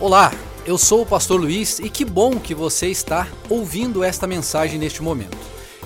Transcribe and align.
Olá, 0.00 0.32
eu 0.64 0.78
sou 0.78 1.02
o 1.02 1.06
pastor 1.06 1.40
Luiz 1.40 1.80
e 1.80 1.90
que 1.90 2.04
bom 2.04 2.38
que 2.38 2.54
você 2.54 2.86
está 2.86 3.26
ouvindo 3.50 4.04
esta 4.04 4.28
mensagem 4.28 4.78
neste 4.78 5.02
momento. 5.02 5.36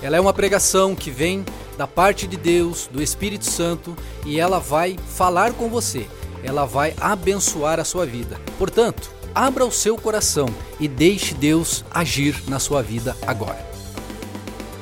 Ela 0.03 0.17
é 0.17 0.21
uma 0.21 0.31
pregação 0.31 0.95
que 0.95 1.09
vem 1.09 1.43
da 1.79 1.87
parte 1.87 2.27
de 2.27 2.37
Deus, 2.37 2.87
do 2.93 3.01
Espírito 3.01 3.45
Santo, 3.45 3.97
e 4.23 4.39
ela 4.39 4.59
vai 4.59 4.99
falar 5.15 5.53
com 5.53 5.67
você. 5.67 6.05
Ela 6.43 6.63
vai 6.63 6.93
abençoar 7.01 7.79
a 7.79 7.83
sua 7.83 8.05
vida. 8.05 8.39
Portanto, 8.59 9.09
abra 9.33 9.65
o 9.65 9.71
seu 9.71 9.97
coração 9.97 10.45
e 10.79 10.87
deixe 10.87 11.33
Deus 11.33 11.83
agir 11.89 12.35
na 12.47 12.59
sua 12.59 12.83
vida 12.83 13.17
agora. 13.25 13.67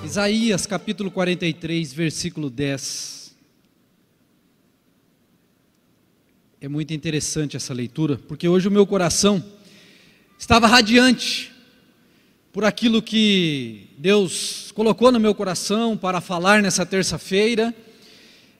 Isaías 0.04 0.66
capítulo 0.66 1.09
43, 1.09 1.93
versículo 1.93 2.50
10. 2.50 3.20
É 6.64 6.68
muito 6.68 6.93
interessante 6.93 7.57
essa 7.57 7.73
leitura, 7.73 8.20
porque 8.28 8.48
hoje 8.48 8.68
o 8.68 8.71
meu 8.71 8.86
coração 8.86 9.43
estava 10.38 10.68
radiante 10.68 11.52
por 12.54 12.64
aquilo 12.64 13.02
que 13.02 13.88
Deus 13.97 14.71
colocou 14.75 15.11
no 15.11 15.19
meu 15.19 15.33
coração 15.33 15.97
para 15.97 16.21
falar 16.21 16.61
nessa 16.61 16.86
terça-feira. 16.86 17.74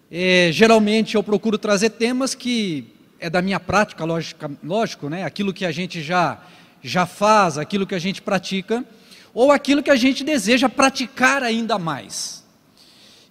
É, 0.10 0.50
geralmente 0.52 1.14
eu 1.14 1.22
procuro 1.22 1.60
trazer 1.60 1.92
temas 1.92 2.34
que 2.34 2.86
é 3.20 3.30
da 3.30 3.40
minha 3.40 3.60
prática, 3.60 4.04
lógica, 4.04 4.50
lógico, 4.64 5.08
né? 5.08 5.24
aquilo 5.24 5.54
que 5.54 5.64
a 5.64 5.72
gente 5.72 6.02
já, 6.02 6.44
já 6.82 7.06
faz, 7.06 7.60
aquilo 7.60 7.86
que 7.86 7.94
a 7.94 8.00
gente 8.00 8.20
pratica, 8.20 8.84
ou 9.32 9.52
aquilo 9.52 9.84
que 9.84 9.92
a 9.92 9.96
gente 9.96 10.24
deseja 10.24 10.68
praticar 10.68 11.44
ainda 11.44 11.78
mais. 11.78 12.44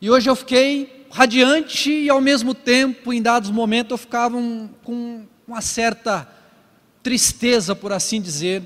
E 0.00 0.08
hoje 0.08 0.30
eu 0.30 0.36
fiquei 0.36 0.99
radiante 1.10 1.90
e 1.90 2.08
ao 2.08 2.20
mesmo 2.20 2.54
tempo, 2.54 3.12
em 3.12 3.20
dados 3.20 3.50
momentos, 3.50 3.90
eu 3.90 3.98
ficava 3.98 4.36
um, 4.36 4.68
com 4.84 5.26
uma 5.46 5.60
certa 5.60 6.28
tristeza, 7.02 7.74
por 7.74 7.92
assim 7.92 8.20
dizer, 8.20 8.62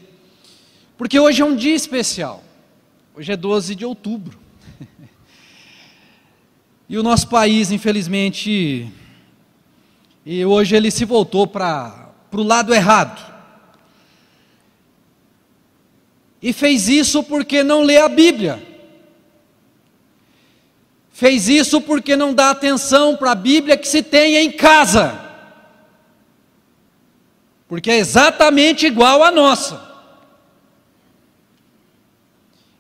porque 0.98 1.18
hoje 1.18 1.40
é 1.40 1.44
um 1.44 1.56
dia 1.56 1.74
especial. 1.74 2.44
Hoje 3.14 3.32
é 3.32 3.36
12 3.36 3.74
de 3.74 3.84
outubro. 3.84 4.38
e 6.88 6.98
o 6.98 7.02
nosso 7.02 7.28
país, 7.28 7.70
infelizmente, 7.70 8.92
e 10.26 10.44
hoje 10.44 10.76
ele 10.76 10.90
se 10.90 11.04
voltou 11.04 11.46
para 11.46 12.12
o 12.32 12.42
lado 12.42 12.74
errado. 12.74 13.32
E 16.42 16.52
fez 16.52 16.88
isso 16.88 17.22
porque 17.22 17.62
não 17.62 17.82
lê 17.82 17.96
a 17.96 18.08
Bíblia. 18.08 18.73
Fez 21.14 21.48
isso 21.48 21.80
porque 21.80 22.16
não 22.16 22.34
dá 22.34 22.50
atenção 22.50 23.16
para 23.16 23.30
a 23.30 23.36
Bíblia 23.36 23.76
que 23.76 23.86
se 23.86 24.02
tem 24.02 24.34
em 24.34 24.50
casa. 24.50 25.16
Porque 27.68 27.88
é 27.88 27.98
exatamente 27.98 28.84
igual 28.84 29.22
à 29.22 29.30
nossa. 29.30 29.80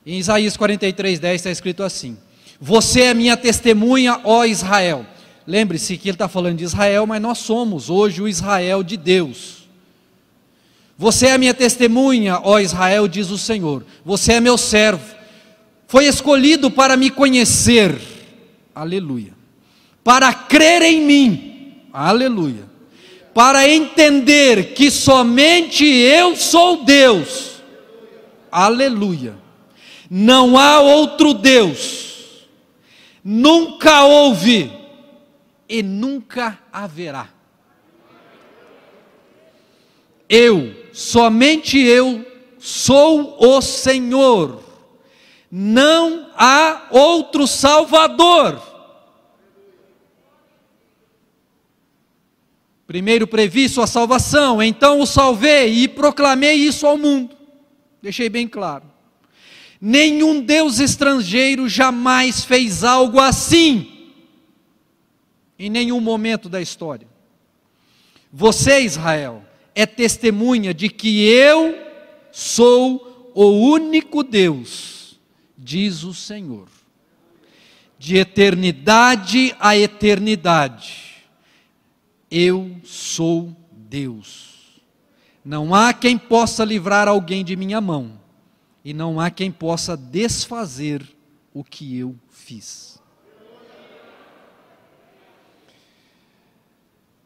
Em 0.04 0.18
Isaías 0.18 0.56
43, 0.56 1.20
10 1.20 1.34
está 1.36 1.48
escrito 1.48 1.84
assim: 1.84 2.18
Você 2.60 3.02
é 3.02 3.14
minha 3.14 3.36
testemunha, 3.36 4.20
ó 4.24 4.44
Israel. 4.44 5.06
Lembre-se 5.46 5.96
que 5.96 6.08
ele 6.08 6.16
está 6.16 6.26
falando 6.26 6.58
de 6.58 6.64
Israel, 6.64 7.06
mas 7.06 7.22
nós 7.22 7.38
somos 7.38 7.88
hoje 7.88 8.20
o 8.20 8.26
Israel 8.26 8.82
de 8.82 8.96
Deus. 8.96 9.68
Você 10.98 11.28
é 11.28 11.38
minha 11.38 11.54
testemunha, 11.54 12.40
ó 12.42 12.58
Israel, 12.58 13.06
diz 13.06 13.30
o 13.30 13.38
Senhor. 13.38 13.86
Você 14.04 14.32
é 14.32 14.40
meu 14.40 14.58
servo. 14.58 15.14
Foi 15.86 16.06
escolhido 16.06 16.68
para 16.68 16.96
me 16.96 17.10
conhecer 17.10 18.13
aleluia, 18.74 19.32
para 20.02 20.32
crer 20.32 20.82
em 20.82 21.00
mim, 21.02 21.82
aleluia, 21.92 22.64
para 23.32 23.68
entender 23.68 24.74
que 24.74 24.90
somente 24.90 25.84
eu 25.84 26.34
sou 26.34 26.84
Deus, 26.84 27.62
aleluia, 28.50 29.36
não 30.10 30.58
há 30.58 30.80
outro 30.80 31.34
Deus, 31.34 32.48
nunca 33.22 34.04
houve 34.04 34.70
e 35.68 35.82
nunca 35.82 36.58
haverá. 36.72 37.28
Eu, 40.28 40.74
somente 40.92 41.78
eu, 41.78 42.24
sou 42.58 43.36
o 43.38 43.60
Senhor 43.60 44.63
não 45.56 46.30
há 46.36 46.88
outro 46.90 47.46
Salvador. 47.46 48.60
Primeiro 52.88 53.24
previ 53.24 53.68
sua 53.68 53.86
salvação, 53.86 54.60
então 54.60 54.98
o 54.98 55.06
salvei 55.06 55.72
e 55.72 55.86
proclamei 55.86 56.54
isso 56.54 56.84
ao 56.84 56.98
mundo. 56.98 57.36
Deixei 58.02 58.28
bem 58.28 58.48
claro. 58.48 58.82
Nenhum 59.80 60.40
Deus 60.40 60.80
estrangeiro 60.80 61.68
jamais 61.68 62.44
fez 62.44 62.82
algo 62.82 63.20
assim, 63.20 64.10
em 65.56 65.70
nenhum 65.70 66.00
momento 66.00 66.48
da 66.48 66.60
história. 66.60 67.06
Você, 68.32 68.80
Israel, 68.80 69.44
é 69.72 69.86
testemunha 69.86 70.74
de 70.74 70.88
que 70.88 71.28
eu 71.28 71.78
sou 72.32 73.30
o 73.36 73.50
único 73.70 74.24
Deus 74.24 75.03
diz 75.64 76.04
o 76.04 76.12
Senhor. 76.12 76.68
De 77.98 78.18
eternidade 78.18 79.56
a 79.58 79.76
eternidade, 79.76 81.24
eu 82.30 82.76
sou 82.84 83.56
Deus. 83.72 84.82
Não 85.42 85.74
há 85.74 85.94
quem 85.94 86.18
possa 86.18 86.64
livrar 86.64 87.08
alguém 87.08 87.42
de 87.44 87.56
minha 87.56 87.80
mão, 87.80 88.20
e 88.84 88.92
não 88.92 89.18
há 89.18 89.30
quem 89.30 89.50
possa 89.50 89.96
desfazer 89.96 91.06
o 91.54 91.64
que 91.64 91.96
eu 91.98 92.14
fiz. 92.28 93.00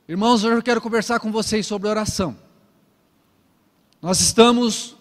Irmãos, 0.06 0.44
hoje 0.44 0.56
eu 0.56 0.62
quero 0.62 0.81
conversar 0.81 1.19
com 1.19 1.32
vocês 1.32 1.66
sobre 1.66 1.88
oração. 1.88 2.37
Nós 4.00 4.20
estamos 4.20 4.97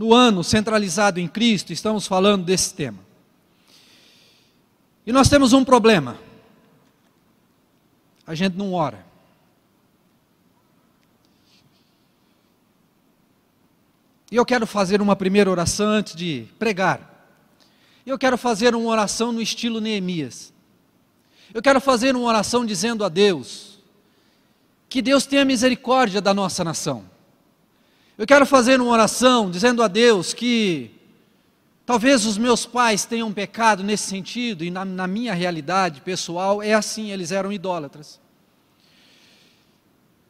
no 0.00 0.14
ano 0.14 0.42
centralizado 0.42 1.20
em 1.20 1.28
Cristo, 1.28 1.74
estamos 1.74 2.06
falando 2.06 2.42
desse 2.42 2.72
tema. 2.72 3.00
E 5.06 5.12
nós 5.12 5.28
temos 5.28 5.52
um 5.52 5.62
problema. 5.62 6.16
A 8.26 8.34
gente 8.34 8.56
não 8.56 8.72
ora. 8.72 9.04
E 14.32 14.36
eu 14.36 14.46
quero 14.46 14.66
fazer 14.66 15.02
uma 15.02 15.14
primeira 15.14 15.50
oração 15.50 15.88
antes 15.88 16.16
de 16.16 16.46
pregar. 16.58 17.28
Eu 18.06 18.18
quero 18.18 18.38
fazer 18.38 18.74
uma 18.74 18.88
oração 18.88 19.32
no 19.32 19.42
estilo 19.42 19.82
Neemias. 19.82 20.50
Eu 21.52 21.60
quero 21.60 21.78
fazer 21.78 22.16
uma 22.16 22.26
oração 22.26 22.64
dizendo 22.64 23.04
a 23.04 23.10
Deus 23.10 23.78
que 24.88 25.02
Deus 25.02 25.26
tenha 25.26 25.44
misericórdia 25.44 26.22
da 26.22 26.32
nossa 26.32 26.64
nação. 26.64 27.09
Eu 28.20 28.26
quero 28.26 28.44
fazer 28.44 28.78
uma 28.78 28.90
oração 28.90 29.50
dizendo 29.50 29.82
a 29.82 29.88
Deus 29.88 30.34
que 30.34 30.90
talvez 31.86 32.26
os 32.26 32.36
meus 32.36 32.66
pais 32.66 33.06
tenham 33.06 33.32
pecado 33.32 33.82
nesse 33.82 34.08
sentido, 34.08 34.62
e 34.62 34.70
na, 34.70 34.84
na 34.84 35.06
minha 35.06 35.32
realidade 35.32 36.02
pessoal 36.02 36.62
é 36.62 36.74
assim, 36.74 37.10
eles 37.10 37.32
eram 37.32 37.50
idólatras. 37.50 38.20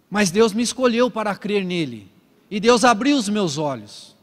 Mas 0.09 0.31
Deus 0.31 0.53
me 0.53 0.63
escolheu 0.63 1.11
para 1.11 1.35
crer 1.35 1.65
nele, 1.65 2.09
e 2.49 2.61
Deus 2.61 2.85
abriu 2.85 3.17
os 3.17 3.29
meus 3.29 3.59
olhos. 3.59 4.15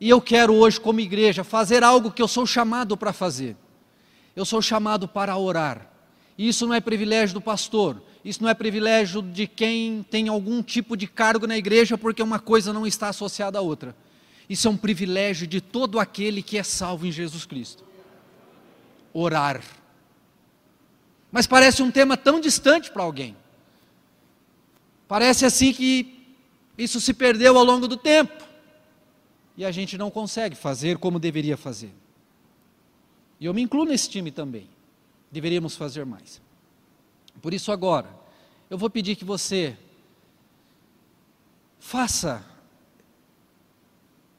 E 0.00 0.08
eu 0.08 0.20
quero 0.20 0.54
hoje, 0.54 0.78
como 0.78 1.00
igreja, 1.00 1.42
fazer 1.42 1.82
algo 1.82 2.12
que 2.12 2.22
eu 2.22 2.28
sou 2.28 2.46
chamado 2.46 2.96
para 2.96 3.12
fazer. 3.12 3.56
Eu 4.36 4.44
sou 4.44 4.62
chamado 4.62 5.08
para 5.08 5.36
orar. 5.36 5.90
E 6.38 6.46
isso 6.46 6.68
não 6.68 6.74
é 6.74 6.80
privilégio 6.80 7.34
do 7.34 7.40
pastor, 7.40 8.00
isso 8.24 8.42
não 8.42 8.50
é 8.50 8.54
privilégio 8.54 9.22
de 9.22 9.46
quem 9.46 10.02
tem 10.02 10.28
algum 10.28 10.62
tipo 10.62 10.96
de 10.96 11.06
cargo 11.06 11.46
na 11.46 11.56
igreja, 11.56 11.96
porque 11.96 12.22
uma 12.22 12.38
coisa 12.38 12.72
não 12.72 12.86
está 12.86 13.08
associada 13.08 13.58
à 13.58 13.62
outra. 13.62 13.96
Isso 14.48 14.68
é 14.68 14.70
um 14.70 14.76
privilégio 14.76 15.46
de 15.46 15.60
todo 15.60 15.98
aquele 15.98 16.42
que 16.42 16.58
é 16.58 16.62
salvo 16.62 17.06
em 17.06 17.12
Jesus 17.12 17.46
Cristo. 17.46 17.84
Orar. 19.14 19.62
Mas 21.32 21.46
parece 21.46 21.82
um 21.82 21.90
tema 21.90 22.16
tão 22.16 22.40
distante 22.40 22.90
para 22.90 23.02
alguém. 23.02 23.36
Parece 25.08 25.46
assim 25.46 25.72
que 25.72 26.26
isso 26.76 27.00
se 27.00 27.14
perdeu 27.14 27.56
ao 27.56 27.64
longo 27.64 27.88
do 27.88 27.96
tempo. 27.96 28.44
E 29.56 29.64
a 29.64 29.70
gente 29.70 29.96
não 29.96 30.10
consegue 30.10 30.56
fazer 30.56 30.98
como 30.98 31.18
deveria 31.18 31.56
fazer. 31.56 31.92
E 33.38 33.46
eu 33.46 33.54
me 33.54 33.62
incluo 33.62 33.84
nesse 33.84 34.10
time 34.10 34.30
também. 34.30 34.68
Deveríamos 35.30 35.76
fazer 35.76 36.04
mais. 36.04 36.40
Por 37.40 37.54
isso, 37.54 37.72
agora, 37.72 38.08
eu 38.68 38.76
vou 38.76 38.90
pedir 38.90 39.16
que 39.16 39.24
você 39.24 39.76
faça. 41.78 42.44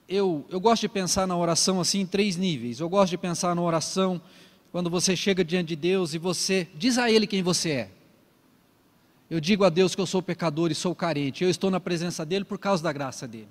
Eu, 0.08 0.46
eu 0.50 0.60
gosto 0.60 0.82
de 0.82 0.90
pensar 0.90 1.28
na 1.28 1.36
oração 1.36 1.82
assim 1.82 2.02
em 2.02 2.06
três 2.06 2.38
níveis. 2.38 2.80
Eu 2.80 2.88
gosto 2.88 3.12
de 3.12 3.18
pensar 3.18 3.56
na 3.56 3.62
oração 3.62 4.22
quando 4.72 4.90
você 4.90 5.16
chega 5.16 5.44
diante 5.44 5.70
de 5.70 5.76
Deus 5.76 6.14
e 6.14 6.18
você 6.18 6.68
diz 6.76 6.98
a 6.98 7.12
Ele 7.12 7.26
quem 7.28 7.42
você 7.42 7.70
é. 7.72 7.92
Eu 9.30 9.40
digo 9.40 9.64
a 9.64 9.70
Deus 9.70 9.96
que 9.96 10.02
eu 10.02 10.06
sou 10.06 10.22
pecador 10.22 10.72
e 10.72 10.76
sou 10.76 10.94
carente. 10.94 11.44
Eu 11.44 11.50
estou 11.50 11.72
na 11.72 11.80
presença 11.80 12.26
dele 12.26 12.44
por 12.44 12.60
causa 12.60 12.84
da 12.84 12.92
graça 12.92 13.28
dele. 13.28 13.48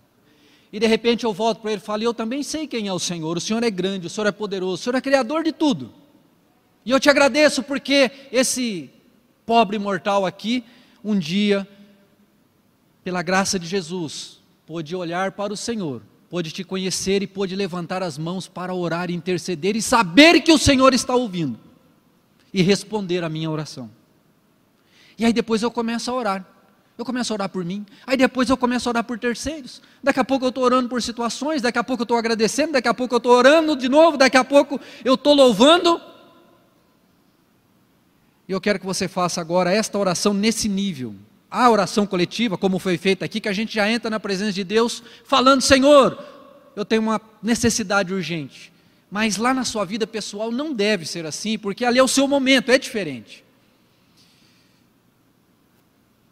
E 0.72 0.78
de 0.78 0.86
repente 0.86 1.24
eu 1.24 1.32
volto 1.32 1.60
para 1.60 1.72
ele 1.72 1.80
e 1.80 1.84
falo: 1.84 2.02
Eu 2.02 2.14
também 2.14 2.42
sei 2.42 2.66
quem 2.66 2.86
é 2.86 2.92
o 2.92 2.98
Senhor. 2.98 3.36
O 3.36 3.40
Senhor 3.40 3.62
é 3.62 3.70
grande, 3.70 4.06
o 4.06 4.10
Senhor 4.10 4.26
é 4.26 4.32
poderoso, 4.32 4.74
o 4.74 4.78
Senhor 4.78 4.96
é 4.96 5.00
criador 5.00 5.42
de 5.42 5.52
tudo. 5.52 5.92
E 6.84 6.90
eu 6.90 7.00
te 7.00 7.10
agradeço 7.10 7.62
porque 7.62 8.10
esse 8.30 8.90
pobre 9.46 9.78
mortal 9.78 10.24
aqui, 10.26 10.64
um 11.04 11.18
dia, 11.18 11.66
pela 13.02 13.22
graça 13.22 13.58
de 13.58 13.66
Jesus, 13.66 14.40
pôde 14.66 14.94
olhar 14.94 15.32
para 15.32 15.52
o 15.52 15.56
Senhor, 15.56 16.02
pôde 16.28 16.52
te 16.52 16.62
conhecer 16.62 17.22
e 17.22 17.26
pôde 17.26 17.56
levantar 17.56 18.02
as 18.02 18.16
mãos 18.16 18.46
para 18.46 18.74
orar, 18.74 19.10
interceder 19.10 19.76
e 19.76 19.82
saber 19.82 20.40
que 20.40 20.52
o 20.52 20.58
Senhor 20.58 20.94
está 20.94 21.14
ouvindo 21.14 21.58
e 22.52 22.62
responder 22.62 23.24
a 23.24 23.28
minha 23.28 23.50
oração. 23.50 23.90
E 25.18 25.24
aí 25.24 25.32
depois 25.32 25.62
eu 25.62 25.70
começo 25.70 26.10
a 26.10 26.14
orar. 26.14 26.46
Eu 26.96 27.04
começo 27.04 27.32
a 27.32 27.34
orar 27.34 27.48
por 27.48 27.64
mim, 27.64 27.86
aí 28.06 28.14
depois 28.14 28.50
eu 28.50 28.58
começo 28.58 28.86
a 28.86 28.90
orar 28.90 29.04
por 29.04 29.18
terceiros. 29.18 29.80
Daqui 30.02 30.20
a 30.20 30.24
pouco 30.24 30.44
eu 30.44 30.50
estou 30.50 30.62
orando 30.62 30.86
por 30.86 31.00
situações, 31.00 31.62
daqui 31.62 31.78
a 31.78 31.84
pouco 31.84 32.02
eu 32.02 32.04
estou 32.04 32.18
agradecendo, 32.18 32.72
daqui 32.72 32.88
a 32.88 32.92
pouco 32.92 33.14
eu 33.14 33.16
estou 33.16 33.32
orando 33.32 33.74
de 33.74 33.88
novo, 33.88 34.18
daqui 34.18 34.36
a 34.36 34.44
pouco 34.44 34.78
eu 35.02 35.14
estou 35.14 35.32
louvando. 35.32 35.98
E 38.50 38.52
eu 38.52 38.60
quero 38.60 38.80
que 38.80 38.84
você 38.84 39.06
faça 39.06 39.40
agora 39.40 39.72
esta 39.72 39.96
oração 39.96 40.34
nesse 40.34 40.68
nível. 40.68 41.14
A 41.48 41.70
oração 41.70 42.04
coletiva, 42.04 42.58
como 42.58 42.80
foi 42.80 42.98
feita 42.98 43.24
aqui, 43.24 43.38
que 43.38 43.48
a 43.48 43.52
gente 43.52 43.72
já 43.72 43.88
entra 43.88 44.10
na 44.10 44.18
presença 44.18 44.52
de 44.52 44.64
Deus 44.64 45.04
falando: 45.24 45.60
Senhor, 45.60 46.18
eu 46.74 46.84
tenho 46.84 47.00
uma 47.00 47.20
necessidade 47.40 48.12
urgente. 48.12 48.72
Mas 49.08 49.36
lá 49.36 49.54
na 49.54 49.64
sua 49.64 49.84
vida 49.84 50.04
pessoal 50.04 50.50
não 50.50 50.74
deve 50.74 51.06
ser 51.06 51.24
assim, 51.26 51.56
porque 51.56 51.84
ali 51.84 52.00
é 52.00 52.02
o 52.02 52.08
seu 52.08 52.26
momento, 52.26 52.72
é 52.72 52.78
diferente 52.78 53.44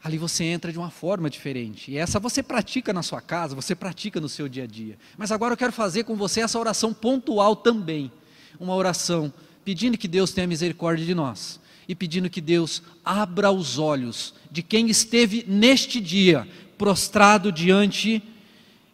ali 0.03 0.17
você 0.17 0.43
entra 0.45 0.73
de 0.73 0.79
uma 0.79 0.89
forma 0.89 1.29
diferente. 1.29 1.91
E 1.91 1.99
essa 1.99 2.19
você 2.19 2.43
pratica 2.43 2.95
na 2.95 3.03
sua 3.03 3.21
casa, 3.21 3.55
você 3.55 3.75
pratica 3.75 4.19
no 4.19 4.29
seu 4.29 4.49
dia 4.49 4.65
a 4.65 4.67
dia. 4.67 4.97
Mas 5.19 5.31
agora 5.31 5.53
eu 5.53 5.57
quero 5.57 5.73
fazer 5.73 6.05
com 6.05 6.17
você 6.17 6.41
essa 6.41 6.59
oração 6.59 6.95
pontual 6.95 7.55
também. 7.55 8.11
Uma 8.59 8.75
oração 8.75 9.31
pedindo 9.67 9.99
que 9.99 10.09
Deus 10.09 10.33
tenha 10.33 10.47
misericórdia 10.47 11.05
de 11.05 11.15
nós 11.15 11.61
e 11.89 11.95
pedindo 11.95 12.29
que 12.29 12.41
Deus 12.41 12.83
abra 13.03 13.51
os 13.51 13.79
olhos 13.79 14.35
de 14.51 14.63
quem 14.63 14.91
esteve 14.91 15.45
neste 15.49 16.01
dia 16.01 16.47
prostrado 16.77 17.51
diante 17.51 18.23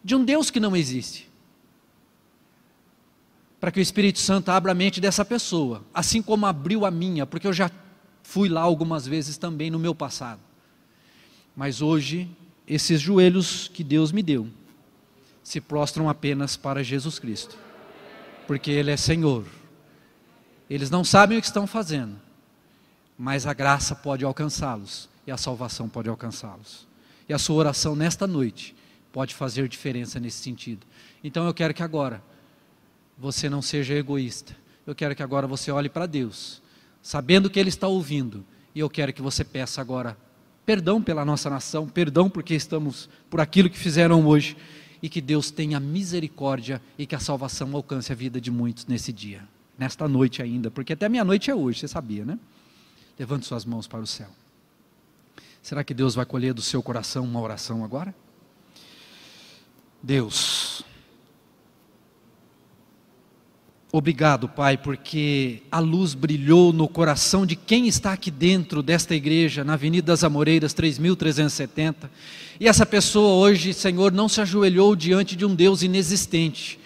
de 0.03 0.15
um 0.15 0.23
Deus 0.23 0.49
que 0.49 0.59
não 0.59 0.75
existe. 0.75 1.29
Para 3.59 3.71
que 3.71 3.79
o 3.79 3.81
Espírito 3.81 4.19
Santo 4.19 4.49
abra 4.49 4.71
a 4.71 4.75
mente 4.75 5.01
dessa 5.01 5.25
pessoa, 5.25 5.83
assim 5.93 6.21
como 6.21 6.45
abriu 6.45 6.85
a 6.85 6.91
minha, 6.91 7.25
porque 7.25 7.47
eu 7.47 7.53
já 7.53 7.69
fui 8.23 8.47
lá 8.47 8.61
algumas 8.61 9.05
vezes 9.05 9.37
também 9.37 9.69
no 9.69 9.79
meu 9.79 9.93
passado. 9.93 10.39
Mas 11.55 11.81
hoje, 11.81 12.29
esses 12.67 13.01
joelhos 13.01 13.67
que 13.67 13.83
Deus 13.83 14.11
me 14.11 14.23
deu 14.23 14.47
se 15.43 15.61
prostram 15.61 16.09
apenas 16.09 16.57
para 16.57 16.83
Jesus 16.83 17.19
Cristo, 17.19 17.57
porque 18.47 18.71
Ele 18.71 18.91
é 18.91 18.97
Senhor. 18.97 19.45
Eles 20.69 20.89
não 20.89 21.03
sabem 21.03 21.37
o 21.37 21.41
que 21.41 21.47
estão 21.47 21.67
fazendo, 21.67 22.15
mas 23.17 23.45
a 23.45 23.53
graça 23.53 23.95
pode 23.95 24.25
alcançá-los 24.25 25.09
e 25.25 25.31
a 25.31 25.37
salvação 25.37 25.87
pode 25.87 26.09
alcançá-los. 26.09 26.87
E 27.27 27.33
a 27.33 27.39
sua 27.39 27.55
oração 27.55 27.95
nesta 27.95 28.27
noite 28.27 28.75
pode 29.11 29.33
fazer 29.33 29.67
diferença 29.67 30.19
nesse 30.19 30.37
sentido. 30.37 30.85
Então 31.23 31.45
eu 31.45 31.53
quero 31.53 31.73
que 31.73 31.81
agora 31.81 32.21
você 33.17 33.49
não 33.49 33.61
seja 33.61 33.93
egoísta. 33.93 34.55
Eu 34.85 34.93
quero 34.93 35.15
que 35.15 35.23
agora 35.23 35.47
você 35.47 35.71
olhe 35.71 35.89
para 35.89 36.05
Deus, 36.05 36.61
sabendo 37.01 37.49
que 37.49 37.59
Ele 37.59 37.69
está 37.69 37.87
ouvindo, 37.87 38.45
e 38.75 38.79
eu 38.79 38.89
quero 38.89 39.13
que 39.13 39.21
você 39.21 39.43
peça 39.43 39.81
agora 39.81 40.15
perdão 40.65 41.01
pela 41.01 41.23
nossa 41.23 41.49
nação, 41.49 41.87
perdão 41.87 42.29
porque 42.29 42.53
estamos 42.53 43.09
por 43.29 43.39
aquilo 43.39 43.69
que 43.69 43.77
fizeram 43.77 44.25
hoje 44.27 44.57
e 45.01 45.07
que 45.07 45.21
Deus 45.21 45.49
tenha 45.49 45.79
misericórdia 45.79 46.81
e 46.97 47.05
que 47.05 47.15
a 47.15 47.19
salvação 47.19 47.75
alcance 47.75 48.11
a 48.11 48.15
vida 48.15 48.41
de 48.41 48.51
muitos 48.51 48.85
nesse 48.85 49.13
dia, 49.13 49.43
nesta 49.77 50.07
noite 50.07 50.41
ainda, 50.41 50.69
porque 50.69 50.93
até 50.93 51.07
meia-noite 51.07 51.49
é 51.49 51.55
hoje, 51.55 51.79
você 51.79 51.87
sabia, 51.87 52.25
né? 52.25 52.37
Levante 53.17 53.45
suas 53.45 53.65
mãos 53.65 53.87
para 53.87 54.01
o 54.01 54.07
céu. 54.07 54.29
Será 55.61 55.83
que 55.83 55.93
Deus 55.93 56.15
vai 56.15 56.25
colher 56.25 56.53
do 56.53 56.61
seu 56.61 56.83
coração 56.83 57.23
uma 57.23 57.41
oração 57.41 57.83
agora? 57.83 58.13
Deus, 60.01 60.85
Obrigado, 63.97 64.49
Pai, 64.49 64.77
porque 64.77 65.61
a 65.71 65.79
luz 65.79 66.13
brilhou 66.13 66.73
no 66.73 66.85
coração 66.85 67.45
de 67.45 67.55
quem 67.55 67.87
está 67.87 68.11
aqui 68.11 68.29
dentro 68.29 68.83
desta 68.83 69.15
igreja, 69.15 69.63
na 69.63 69.75
Avenida 69.75 70.07
das 70.07 70.21
Amoreiras 70.21 70.73
3370. 70.73 72.11
E 72.59 72.67
essa 72.67 72.85
pessoa 72.85 73.35
hoje, 73.35 73.73
Senhor, 73.73 74.11
não 74.11 74.27
se 74.27 74.41
ajoelhou 74.41 74.97
diante 74.97 75.33
de 75.33 75.45
um 75.45 75.55
Deus 75.55 75.81
inexistente. 75.81 76.77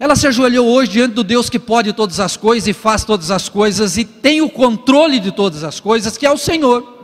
Ela 0.00 0.16
se 0.16 0.26
ajoelhou 0.26 0.66
hoje 0.66 0.92
diante 0.92 1.12
do 1.12 1.22
Deus 1.22 1.50
que 1.50 1.58
pode 1.58 1.92
todas 1.92 2.18
as 2.20 2.34
coisas 2.34 2.66
e 2.66 2.72
faz 2.72 3.04
todas 3.04 3.30
as 3.30 3.50
coisas 3.50 3.98
e 3.98 4.04
tem 4.06 4.40
o 4.40 4.48
controle 4.48 5.20
de 5.20 5.30
todas 5.30 5.62
as 5.62 5.78
coisas, 5.78 6.16
que 6.16 6.24
é 6.24 6.30
o 6.30 6.38
Senhor. 6.38 7.00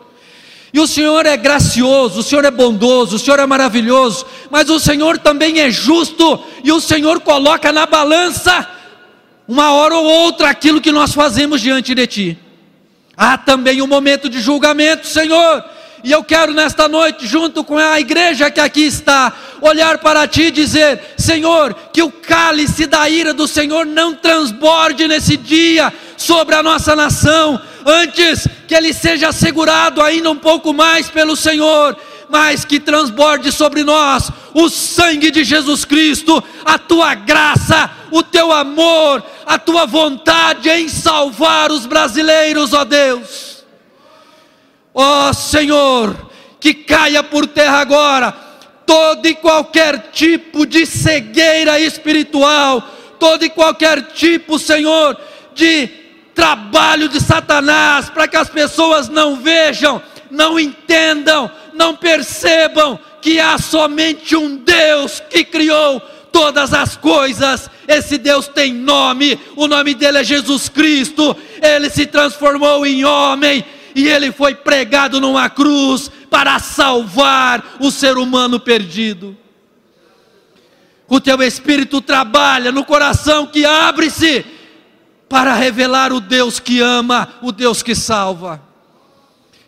E 0.73 0.81
o 0.81 0.87
Senhor 0.87 1.27
é 1.27 1.37
gracioso, 1.37 2.21
o 2.21 2.23
Senhor 2.23 2.47
é 2.47 2.51
bondoso, 2.51 3.17
o 3.17 3.19
Senhor 3.19 3.39
é 3.39 3.45
maravilhoso, 3.45 4.25
mas 4.51 4.71
o 4.71 4.81
Senhor 4.81 5.19
também 5.19 5.61
é 5.61 5.71
justo 5.71 6.43
e 6.65 6.73
o 6.73 6.81
Senhor 6.81 7.21
coloca 7.21 7.71
na 7.71 7.85
balança 7.85 8.67
uma 9.47 9.73
hora 9.73 9.95
ou 9.95 10.05
outra 10.05 10.49
aquilo 10.49 10.81
que 10.81 10.91
nós 10.91 11.13
fazemos 11.13 11.61
diante 11.61 11.95
de 11.95 12.07
Ti. 12.07 12.39
Há 13.15 13.37
também 13.37 13.83
um 13.83 13.87
momento 13.87 14.27
de 14.27 14.41
julgamento, 14.41 15.07
Senhor. 15.07 15.63
E 16.03 16.13
eu 16.13 16.25
quero 16.25 16.55
nesta 16.55 16.89
noite, 16.89 17.27
junto 17.27 17.63
com 17.63 17.77
a 17.77 18.01
igreja 18.01 18.51
que 18.51 18.61
aqui 18.61 18.83
está, 18.83 19.33
olhar 19.61 19.99
para 19.99 20.27
Ti 20.27 20.43
e 20.43 20.51
dizer: 20.51 21.15
Senhor, 21.17 21.75
que 21.93 22.03
o 22.03 22.11
cálice 22.11 22.87
da 22.87 23.09
ira 23.09 23.33
do 23.33 23.47
Senhor 23.47 23.87
não 23.87 24.15
transborde 24.15 25.07
nesse 25.07 25.37
dia 25.37 25.93
sobre 26.17 26.55
a 26.55 26.63
nossa 26.63 26.97
nação, 26.97 27.61
antes 27.85 28.47
que 28.67 28.75
ele 28.75 28.93
seja 28.93 29.29
assegurado 29.29 30.03
ainda 30.03 30.31
um 30.31 30.37
pouco 30.37 30.73
mais 30.73 31.09
pelo 31.09 31.37
Senhor 31.37 31.97
mas 32.29 32.65
que 32.65 32.81
transborde 32.81 33.53
sobre 33.53 33.85
nós 33.85 34.31
o 34.53 34.69
sangue 34.69 35.31
de 35.31 35.45
Jesus 35.45 35.85
Cristo, 35.85 36.43
a 36.65 36.79
tua 36.79 37.15
graça, 37.15 37.91
o 38.11 38.23
teu 38.23 38.53
amor, 38.53 39.23
a 39.45 39.59
tua 39.59 39.87
vontade 39.87 40.69
em 40.69 40.89
salvar 40.89 41.71
os 41.71 41.87
brasileiros, 41.87 42.73
ó 42.73 42.85
Deus. 42.85 43.65
Ó 44.95 45.33
Senhor, 45.33 46.17
que 46.59 46.73
caia 46.73 47.23
por 47.23 47.47
terra 47.47 47.79
agora 47.79 48.46
todo 48.87 49.27
e 49.27 49.35
qualquer 49.35 50.11
tipo 50.13 50.65
de 50.65 50.87
cegueira 50.87 51.79
espiritual, 51.81 52.81
todo 53.19 53.45
e 53.45 53.51
qualquer 53.51 54.01
tipo, 54.13 54.59
Senhor, 54.59 55.19
de 55.55 55.89
trabalho 56.35 57.09
de 57.09 57.21
Satanás, 57.21 58.09
para 58.09 58.29
que 58.29 58.37
as 58.37 58.49
pessoas 58.49 59.09
não 59.09 59.37
vejam, 59.37 60.01
não 60.31 60.59
entendam, 60.61 61.51
não 61.75 61.97
percebam 61.97 62.99
que 63.21 63.41
há 63.41 63.59
somente 63.59 64.37
um 64.37 64.57
Deus 64.57 65.21
que 65.29 65.43
criou 65.43 66.01
todas 66.31 66.73
as 66.73 66.97
coisas. 66.97 67.69
Esse 67.89 68.19
Deus 68.19 68.47
tem 68.47 68.73
nome, 68.73 69.41
o 69.57 69.67
nome 69.67 69.95
dele 69.95 70.19
é 70.19 70.25
Jesus 70.25 70.69
Cristo. 70.69 71.35
Ele 71.61 71.91
se 71.91 72.07
transformou 72.07 72.87
em 72.87 73.05
homem 73.05 73.65
e 73.95 74.07
ele 74.07 74.31
foi 74.31 74.55
pregado 74.55 75.21
numa 75.21 75.49
cruz 75.49 76.11
para 76.31 76.59
salvar 76.59 77.77
o 77.81 77.91
ser 77.91 78.19
humano 78.19 78.59
perdido. 78.61 79.37
O 81.09 81.21
teu 81.21 81.41
espírito 81.43 82.01
trabalha 82.01 82.73
no 82.73 82.85
coração 82.85 83.47
que 83.47 83.65
abre-se 83.65 84.45
para 85.29 85.55
revelar 85.55 86.13
o 86.13 86.21
Deus 86.21 86.59
que 86.59 86.81
ama, 86.81 87.29
o 87.43 87.53
Deus 87.53 87.83
que 87.83 87.95
salva. 87.95 88.61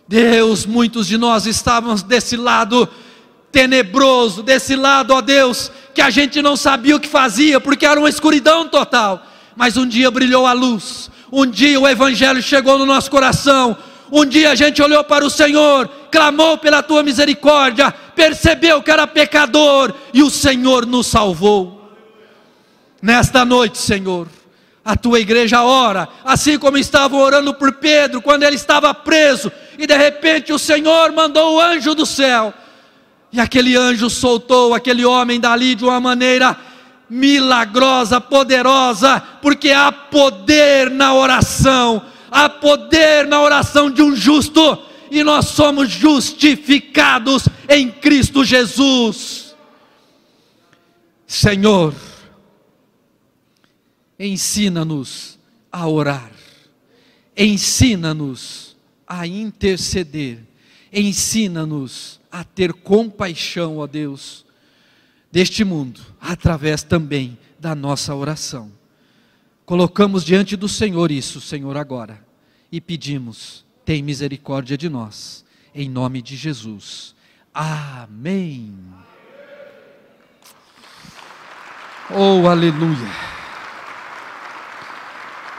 Deus, 0.07 0.65
muitos 0.65 1.07
de 1.07 1.19
nós 1.19 1.47
estávamos 1.47 2.03
desse 2.03 2.37
lado 2.37 2.89
tenebroso, 3.53 4.43
desse 4.43 4.75
lado, 4.75 5.13
ó 5.13 5.21
Deus, 5.21 5.71
que 5.95 6.01
a 6.01 6.11
gente 6.11 6.41
não 6.41 6.57
sabia 6.57 6.97
o 6.97 7.01
que 7.01 7.09
fazia, 7.09 7.61
porque 7.61 7.87
era 7.87 7.99
uma 7.99 8.09
escuridão 8.09 8.69
total. 8.69 9.23
Mas 9.57 9.77
um 9.77 9.87
dia 9.87 10.11
brilhou 10.11 10.47
a 10.47 10.53
luz, 10.53 11.11
um 11.31 11.47
dia 11.47 11.79
o 11.79 11.89
Evangelho 11.89 12.43
chegou 12.43 12.79
no 12.79 12.87
nosso 12.87 13.11
coração, 13.11 13.77
um 14.11 14.25
dia 14.25 14.51
a 14.51 14.55
gente 14.55 14.83
olhou 14.83 15.05
para 15.05 15.25
o 15.25 15.31
Senhor, 15.31 15.89
clamou 16.11 16.59
pela 16.59 16.83
tua 16.83 17.03
misericórdia, 17.03 17.93
percebeu 18.15 18.83
que 18.83 18.91
era 18.91 19.07
pecador 19.07 19.95
e 20.13 20.23
o 20.23 20.31
Senhor 20.31 20.87
nos 20.87 21.07
salvou. 21.07 21.93
Nesta 23.01 23.45
noite, 23.45 23.79
Senhor, 23.79 24.27
a 24.85 24.97
tua 24.97 25.21
igreja 25.21 25.63
ora, 25.63 26.09
assim 26.25 26.59
como 26.59 26.79
estavam 26.79 27.21
orando 27.21 27.53
por 27.55 27.75
Pedro 27.75 28.23
quando 28.23 28.43
ele 28.43 28.57
estava 28.57 28.93
preso, 28.95 29.53
e 29.79 29.87
de 29.87 29.97
repente 29.97 30.53
o 30.53 30.59
Senhor 30.59 31.13
mandou 31.13 31.57
o 31.57 31.61
anjo 31.61 31.95
do 31.95 32.07
céu, 32.07 32.53
e 33.31 33.39
aquele 33.39 33.77
anjo 33.77 34.09
soltou 34.09 34.75
aquele 34.75 35.05
homem 35.05 35.39
dali 35.39 35.75
de 35.75 35.85
uma 35.85 36.01
maneira 36.01 36.57
milagrosa, 37.09 38.21
poderosa, 38.21 39.23
porque 39.43 39.71
há 39.71 39.93
poder 39.93 40.91
na 40.91 41.15
oração, 41.15 42.03
há 42.31 42.49
poder 42.49 43.27
na 43.27 43.41
oração 43.41 43.91
de 43.91 44.03
um 44.03 44.15
justo, 44.15 44.83
e 45.11 45.23
nós 45.23 45.47
somos 45.47 45.91
justificados 45.91 47.49
em 47.69 47.91
Cristo 47.91 48.45
Jesus. 48.45 49.55
Senhor, 51.27 51.95
ensina-nos 54.19 55.39
a 55.71 55.87
orar, 55.87 56.31
ensina-nos 57.37 58.77
a 59.07 59.27
interceder, 59.27 60.41
ensina-nos 60.93 62.21
a 62.31 62.45
ter 62.45 62.73
compaixão, 62.73 63.79
ó 63.79 63.87
Deus, 63.87 64.45
deste 65.31 65.65
mundo, 65.65 66.01
através 66.21 66.83
também 66.83 67.39
da 67.59 67.75
nossa 67.75 68.15
oração. 68.15 68.78
Colocamos 69.69 70.25
diante 70.25 70.57
do 70.57 70.67
Senhor 70.67 71.11
isso, 71.11 71.43
Senhor, 71.43 71.77
agora, 71.77 72.25
e 72.73 72.81
pedimos, 72.81 73.67
tem 73.85 74.03
misericórdia 74.03 74.79
de 74.79 74.89
nós, 74.89 75.45
em 75.75 75.91
nome 75.91 76.23
de 76.23 76.37
Jesus. 76.37 77.15
Amém. 77.53 78.75
Oh, 82.11 82.49
aleluia. 82.49 83.11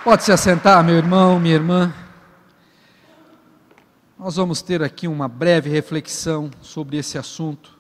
Pode 0.04 0.24
se 0.24 0.32
assentar, 0.32 0.84
meu 0.84 0.96
irmão, 0.96 1.39
minha 1.39 1.54
irmã. 1.54 1.94
Nós 4.18 4.38
vamos 4.38 4.63
ter 4.63 4.82
aqui 4.82 5.08
uma 5.08 5.28
breve 5.28 5.70
reflexão 5.70 6.50
sobre 6.63 6.98
esse 6.98 7.16
assunto. 7.16 7.78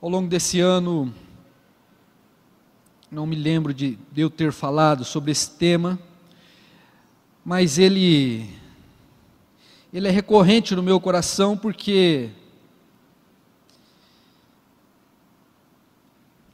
Ao 0.00 0.08
longo 0.08 0.28
desse 0.28 0.60
ano, 0.60 1.12
não 3.10 3.26
me 3.26 3.36
lembro 3.36 3.72
de, 3.72 3.98
eu 4.16 4.28
ter 4.28 4.52
falado 4.52 5.04
sobre 5.04 5.30
esse 5.30 5.50
tema, 5.50 5.98
mas 7.44 7.78
ele, 7.78 8.50
ele 9.92 10.08
é 10.08 10.10
recorrente 10.10 10.74
no 10.74 10.82
meu 10.82 10.98
coração 10.98 11.56
porque 11.56 12.30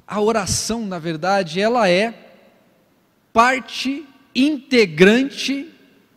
a 0.06 0.20
oração, 0.20 0.84
na 0.84 0.98
verdade, 0.98 1.58
ela 1.58 1.88
é 1.88 2.36
parte 3.32 4.06
integrante 4.34 5.72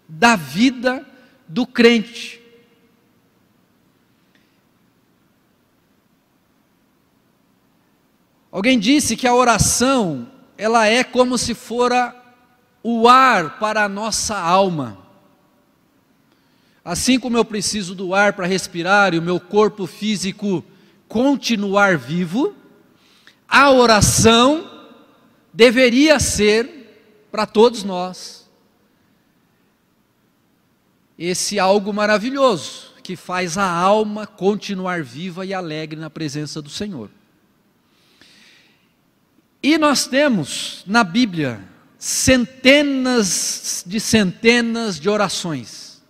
da 0.07 0.35
vida 0.35 1.05
do 1.47 1.65
crente. 1.65 2.44
Alguém 8.55 8.79
disse 8.79 9.17
que 9.17 9.27
a 9.27 9.35
oração, 9.35 10.31
ela 10.57 10.87
é 10.87 11.03
como 11.03 11.37
se 11.37 11.53
fora 11.53 12.15
o 12.81 13.05
ar 13.05 13.59
para 13.59 13.83
a 13.83 13.89
nossa 13.89 14.39
alma. 14.39 14.97
Assim 16.81 17.19
como 17.19 17.35
eu 17.35 17.43
preciso 17.43 17.93
do 17.93 18.15
ar 18.15 18.31
para 18.31 18.47
respirar 18.47 19.13
e 19.13 19.19
o 19.19 19.21
meu 19.21 19.41
corpo 19.41 19.85
físico 19.85 20.63
continuar 21.05 21.97
vivo, 21.97 22.55
a 23.45 23.69
oração 23.71 24.71
deveria 25.53 26.17
ser 26.17 27.27
para 27.29 27.45
todos 27.45 27.83
nós. 27.83 28.49
Esse 31.19 31.59
algo 31.59 31.91
maravilhoso 31.91 32.93
que 33.03 33.17
faz 33.17 33.57
a 33.57 33.69
alma 33.69 34.25
continuar 34.25 35.03
viva 35.03 35.45
e 35.45 35.53
alegre 35.53 35.99
na 35.99 36.09
presença 36.09 36.61
do 36.61 36.69
Senhor. 36.69 37.09
E 39.65 39.77
nós 39.77 40.05
temos 40.05 40.83
na 40.85 41.03
Bíblia 41.03 41.59
centenas 41.97 43.83
de 43.87 43.99
centenas 43.99 44.99
de 44.99 45.09
orações. 45.09 46.03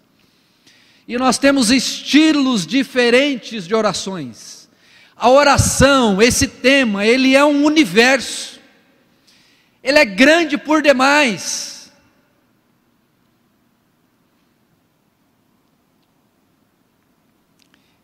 E 1.08 1.18
nós 1.18 1.38
temos 1.38 1.72
estilos 1.72 2.68
diferentes 2.68 3.66
de 3.66 3.74
orações. 3.74 4.68
A 5.16 5.30
oração, 5.30 6.22
esse 6.22 6.48
tema, 6.48 7.06
ele 7.06 7.36
é 7.36 7.46
um 7.46 7.64
universo 7.64 8.56
ele 9.86 10.00
é 10.00 10.06
grande 10.06 10.58
por 10.58 10.82
demais. 10.82 11.94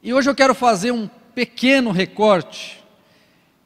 E 0.03 0.13
hoje 0.13 0.29
eu 0.29 0.35
quero 0.35 0.53
fazer 0.53 0.91
um 0.91 1.07
pequeno 1.33 1.89
recorte. 1.89 2.83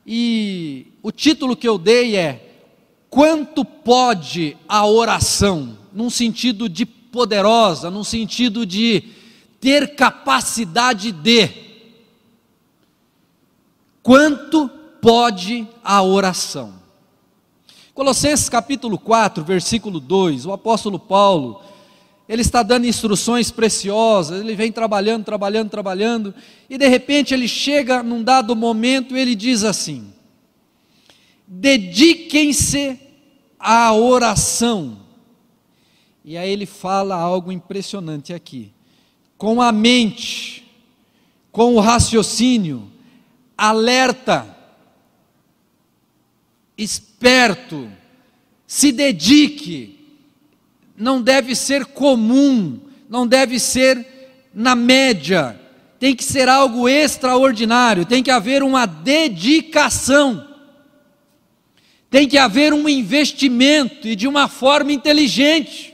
E 0.08 0.94
o 1.06 1.12
título 1.12 1.56
que 1.56 1.68
eu 1.68 1.78
dei 1.78 2.16
é 2.16 2.42
Quanto 3.12 3.64
pode 3.64 4.58
a 4.68 4.88
oração? 4.88 5.78
Num 5.94 6.10
sentido 6.10 6.68
de 6.68 6.84
poderosa, 6.84 7.92
num 7.92 8.04
sentido 8.04 8.66
de 8.66 9.04
ter 9.62 9.94
capacidade 9.94 11.12
de. 11.12 11.48
Quanto 14.02 14.68
pode 15.00 15.68
a 15.84 16.02
oração? 16.02 16.74
Colossenses 17.94 18.50
capítulo 18.50 18.98
4, 18.98 19.44
versículo 19.44 20.00
2, 20.00 20.48
o 20.48 20.54
apóstolo 20.54 20.98
Paulo, 20.98 21.62
ele 22.28 22.42
está 22.42 22.64
dando 22.64 22.88
instruções 22.88 23.52
preciosas, 23.52 24.42
ele 24.42 24.56
vem 24.56 24.72
trabalhando, 24.72 25.24
trabalhando, 25.24 25.70
trabalhando, 25.70 26.34
e 26.68 26.80
de 26.80 26.88
repente 26.88 27.32
ele 27.32 27.48
chega 27.48 28.02
num 28.02 28.24
dado 28.24 28.56
momento 28.56 29.16
e 29.16 29.20
ele 29.20 29.36
diz 29.36 29.64
assim: 29.64 30.15
dediquem-se 31.48 33.00
à 33.60 33.94
oração. 33.94 35.00
E 36.24 36.38
aí 36.38 36.50
ele 36.50 36.66
fala 36.66 37.16
algo 37.16 37.52
impressionante 37.52 38.34
aqui. 38.34 38.72
Com 39.38 39.62
a 39.62 39.72
mente, 39.72 40.66
com 41.52 41.76
o 41.76 41.80
raciocínio, 41.80 42.92
alerta, 43.58 44.56
esperto, 46.78 47.90
se 48.68 48.92
dedique. 48.92 50.00
Não 50.98 51.22
deve 51.22 51.56
ser 51.56 51.86
comum, 51.86 52.80
não 53.10 53.28
deve 53.28 53.60
ser 53.60 54.06
na 54.54 54.74
média, 54.74 55.60
tem 56.00 56.16
que 56.16 56.24
ser 56.24 56.48
algo 56.48 56.88
extraordinário, 56.88 58.06
tem 58.06 58.24
que 58.24 58.32
haver 58.32 58.64
uma 58.64 58.86
dedicação, 58.86 60.48
tem 62.16 62.30
que 62.30 62.38
haver 62.38 62.72
um 62.72 62.88
investimento 62.88 64.08
e 64.08 64.16
de 64.16 64.26
uma 64.26 64.48
forma 64.48 64.94
inteligente. 64.94 65.94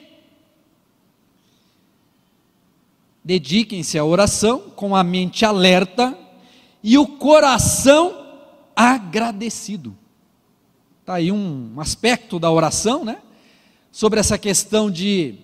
Dediquem-se 3.26 3.98
à 3.98 4.06
oração 4.06 4.60
com 4.76 4.96
a 4.96 5.04
mente 5.04 5.44
alerta 5.46 6.16
e 6.84 6.96
o 6.96 7.08
coração 7.08 8.24
agradecido. 8.76 9.98
Está 11.00 11.16
aí 11.16 11.32
um 11.32 11.74
aspecto 11.82 12.38
da 12.38 12.52
oração, 12.52 13.04
né? 13.04 13.20
Sobre 13.92 14.20
essa 14.20 14.38
questão 14.38 14.92
de 14.92 15.40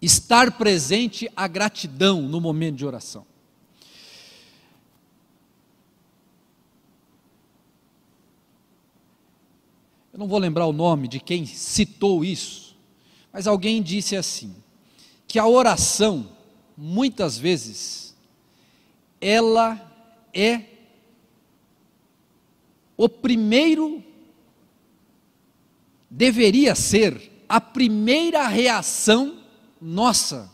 estar 0.00 0.52
presente 0.52 1.30
a 1.36 1.46
gratidão 1.46 2.22
no 2.22 2.40
momento 2.40 2.76
de 2.76 2.86
oração. 2.86 3.26
Eu 10.18 10.22
não 10.22 10.26
vou 10.26 10.40
lembrar 10.40 10.66
o 10.66 10.72
nome 10.72 11.06
de 11.06 11.20
quem 11.20 11.46
citou 11.46 12.24
isso, 12.24 12.76
mas 13.32 13.46
alguém 13.46 13.80
disse 13.80 14.16
assim: 14.16 14.52
que 15.28 15.38
a 15.38 15.46
oração, 15.46 16.30
muitas 16.76 17.38
vezes, 17.38 18.16
ela 19.20 19.80
é 20.34 20.62
o 22.96 23.08
primeiro 23.08 24.02
deveria 26.10 26.74
ser 26.74 27.44
a 27.48 27.60
primeira 27.60 28.48
reação 28.48 29.38
nossa 29.80 30.50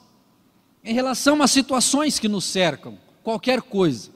em 0.84 0.92
relação 0.92 1.42
às 1.42 1.50
situações 1.50 2.18
que 2.18 2.28
nos 2.28 2.44
cercam, 2.44 2.98
qualquer 3.22 3.62
coisa. 3.62 4.10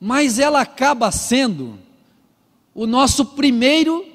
Mas 0.00 0.40
ela 0.40 0.60
acaba 0.60 1.12
sendo 1.12 1.78
o 2.74 2.84
nosso 2.84 3.26
primeiro 3.26 4.12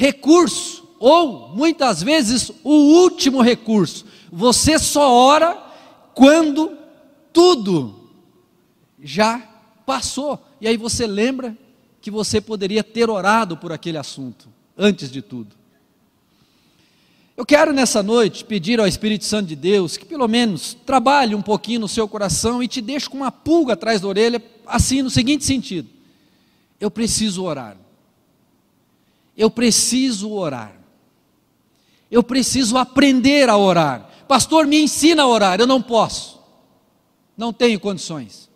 recurso, 0.00 0.88
ou 0.98 1.50
muitas 1.50 2.02
vezes 2.02 2.50
o 2.64 2.72
último 3.02 3.42
recurso. 3.42 4.06
Você 4.32 4.78
só 4.78 5.12
ora 5.12 5.62
quando 6.14 6.74
tudo 7.34 8.10
já 8.98 9.46
passou. 9.84 10.42
E 10.58 10.66
aí 10.66 10.78
você 10.78 11.06
lembra 11.06 11.54
que 12.00 12.10
você 12.10 12.40
poderia 12.40 12.82
ter 12.82 13.10
orado 13.10 13.58
por 13.58 13.72
aquele 13.72 13.98
assunto, 13.98 14.48
antes 14.74 15.10
de 15.10 15.20
tudo. 15.20 15.54
Eu 17.36 17.44
quero 17.44 17.70
nessa 17.70 18.02
noite 18.02 18.42
pedir 18.42 18.80
ao 18.80 18.86
Espírito 18.86 19.26
Santo 19.26 19.48
de 19.48 19.56
Deus 19.56 19.98
que 19.98 20.06
pelo 20.06 20.26
menos 20.26 20.78
trabalhe 20.86 21.34
um 21.34 21.42
pouquinho 21.42 21.80
no 21.80 21.88
seu 21.88 22.08
coração 22.08 22.62
e 22.62 22.68
te 22.68 22.80
deixe 22.80 23.06
com 23.06 23.18
uma 23.18 23.30
pulga 23.30 23.74
atrás 23.74 24.00
da 24.00 24.08
orelha, 24.08 24.42
assim 24.66 25.02
no 25.02 25.10
seguinte 25.10 25.44
sentido: 25.44 25.90
eu 26.80 26.90
preciso 26.90 27.44
orar. 27.44 27.76
Eu 29.40 29.50
preciso 29.50 30.30
orar. 30.32 30.74
Eu 32.10 32.22
preciso 32.22 32.76
aprender 32.76 33.48
a 33.48 33.56
orar, 33.56 34.10
Pastor, 34.28 34.64
me 34.64 34.80
ensina 34.80 35.22
a 35.24 35.26
orar. 35.26 35.58
Eu 35.58 35.66
não 35.66 35.82
posso. 35.82 36.40
Não 37.36 37.52
tenho 37.52 37.80
condições. 37.80 38.48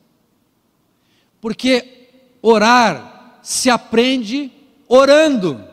Porque 1.41 2.11
orar 2.41 3.41
se 3.43 3.69
aprende 3.69 4.53
orando. 4.87 5.65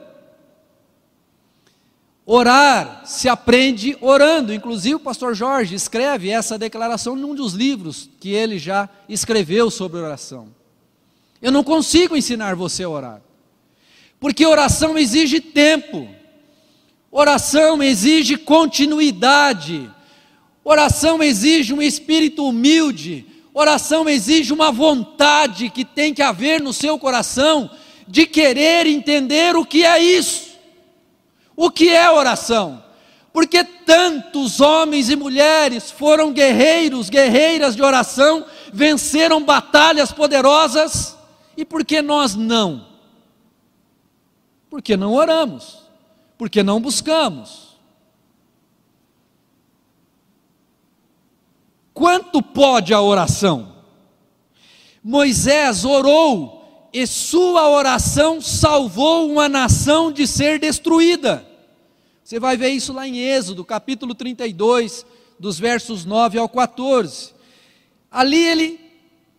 Orar 2.26 3.04
se 3.06 3.30
aprende 3.30 3.96
orando. 4.02 4.52
Inclusive, 4.52 4.96
o 4.96 5.00
pastor 5.00 5.36
Jorge 5.36 5.76
escreve 5.76 6.32
essa 6.32 6.58
declaração 6.58 7.16
num 7.16 7.36
dos 7.36 7.54
livros 7.54 8.10
que 8.20 8.30
ele 8.30 8.58
já 8.58 8.90
escreveu 9.08 9.70
sobre 9.70 10.00
oração. 10.00 10.48
Eu 11.40 11.52
não 11.52 11.64
consigo 11.64 12.18
ensinar 12.18 12.56
você 12.56 12.84
a 12.84 12.90
orar, 12.90 13.22
porque 14.22 14.46
oração 14.46 15.00
exige 15.00 15.42
tempo, 15.42 16.08
oração 17.10 17.82
exige 17.82 18.38
continuidade, 18.38 19.90
oração 20.64 21.24
exige 21.24 21.74
um 21.74 21.82
espírito 21.82 22.48
humilde, 22.48 23.26
oração 23.52 24.08
exige 24.08 24.54
uma 24.54 24.72
vontade 24.72 25.72
que 25.72 25.84
tem 25.84 26.14
que 26.14 26.22
haver 26.22 26.62
no 26.62 26.72
seu 26.72 27.00
coração 27.00 27.68
de 28.08 28.28
querer 28.28 28.86
entender 28.86 29.56
o 29.56 29.66
que 29.66 29.84
é 29.84 29.98
isso. 29.98 30.52
O 31.56 31.72
que 31.72 31.90
é 31.90 32.08
oração? 32.08 32.84
Porque 33.34 33.64
tantos 33.64 34.62
homens 34.62 35.10
e 35.10 35.16
mulheres 35.16 35.90
foram 35.90 36.32
guerreiros, 36.32 37.10
guerreiras 37.10 37.76
de 37.76 37.82
oração, 37.82 38.46
venceram 38.72 39.44
batalhas 39.44 40.12
poderosas, 40.12 41.18
e 41.58 41.66
por 41.66 41.84
que 41.84 42.04
nós 42.04 42.36
não? 42.36 42.91
Porque 44.72 44.96
não 44.96 45.14
oramos, 45.14 45.80
porque 46.38 46.64
não 46.64 46.80
buscamos. 46.80 47.78
Quanto 51.94 52.42
pode 52.42 52.94
a 52.94 53.02
oração? 53.02 53.76
Moisés 55.04 55.84
orou 55.84 56.90
e 56.94 57.06
sua 57.06 57.70
oração 57.70 58.40
salvou 58.40 59.30
uma 59.30 59.50
nação 59.50 60.10
de 60.10 60.26
ser 60.26 60.58
destruída. 60.58 61.46
Você 62.24 62.40
vai 62.40 62.56
ver 62.56 62.70
isso 62.70 62.94
lá 62.94 63.06
em 63.06 63.18
Êxodo, 63.18 63.66
capítulo 63.66 64.16
32, 64.16 65.06
dos 65.38 65.60
versos 65.60 66.06
9 66.06 66.38
ao 66.38 66.48
14. 66.48 67.34
Ali 68.10 68.42
ele 68.42 68.80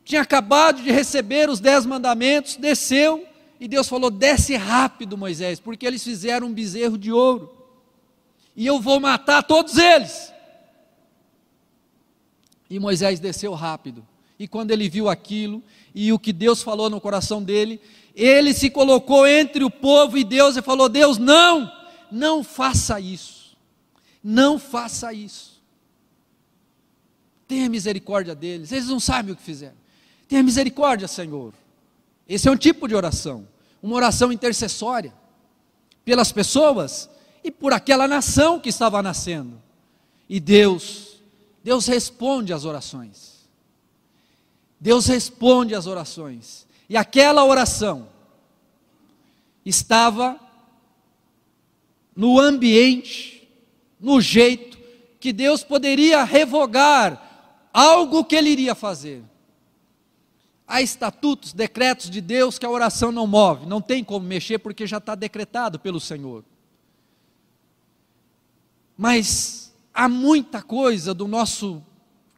tinha 0.05 0.21
acabado 0.21 0.83
de 0.83 0.93
receber 0.93 1.49
os 1.49 1.59
dez 1.59 1.87
mandamentos, 1.87 2.57
desceu, 2.57 3.27
e 3.63 3.69
Deus 3.69 3.89
falou: 3.89 4.11
desce 4.11 4.57
rápido, 4.57 5.17
Moisés, 5.17 5.61
porque 5.61 5.87
eles 5.87 6.03
fizeram 6.03 6.49
um 6.49 6.53
bezerro 6.53 6.99
de 6.99 7.13
ouro, 7.13 7.49
e 8.57 8.67
eu 8.67 8.81
vou 8.81 8.99
matar 8.99 9.41
todos 9.45 9.79
eles. 9.79 10.33
E 12.69 12.81
Moisés 12.81 13.21
desceu 13.21 13.55
rápido. 13.55 14.05
E 14.37 14.49
quando 14.49 14.73
ele 14.73 14.89
viu 14.89 15.09
aquilo 15.09 15.63
e 15.95 16.13
o 16.13 16.19
que 16.19 16.33
Deus 16.33 16.61
falou 16.61 16.91
no 16.91 17.01
coração 17.01 17.41
dele, 17.41 17.81
ele 18.17 18.53
se 18.53 18.69
colocou 18.69 19.29
entre 19.29 19.63
o 19.63 19.71
povo 19.71 20.19
e 20.19 20.25
Deus 20.25 20.57
e 20.57 20.63
falou: 20.63 20.89
Deus, 20.89 21.17
não, 21.17 21.71
não 22.11 22.43
faça 22.43 22.99
isso, 22.99 23.57
não 24.25 24.59
faça 24.59 25.13
isso. 25.13 25.63
Tenha 27.47 27.69
misericórdia 27.69 28.35
deles, 28.35 28.73
eles 28.73 28.89
não 28.89 28.99
sabem 28.99 29.35
o 29.35 29.37
que 29.37 29.43
fizeram. 29.43 29.77
Tenha 30.27 30.43
misericórdia, 30.43 31.07
Senhor. 31.07 31.55
Esse 32.29 32.49
é 32.49 32.51
um 32.51 32.57
tipo 32.57 32.89
de 32.89 32.95
oração, 32.97 33.47
uma 33.83 33.97
oração 33.97 34.33
intercessória 34.33 35.13
pelas 36.05 36.31
pessoas 36.31 37.11
e 37.43 37.51
por 37.51 37.73
aquela 37.73 38.07
nação 38.07 38.61
que 38.61 38.69
estava 38.69 39.03
nascendo. 39.03 39.61
E 40.29 40.39
Deus, 40.39 41.21
Deus 41.63 41.87
responde 41.87 42.53
às 42.53 42.65
orações. 42.65 43.49
Deus 44.81 45.07
responde 45.07 45.75
às 45.75 45.87
orações. 45.87 46.67
E 46.89 46.97
aquela 46.97 47.45
oração 47.45 48.09
estava 49.65 50.39
no 52.15 52.39
ambiente, 52.39 53.49
no 53.99 54.21
jeito 54.21 54.79
que 55.19 55.33
Deus 55.33 55.63
poderia 55.63 56.25
revogar 56.25 57.71
algo 57.73 58.25
que 58.25 58.35
ele 58.35 58.51
iria 58.51 58.75
fazer. 58.75 59.23
Há 60.73 60.81
estatutos, 60.81 61.53
decretos 61.53 62.09
de 62.09 62.23
Deus 62.23 62.59
que 62.59 62.65
a 62.65 62.71
oração 62.71 63.13
não 63.13 63.27
move, 63.27 63.67
não 63.67 63.83
tem 63.83 64.03
como 64.03 64.27
mexer 64.27 64.57
porque 64.57 64.87
já 64.87 64.97
está 64.97 65.15
decretado 65.15 65.79
pelo 65.79 66.01
Senhor. 66.01 66.43
Mas 68.97 69.71
há 69.93 70.09
muita 70.09 70.63
coisa 70.63 71.13
do 71.13 71.29
nosso 71.29 71.83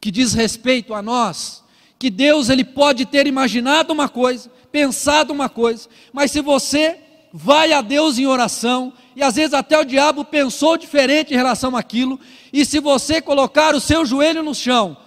que 0.01 0.11
diz 0.11 0.33
respeito 0.33 0.93
a 0.93 1.01
nós 1.01 1.63
que 1.97 2.09
Deus 2.09 2.49
ele 2.49 2.65
pode 2.65 3.05
ter 3.05 3.25
imaginado 3.25 3.93
uma 3.93 4.09
coisa, 4.09 4.51
pensado 4.69 5.31
uma 5.31 5.47
coisa, 5.47 5.87
mas 6.11 6.29
se 6.29 6.41
você 6.41 6.99
vai 7.31 7.71
a 7.71 7.79
Deus 7.79 8.17
em 8.17 8.27
oração, 8.27 8.91
e 9.15 9.23
às 9.23 9.35
vezes 9.35 9.53
até 9.53 9.79
o 9.79 9.85
diabo 9.85 10.25
pensou 10.25 10.75
diferente 10.75 11.33
em 11.33 11.37
relação 11.37 11.73
àquilo, 11.73 12.19
e 12.51 12.65
se 12.65 12.81
você 12.81 13.21
colocar 13.21 13.73
o 13.73 13.79
seu 13.79 14.05
joelho 14.05 14.43
no 14.43 14.53
chão, 14.53 14.97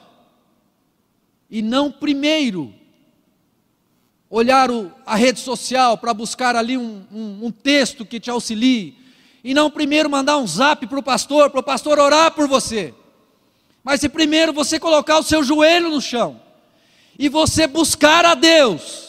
e 1.50 1.60
não 1.60 1.92
primeiro 1.92 2.77
olhar 4.30 4.70
o, 4.70 4.92
a 5.06 5.16
rede 5.16 5.40
social 5.40 5.96
para 5.96 6.12
buscar 6.12 6.54
ali 6.54 6.76
um, 6.76 7.04
um, 7.12 7.46
um 7.46 7.50
texto 7.50 8.04
que 8.04 8.20
te 8.20 8.30
auxilie, 8.30 8.96
e 9.42 9.54
não 9.54 9.70
primeiro 9.70 10.10
mandar 10.10 10.36
um 10.36 10.46
zap 10.46 10.86
para 10.86 10.98
o 10.98 11.02
pastor, 11.02 11.50
para 11.50 11.60
o 11.60 11.62
pastor 11.62 11.98
orar 11.98 12.32
por 12.32 12.46
você, 12.46 12.94
mas 13.82 14.00
se 14.00 14.08
primeiro 14.08 14.52
você 14.52 14.78
colocar 14.78 15.18
o 15.18 15.22
seu 15.22 15.42
joelho 15.42 15.88
no 15.90 16.00
chão, 16.00 16.40
e 17.18 17.28
você 17.28 17.66
buscar 17.66 18.24
a 18.24 18.34
Deus, 18.34 19.08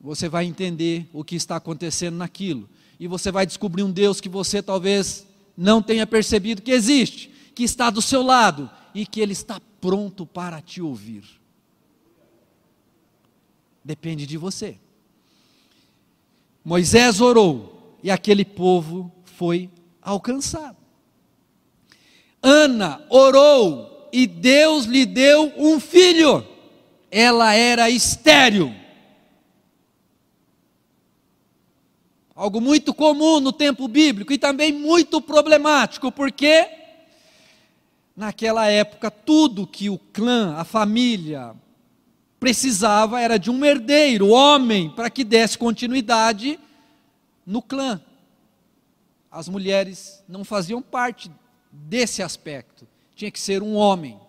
você 0.00 0.28
vai 0.28 0.44
entender 0.44 1.08
o 1.14 1.24
que 1.24 1.34
está 1.34 1.56
acontecendo 1.56 2.16
naquilo. 2.16 2.68
E 3.00 3.08
você 3.08 3.32
vai 3.32 3.46
descobrir 3.46 3.82
um 3.82 3.90
Deus 3.90 4.20
que 4.20 4.28
você 4.28 4.62
talvez 4.62 5.26
não 5.56 5.80
tenha 5.80 6.06
percebido 6.06 6.60
que 6.60 6.70
existe, 6.70 7.30
que 7.54 7.64
está 7.64 7.88
do 7.88 8.02
seu 8.02 8.22
lado 8.22 8.70
e 8.94 9.04
que 9.04 9.20
Ele 9.20 9.32
está 9.32 9.60
pronto 9.80 10.24
para 10.24 10.60
te 10.60 10.80
ouvir. 10.80 11.24
Depende 13.84 14.26
de 14.26 14.38
você. 14.38 14.78
Moisés 16.64 17.20
orou 17.20 17.98
e 18.02 18.10
aquele 18.10 18.44
povo 18.44 19.12
foi 19.24 19.68
alcançado. 20.00 20.76
Ana 22.42 23.04
orou 23.10 24.08
e 24.12 24.26
Deus 24.26 24.84
lhe 24.84 25.04
deu 25.04 25.52
um 25.56 25.80
filho. 25.80 26.46
Ela 27.10 27.54
era 27.54 27.90
estéril. 27.90 28.74
Algo 32.34 32.60
muito 32.60 32.92
comum 32.92 33.38
no 33.40 33.52
tempo 33.52 33.86
bíblico 33.86 34.32
e 34.32 34.38
também 34.38 34.72
muito 34.72 35.20
problemático, 35.20 36.10
porque 36.10 36.83
naquela 38.16 38.66
época 38.66 39.10
tudo 39.10 39.66
que 39.66 39.90
o 39.90 39.98
clã, 39.98 40.54
a 40.56 40.64
família, 40.64 41.54
precisava 42.38 43.20
era 43.20 43.38
de 43.38 43.50
um 43.50 43.64
herdeiro, 43.64 44.28
homem, 44.28 44.90
para 44.90 45.10
que 45.10 45.24
desse 45.24 45.56
continuidade 45.56 46.58
no 47.46 47.62
clã. 47.62 48.00
As 49.30 49.48
mulheres 49.48 50.22
não 50.28 50.44
faziam 50.44 50.80
parte 50.80 51.30
desse 51.72 52.22
aspecto. 52.22 52.86
Tinha 53.16 53.30
que 53.30 53.40
ser 53.40 53.62
um 53.62 53.74
homem. 53.74 54.20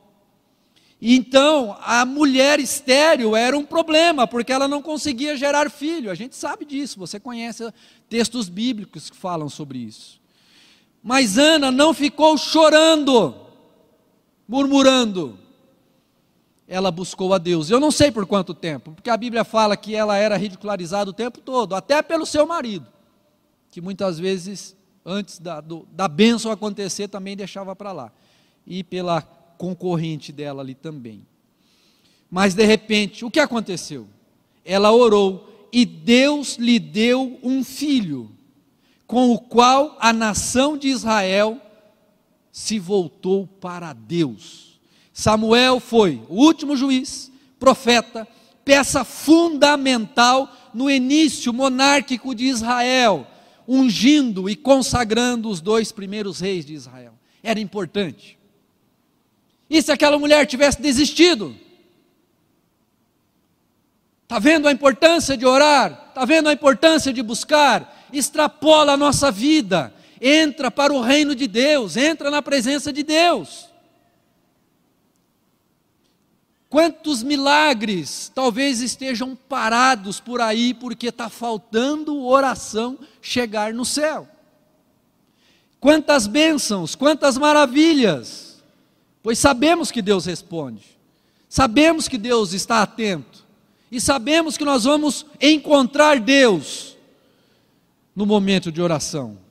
Então, 1.01 1.77
a 1.81 2.05
mulher 2.05 2.59
estéril 2.59 3.35
era 3.35 3.57
um 3.57 3.65
problema, 3.65 4.25
porque 4.25 4.51
ela 4.51 4.67
não 4.67 4.81
conseguia 4.81 5.35
gerar 5.35 5.69
filho. 5.69 6.09
A 6.09 6.15
gente 6.15 6.35
sabe 6.35 6.65
disso, 6.65 6.97
você 6.97 7.19
conhece 7.19 7.71
textos 8.09 8.49
bíblicos 8.49 9.09
que 9.09 9.17
falam 9.17 9.49
sobre 9.49 9.77
isso. 9.79 10.19
Mas 11.03 11.37
Ana 11.37 11.71
não 11.71 11.93
ficou 11.93 12.37
chorando, 12.37 13.35
murmurando. 14.47 15.37
Ela 16.67 16.91
buscou 16.91 17.33
a 17.33 17.37
Deus. 17.37 17.69
Eu 17.69 17.79
não 17.79 17.91
sei 17.91 18.11
por 18.11 18.25
quanto 18.25 18.53
tempo, 18.53 18.91
porque 18.91 19.09
a 19.09 19.17
Bíblia 19.17 19.43
fala 19.43 19.77
que 19.77 19.95
ela 19.95 20.17
era 20.17 20.37
ridicularizada 20.37 21.09
o 21.09 21.13
tempo 21.13 21.39
todo, 21.41 21.75
até 21.75 22.01
pelo 22.01 22.25
seu 22.25 22.45
marido, 22.47 22.87
que 23.69 23.79
muitas 23.79 24.17
vezes 24.17 24.75
antes 25.05 25.37
da, 25.37 25.61
do, 25.61 25.87
da 25.91 26.07
bênção 26.07 26.51
acontecer, 26.51 27.07
também 27.07 27.37
deixava 27.37 27.75
para 27.75 27.91
lá. 27.91 28.11
E 28.65 28.83
pela 28.83 29.21
concorrente 29.21 30.31
dela 30.31 30.63
ali 30.63 30.73
também. 30.73 31.25
Mas 32.29 32.55
de 32.55 32.65
repente, 32.65 33.23
o 33.23 33.29
que 33.29 33.39
aconteceu? 33.39 34.07
Ela 34.65 34.91
orou 34.91 35.67
e 35.71 35.85
Deus 35.85 36.55
lhe 36.55 36.79
deu 36.79 37.39
um 37.43 37.63
filho, 37.63 38.31
com 39.05 39.31
o 39.31 39.39
qual 39.39 39.95
a 39.99 40.11
nação 40.11 40.75
de 40.75 40.87
Israel 40.87 41.61
se 42.55 42.79
voltou 42.79 43.45
para 43.45 43.91
Deus. 43.91 44.79
Samuel 45.11 45.77
foi 45.81 46.23
o 46.29 46.35
último 46.35 46.77
juiz, 46.77 47.29
profeta, 47.59 48.25
peça 48.63 49.03
fundamental 49.03 50.49
no 50.73 50.89
início 50.89 51.51
monárquico 51.51 52.33
de 52.33 52.45
Israel 52.45 53.27
ungindo 53.67 54.49
e 54.49 54.55
consagrando 54.55 55.49
os 55.49 55.59
dois 55.59 55.91
primeiros 55.91 56.39
reis 56.39 56.65
de 56.65 56.73
Israel. 56.73 57.13
Era 57.43 57.59
importante. 57.59 58.39
E 59.69 59.81
se 59.81 59.91
aquela 59.91 60.17
mulher 60.17 60.47
tivesse 60.47 60.81
desistido? 60.81 61.53
Está 64.23 64.39
vendo 64.39 64.69
a 64.69 64.71
importância 64.71 65.35
de 65.35 65.45
orar? 65.45 66.05
Está 66.07 66.23
vendo 66.23 66.47
a 66.47 66.53
importância 66.53 67.11
de 67.11 67.21
buscar? 67.21 68.07
Extrapola 68.13 68.93
a 68.93 68.97
nossa 68.97 69.29
vida, 69.29 69.93
entra 70.19 70.69
para 70.69 70.93
o 70.93 71.01
reino 71.01 71.35
de 71.35 71.47
Deus, 71.47 71.97
entra 71.97 72.31
na 72.31 72.41
presença 72.41 72.91
de 72.91 73.03
Deus. 73.03 73.69
Quantos 76.69 77.23
milagres 77.23 78.31
talvez 78.35 78.81
estejam 78.81 79.35
parados 79.35 80.19
por 80.19 80.41
aí 80.41 80.73
porque 80.73 81.07
está 81.07 81.29
faltando 81.29 82.25
oração 82.25 82.99
chegar 83.21 83.73
no 83.73 83.85
céu? 83.85 84.27
Quantas 85.79 86.27
bênçãos, 86.27 86.95
quantas 86.95 87.37
maravilhas, 87.37 88.61
pois 89.21 89.39
sabemos 89.39 89.91
que 89.91 90.01
Deus 90.01 90.25
responde, 90.25 90.83
sabemos 91.47 92.07
que 92.07 92.17
Deus 92.17 92.53
está 92.53 92.81
atento, 92.81 93.45
e 93.91 94.01
sabemos 94.01 94.57
que 94.57 94.65
nós 94.65 94.83
vamos 94.83 95.25
encontrar 95.39 96.19
Deus 96.19 96.97
no 98.15 98.25
momento 98.25 98.71
de 98.71 98.81
oração. 98.81 99.44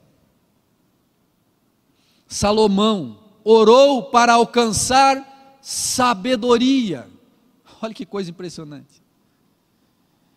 Salomão 2.34 3.16
orou 3.44 4.02
para 4.02 4.32
alcançar 4.32 5.56
sabedoria. 5.62 7.06
Olha 7.80 7.94
que 7.94 8.04
coisa 8.04 8.28
impressionante. 8.28 9.00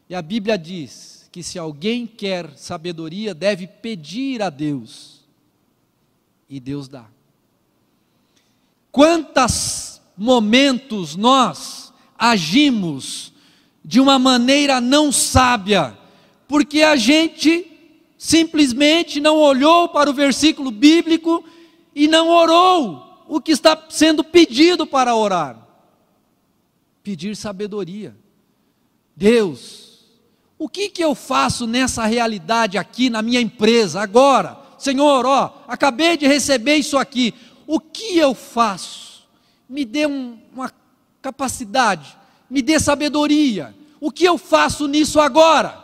E 0.08 0.14
a 0.14 0.22
Bíblia 0.22 0.60
diz 0.60 1.28
que 1.32 1.42
se 1.42 1.58
alguém 1.58 2.06
quer 2.06 2.56
sabedoria, 2.56 3.34
deve 3.34 3.66
pedir 3.66 4.44
a 4.44 4.52
Deus. 4.52 5.26
E 6.48 6.60
Deus 6.60 6.88
dá. 6.88 7.06
Quantos 8.92 10.00
momentos 10.16 11.16
nós 11.16 11.92
agimos 12.16 13.34
de 13.84 14.00
uma 14.00 14.20
maneira 14.20 14.80
não 14.80 15.12
sábia, 15.12 15.98
porque 16.48 16.84
a 16.84 16.96
gente 16.96 17.66
simplesmente 18.20 19.20
não 19.20 19.38
olhou 19.38 19.90
para 19.90 20.12
o 20.12 20.14
versículo 20.14 20.70
bíblico 20.70 21.44
e 21.98 22.08
não 22.08 22.30
orou 22.30 23.26
o 23.28 23.42
que 23.42 23.52
está 23.52 23.76
sendo 23.90 24.24
pedido 24.24 24.86
para 24.86 25.16
orar. 25.16 25.58
Pedir 27.02 27.36
sabedoria. 27.36 28.16
Deus, 29.16 30.06
o 30.60 30.70
que, 30.70 30.90
que 30.90 31.04
eu 31.04 31.16
faço 31.16 31.66
nessa 31.66 32.06
realidade 32.06 32.78
aqui 32.78 33.10
na 33.10 33.24
minha 33.24 33.42
empresa 33.42 34.00
agora? 34.00 34.60
Senhor, 34.78 35.26
ó, 35.26 35.64
acabei 35.68 36.16
de 36.18 36.28
receber 36.28 36.76
isso 36.76 37.00
aqui. 37.00 37.34
O 37.66 37.80
que 37.80 38.16
eu 38.16 38.36
faço? 38.36 39.28
Me 39.68 39.84
dê 39.84 40.06
um, 40.06 40.38
uma 40.54 40.72
capacidade, 41.20 42.16
me 42.48 42.62
dê 42.62 42.80
sabedoria. 42.80 43.76
O 44.00 44.12
que 44.12 44.24
eu 44.24 44.38
faço 44.38 44.88
nisso 44.88 45.20
agora? 45.20 45.84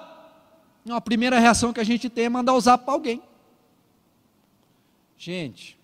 Não, 0.86 0.96
a 0.96 1.02
primeira 1.02 1.40
reação 1.40 1.74
que 1.74 1.80
a 1.80 1.84
gente 1.84 2.08
tem 2.08 2.26
é 2.26 2.30
mandar 2.30 2.60
zap 2.60 2.86
para 2.86 2.94
alguém. 2.94 3.20
Gente, 5.18 5.82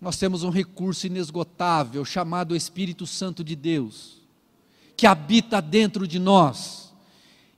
nós 0.00 0.16
temos 0.16 0.42
um 0.42 0.50
recurso 0.50 1.06
inesgotável 1.06 2.04
chamado 2.04 2.56
Espírito 2.56 3.06
Santo 3.06 3.44
de 3.44 3.54
Deus, 3.54 4.22
que 4.96 5.06
habita 5.06 5.60
dentro 5.60 6.08
de 6.08 6.18
nós. 6.18 6.92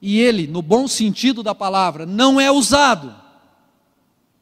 E 0.01 0.19
ele, 0.19 0.49
no 0.49 0.61
bom 0.61 0.89
sentido 0.89 1.43
da 1.43 1.55
palavra, 1.55 2.05
não 2.05 2.41
é 2.41 2.51
usado, 2.51 3.15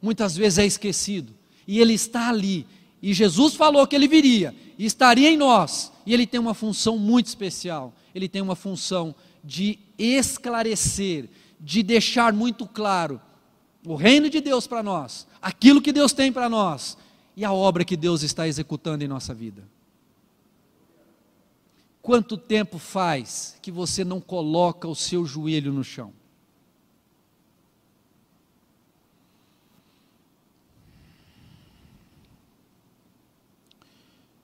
muitas 0.01 0.35
vezes 0.35 0.57
é 0.57 0.65
esquecido. 0.65 1.33
E 1.67 1.79
ele 1.79 1.93
está 1.93 2.29
ali. 2.29 2.65
E 3.01 3.13
Jesus 3.13 3.53
falou 3.53 3.85
que 3.85 3.95
ele 3.95 4.07
viria 4.07 4.55
e 4.79 4.85
estaria 4.85 5.29
em 5.29 5.37
nós. 5.37 5.91
E 6.03 6.13
ele 6.13 6.25
tem 6.25 6.39
uma 6.39 6.55
função 6.55 6.97
muito 6.97 7.27
especial. 7.27 7.93
Ele 8.15 8.27
tem 8.27 8.41
uma 8.41 8.55
função 8.55 9.13
de 9.43 9.77
esclarecer, 9.97 11.29
de 11.59 11.83
deixar 11.83 12.33
muito 12.33 12.65
claro 12.65 13.21
o 13.85 13.95
reino 13.95 14.29
de 14.29 14.41
Deus 14.41 14.65
para 14.65 14.83
nós, 14.83 15.27
aquilo 15.41 15.81
que 15.81 15.91
Deus 15.91 16.13
tem 16.13 16.31
para 16.31 16.47
nós 16.47 16.97
e 17.35 17.45
a 17.45 17.53
obra 17.53 17.85
que 17.85 17.97
Deus 17.97 18.23
está 18.23 18.47
executando 18.47 19.03
em 19.03 19.07
nossa 19.07 19.33
vida. 19.33 19.63
Quanto 22.01 22.35
tempo 22.35 22.79
faz 22.79 23.57
que 23.61 23.71
você 23.71 24.03
não 24.03 24.19
coloca 24.19 24.87
o 24.87 24.95
seu 24.95 25.25
joelho 25.25 25.71
no 25.71 25.83
chão? 25.83 26.13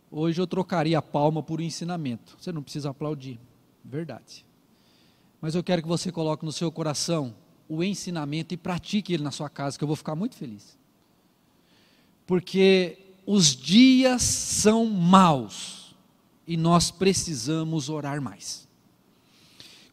Hoje 0.10 0.40
eu 0.42 0.48
trocaria 0.48 0.98
a 0.98 1.02
palma 1.02 1.44
por 1.44 1.60
um 1.60 1.64
ensinamento. 1.64 2.38
Você 2.40 2.52
não 2.52 2.64
precisa 2.64 2.90
aplaudir, 2.90 3.40
verdade. 3.84 4.46
Mas 5.42 5.54
eu 5.54 5.64
quero 5.64 5.82
que 5.82 5.88
você 5.88 6.12
coloque 6.12 6.46
no 6.46 6.52
seu 6.52 6.72
coração 6.72 7.36
o 7.68 7.84
ensinamento 7.84 8.54
e 8.54 8.58
pratique 8.58 9.14
ele 9.14 9.24
na 9.24 9.32
sua 9.32 9.50
casa, 9.50 9.78
que 9.78 9.84
eu 9.84 9.88
vou 9.88 9.96
ficar 9.96 10.16
muito 10.16 10.36
feliz. 10.36 10.78
Porque 12.28 12.98
os 13.26 13.56
dias 13.56 14.22
são 14.22 14.86
maus 14.86 15.96
e 16.46 16.56
nós 16.56 16.92
precisamos 16.92 17.90
orar 17.90 18.22
mais. 18.22 18.68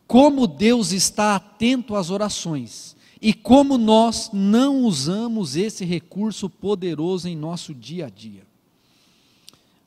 Como 0.06 0.46
Deus 0.46 0.92
está 0.92 1.36
atento 1.36 1.96
às 1.96 2.10
orações 2.10 2.94
e 3.22 3.32
como 3.32 3.78
nós 3.78 4.28
não 4.32 4.82
usamos 4.82 5.56
esse 5.56 5.84
recurso 5.84 6.50
poderoso 6.50 7.26
em 7.26 7.34
nosso 7.34 7.72
dia 7.72 8.06
a 8.06 8.10
dia. 8.10 8.42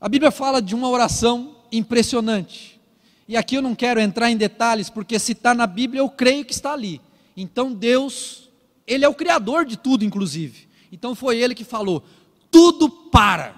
A 0.01 0.09
Bíblia 0.09 0.31
fala 0.31 0.61
de 0.61 0.73
uma 0.73 0.89
oração 0.89 1.55
impressionante. 1.71 2.79
E 3.27 3.35
aqui 3.35 3.55
eu 3.55 3.61
não 3.61 3.75
quero 3.75 3.99
entrar 3.99 4.31
em 4.31 4.37
detalhes, 4.37 4.89
porque 4.89 5.19
se 5.19 5.33
está 5.33 5.53
na 5.53 5.67
Bíblia, 5.67 5.99
eu 5.99 6.09
creio 6.09 6.45
que 6.45 6.53
está 6.53 6.73
ali. 6.73 7.01
Então 7.35 7.73
Deus, 7.73 8.49
Ele 8.87 9.03
é 9.05 9.09
o 9.09 9.13
Criador 9.13 9.65
de 9.65 9.77
tudo, 9.77 10.05
inclusive. 10.05 10.67
Então 10.91 11.13
foi 11.13 11.37
Ele 11.37 11.53
que 11.53 11.63
falou: 11.63 12.03
tudo 12.51 12.89
para, 12.89 13.55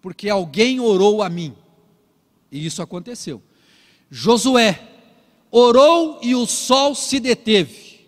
porque 0.00 0.28
alguém 0.28 0.80
orou 0.80 1.22
a 1.22 1.28
mim. 1.28 1.54
E 2.50 2.64
isso 2.64 2.82
aconteceu. 2.82 3.42
Josué 4.10 4.80
orou 5.50 6.18
e 6.22 6.34
o 6.34 6.46
sol 6.46 6.94
se 6.94 7.20
deteve, 7.20 8.06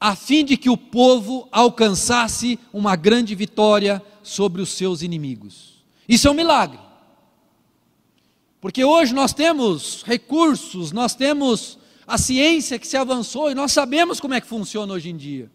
a 0.00 0.16
fim 0.16 0.44
de 0.44 0.56
que 0.56 0.70
o 0.70 0.76
povo 0.76 1.48
alcançasse 1.52 2.58
uma 2.72 2.96
grande 2.96 3.34
vitória 3.34 4.02
sobre 4.22 4.62
os 4.62 4.70
seus 4.70 5.02
inimigos. 5.02 5.84
Isso 6.08 6.26
é 6.26 6.30
um 6.30 6.34
milagre. 6.34 6.78
Porque 8.60 8.84
hoje 8.84 9.14
nós 9.14 9.32
temos 9.32 10.02
recursos, 10.04 10.92
nós 10.92 11.14
temos 11.14 11.78
a 12.06 12.18
ciência 12.18 12.78
que 12.78 12.86
se 12.86 12.96
avançou 12.96 13.50
e 13.50 13.54
nós 13.54 13.72
sabemos 13.72 14.20
como 14.20 14.34
é 14.34 14.40
que 14.40 14.46
funciona 14.46 14.92
hoje 14.92 15.10
em 15.10 15.16
dia. 15.16 15.50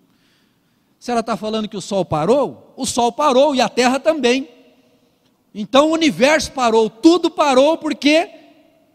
Se 1.06 1.12
ela 1.12 1.20
está 1.20 1.38
falando 1.38 1.70
que 1.70 1.78
o 1.78 1.82
Sol 1.82 2.04
parou, 2.04 2.74
o 2.76 2.84
Sol 2.84 3.12
parou 3.12 3.54
e 3.54 3.62
a 3.62 3.70
Terra 3.70 4.00
também. 4.00 4.50
Então 5.54 5.92
o 5.92 5.94
universo 5.94 6.52
parou, 6.52 6.90
tudo 6.90 7.30
parou 7.30 7.78
porque 7.78 8.28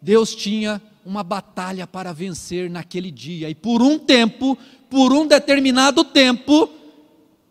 Deus 0.03 0.35
tinha 0.35 0.83
uma 1.07 1.23
batalha 1.23 1.87
para 1.87 2.13
vencer 2.13 2.69
naquele 2.69 3.13
dia. 3.13 3.49
E 3.49 3.55
por 3.55 3.81
um 3.81 3.97
tempo, 3.97 4.59
por 4.91 5.13
um 5.13 5.25
determinado 5.25 6.03
tempo, 6.03 6.69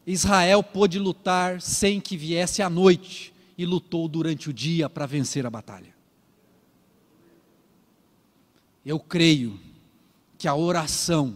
Israel 0.06 0.62
pôde 0.62 1.00
lutar 1.00 1.62
sem 1.62 2.02
que 2.02 2.18
viesse 2.18 2.62
a 2.62 2.70
noite 2.70 3.34
e 3.58 3.66
lutou 3.66 4.10
durante 4.10 4.50
o 4.50 4.54
dia 4.54 4.90
para 4.90 5.06
vencer 5.06 5.46
a 5.46 5.50
batalha. 5.50 5.96
Eu 8.86 9.00
creio 9.00 9.58
que 10.38 10.50
a 10.50 10.54
oração 10.54 11.36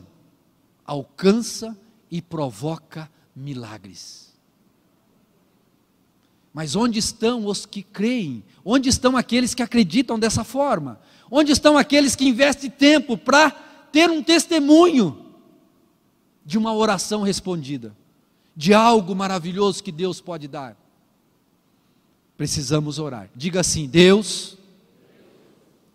alcança 0.85 1.73
e 2.13 2.21
provoca 2.21 3.09
milagres. 3.35 4.31
Mas 6.53 6.75
onde 6.75 6.99
estão 6.99 7.47
os 7.47 7.65
que 7.65 7.81
creem? 7.81 8.43
Onde 8.63 8.87
estão 8.87 9.17
aqueles 9.17 9.55
que 9.55 9.63
acreditam 9.63 10.19
dessa 10.19 10.43
forma? 10.43 11.01
Onde 11.31 11.51
estão 11.51 11.75
aqueles 11.75 12.15
que 12.15 12.27
investem 12.27 12.69
tempo 12.69 13.17
para 13.17 13.49
ter 13.91 14.11
um 14.11 14.21
testemunho 14.21 15.25
de 16.45 16.55
uma 16.55 16.71
oração 16.71 17.23
respondida, 17.23 17.95
de 18.55 18.75
algo 18.75 19.15
maravilhoso 19.15 19.83
que 19.83 19.91
Deus 19.91 20.21
pode 20.21 20.47
dar? 20.47 20.77
Precisamos 22.37 22.99
orar. 22.99 23.27
Diga 23.35 23.61
assim: 23.61 23.87
Deus, 23.87 24.55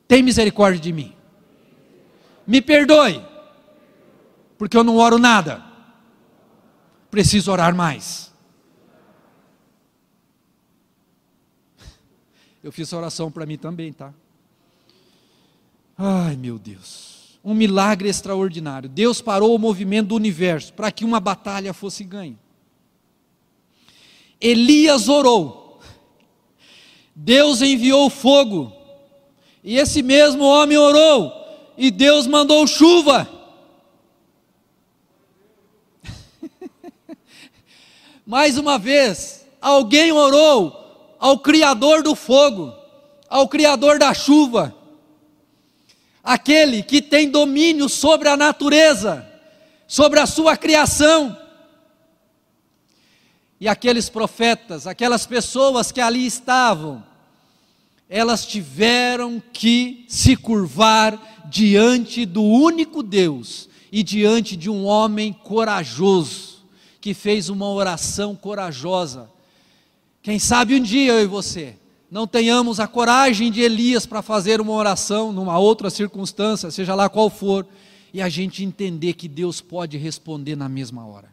tem 0.09 0.21
misericórdia 0.21 0.81
de 0.81 0.93
mim. 0.93 1.15
Me 2.45 2.61
perdoe, 2.61 3.25
porque 4.59 4.77
eu 4.77 4.83
não 4.83 4.97
oro 4.97 5.17
nada. 5.17 5.68
Preciso 7.11 7.51
orar 7.51 7.75
mais. 7.75 8.33
Eu 12.63 12.73
fiz 12.73 12.93
oração 12.93 13.31
para 13.31 13.47
mim 13.47 13.57
também, 13.57 13.93
tá? 13.93 14.13
Ai, 15.97 16.37
meu 16.37 16.59
Deus. 16.59 17.39
um 17.45 17.55
milagre 17.55 18.09
extraordinário. 18.09 18.89
Deus 18.89 19.23
parou 19.23 19.55
o 19.55 19.59
movimento 19.59 20.09
do 20.09 20.17
universo 20.17 20.73
para 20.75 20.93
que 20.93 21.05
uma 21.05 21.19
batalha 21.19 21.73
fosse 21.73 22.05
ganha. 22.05 22.39
Elias 24.41 25.09
orou. 25.09 25.81
Deus 27.15 27.63
enviou 27.63 28.11
fogo. 28.11 28.73
E 29.65 29.77
esse 29.77 30.03
mesmo 30.03 30.45
homem 30.45 30.77
orou. 30.77 31.33
E 31.77 31.91
Deus 31.91 32.27
mandou 32.27 32.67
chuva. 32.67 33.38
Mais 38.29 38.59
uma 38.59 38.79
vez, 38.79 39.47
alguém 39.59 40.13
orou 40.13 41.17
ao 41.19 41.39
Criador 41.39 42.03
do 42.03 42.15
fogo, 42.15 42.75
ao 43.27 43.49
Criador 43.49 43.99
da 43.99 44.13
chuva, 44.13 44.77
aquele 46.23 46.83
que 46.83 47.01
tem 47.01 47.31
domínio 47.31 47.89
sobre 47.89 48.29
a 48.29 48.37
natureza, 48.37 49.27
sobre 49.87 50.21
a 50.21 50.27
sua 50.27 50.59
criação. 50.59 51.35
E 53.59 53.67
aqueles 53.67 54.11
profetas, 54.11 54.87
aquelas 54.87 55.25
pessoas 55.25 55.91
que 55.91 55.99
ali 55.99 56.27
estavam, 56.27 57.03
elas 58.11 58.45
tiveram 58.45 59.43
que 59.55 60.05
se 60.07 60.37
curvar 60.37 61.47
diante 61.47 62.27
do 62.27 62.43
único 62.43 63.03
Deus 63.03 63.71
e 63.91 64.03
diante 64.03 64.55
de 64.55 64.69
um 64.69 64.85
homem 64.85 65.33
corajoso 65.33 66.48
que 67.09 67.15
fez 67.15 67.49
uma 67.49 67.67
oração 67.67 68.37
corajosa. 68.37 69.31
Quem 70.23 70.39
sabe 70.39 70.75
um 70.75 70.83
dia 70.83 71.15
eu 71.15 71.23
e 71.23 71.27
você 71.27 71.75
não 72.11 72.27
tenhamos 72.27 72.79
a 72.79 72.87
coragem 72.87 73.51
de 73.51 73.63
Elias 73.63 74.05
para 74.05 74.21
fazer 74.21 74.61
uma 74.61 74.75
oração 74.75 75.33
numa 75.33 75.59
outra 75.59 75.89
circunstância, 75.89 76.71
seja 76.71 76.95
lá 76.95 77.09
qual 77.09 77.31
for, 77.31 77.67
e 78.13 78.21
a 78.21 78.29
gente 78.29 78.63
entender 78.63 79.15
que 79.15 79.27
Deus 79.27 79.63
pode 79.63 79.97
responder 79.97 80.55
na 80.55 80.69
mesma 80.69 81.07
hora. 81.07 81.33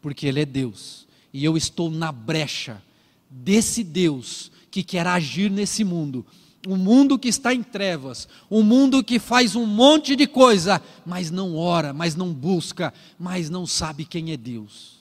Porque 0.00 0.26
Ele 0.26 0.40
é 0.40 0.46
Deus, 0.46 1.06
e 1.30 1.44
eu 1.44 1.54
estou 1.54 1.90
na 1.90 2.10
brecha 2.10 2.82
desse 3.28 3.84
Deus 3.84 4.50
que 4.70 4.82
quer 4.82 5.06
agir 5.06 5.50
nesse 5.50 5.84
mundo 5.84 6.24
um 6.66 6.76
mundo 6.76 7.18
que 7.18 7.28
está 7.28 7.52
em 7.52 7.62
trevas, 7.62 8.28
um 8.50 8.62
mundo 8.62 9.02
que 9.02 9.18
faz 9.18 9.56
um 9.56 9.66
monte 9.66 10.14
de 10.14 10.26
coisa, 10.26 10.80
mas 11.04 11.30
não 11.30 11.56
ora, 11.56 11.92
mas 11.92 12.14
não 12.14 12.32
busca, 12.32 12.94
mas 13.18 13.50
não 13.50 13.66
sabe 13.66 14.04
quem 14.04 14.32
é 14.32 14.36
Deus. 14.36 15.00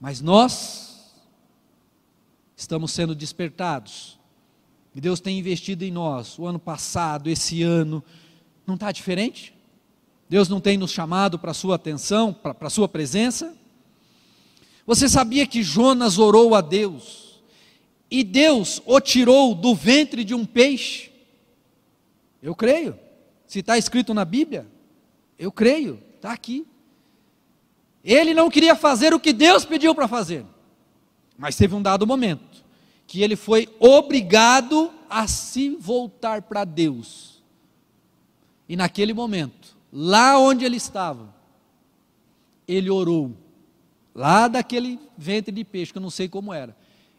Mas 0.00 0.20
nós 0.20 1.12
estamos 2.56 2.92
sendo 2.92 3.14
despertados. 3.14 4.18
E 4.94 5.00
Deus 5.00 5.20
tem 5.20 5.38
investido 5.38 5.84
em 5.84 5.90
nós. 5.90 6.38
O 6.38 6.46
ano 6.46 6.58
passado, 6.58 7.28
esse 7.28 7.62
ano, 7.62 8.02
não 8.66 8.74
está 8.74 8.90
diferente? 8.90 9.54
Deus 10.28 10.48
não 10.48 10.60
tem 10.60 10.76
nos 10.76 10.90
chamado 10.90 11.38
para 11.38 11.52
a 11.52 11.54
sua 11.54 11.76
atenção, 11.76 12.32
para 12.32 12.54
a 12.60 12.70
sua 12.70 12.88
presença? 12.88 13.54
Você 14.86 15.08
sabia 15.08 15.46
que 15.46 15.62
Jonas 15.62 16.18
orou 16.18 16.54
a 16.54 16.60
Deus? 16.60 17.27
E 18.10 18.24
Deus 18.24 18.80
o 18.86 19.00
tirou 19.00 19.54
do 19.54 19.74
ventre 19.74 20.24
de 20.24 20.34
um 20.34 20.44
peixe. 20.44 21.10
Eu 22.42 22.54
creio. 22.54 22.98
Se 23.46 23.60
está 23.60 23.76
escrito 23.78 24.12
na 24.14 24.24
Bíblia, 24.24 24.66
eu 25.38 25.50
creio, 25.50 26.02
está 26.16 26.32
aqui. 26.32 26.66
Ele 28.04 28.32
não 28.34 28.50
queria 28.50 28.74
fazer 28.74 29.12
o 29.12 29.20
que 29.20 29.32
Deus 29.32 29.64
pediu 29.64 29.94
para 29.94 30.08
fazer, 30.08 30.44
mas 31.36 31.56
teve 31.56 31.74
um 31.74 31.82
dado 31.82 32.06
momento 32.06 32.64
que 33.06 33.22
ele 33.22 33.36
foi 33.36 33.68
obrigado 33.80 34.92
a 35.08 35.26
se 35.26 35.70
voltar 35.70 36.42
para 36.42 36.64
Deus. 36.64 37.42
E 38.68 38.76
naquele 38.76 39.14
momento, 39.14 39.76
lá 39.90 40.38
onde 40.38 40.64
ele 40.66 40.76
estava, 40.76 41.34
ele 42.66 42.90
orou, 42.90 43.34
lá 44.14 44.46
daquele 44.46 45.00
ventre 45.16 45.50
de 45.50 45.64
peixe, 45.64 45.90
que 45.90 45.96
eu 45.96 46.02
não 46.02 46.10
sei 46.10 46.28
como 46.28 46.52
era. 46.52 46.76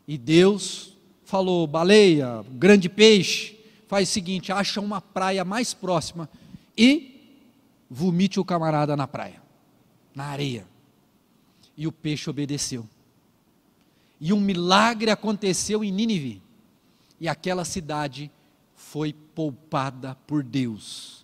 E 0.10 0.18
Deus 0.18 0.98
falou: 1.24 1.68
baleia, 1.68 2.44
grande 2.54 2.90
peixe, 2.90 3.56
faz 3.88 4.10
o 4.10 4.12
seguinte: 4.12 4.52
acha 4.52 4.82
uma 4.82 5.00
praia 5.00 5.46
mais 5.46 5.72
próxima 5.72 6.28
e 6.76 7.38
vomite 7.88 8.40
o 8.40 8.44
camarada 8.44 8.98
na 8.98 9.08
praia, 9.08 9.40
na 10.16 10.24
areia. 10.24 10.66
E 11.78 11.86
o 11.86 11.92
peixe 11.92 12.28
obedeceu. 12.28 12.90
E 14.20 14.34
um 14.34 14.42
milagre 14.42 15.12
aconteceu 15.12 15.84
em 15.84 15.92
Nínive. 15.92 16.42
E 17.22 17.28
aquela 17.28 17.64
cidade 17.64 18.32
foi 18.76 19.14
poupada 19.14 20.18
por 20.26 20.42
Deus. 20.42 21.24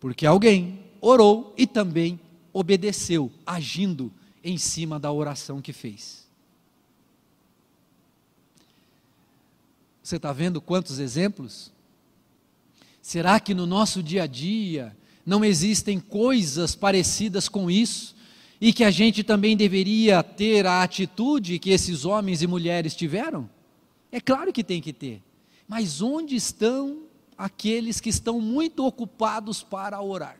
Porque 0.00 0.26
alguém 0.26 0.80
orou 1.00 1.54
e 1.56 1.64
também 1.64 2.18
obedeceu, 2.52 3.30
agindo 3.46 4.12
em 4.42 4.58
cima 4.58 4.98
da 4.98 5.12
oração 5.12 5.62
que 5.62 5.72
fez. 5.72 6.25
Você 10.06 10.18
está 10.18 10.32
vendo 10.32 10.60
quantos 10.60 11.00
exemplos? 11.00 11.72
Será 13.02 13.40
que 13.40 13.52
no 13.52 13.66
nosso 13.66 14.00
dia 14.00 14.22
a 14.22 14.26
dia 14.28 14.96
não 15.26 15.44
existem 15.44 15.98
coisas 15.98 16.76
parecidas 16.76 17.48
com 17.48 17.68
isso? 17.68 18.14
E 18.60 18.72
que 18.72 18.84
a 18.84 18.90
gente 18.92 19.24
também 19.24 19.56
deveria 19.56 20.22
ter 20.22 20.64
a 20.64 20.84
atitude 20.84 21.58
que 21.58 21.70
esses 21.70 22.04
homens 22.04 22.40
e 22.40 22.46
mulheres 22.46 22.94
tiveram? 22.94 23.50
É 24.12 24.20
claro 24.20 24.52
que 24.52 24.62
tem 24.62 24.80
que 24.80 24.92
ter. 24.92 25.20
Mas 25.66 26.00
onde 26.00 26.36
estão 26.36 27.02
aqueles 27.36 27.98
que 27.98 28.08
estão 28.08 28.40
muito 28.40 28.86
ocupados 28.86 29.64
para 29.64 30.00
orar? 30.00 30.38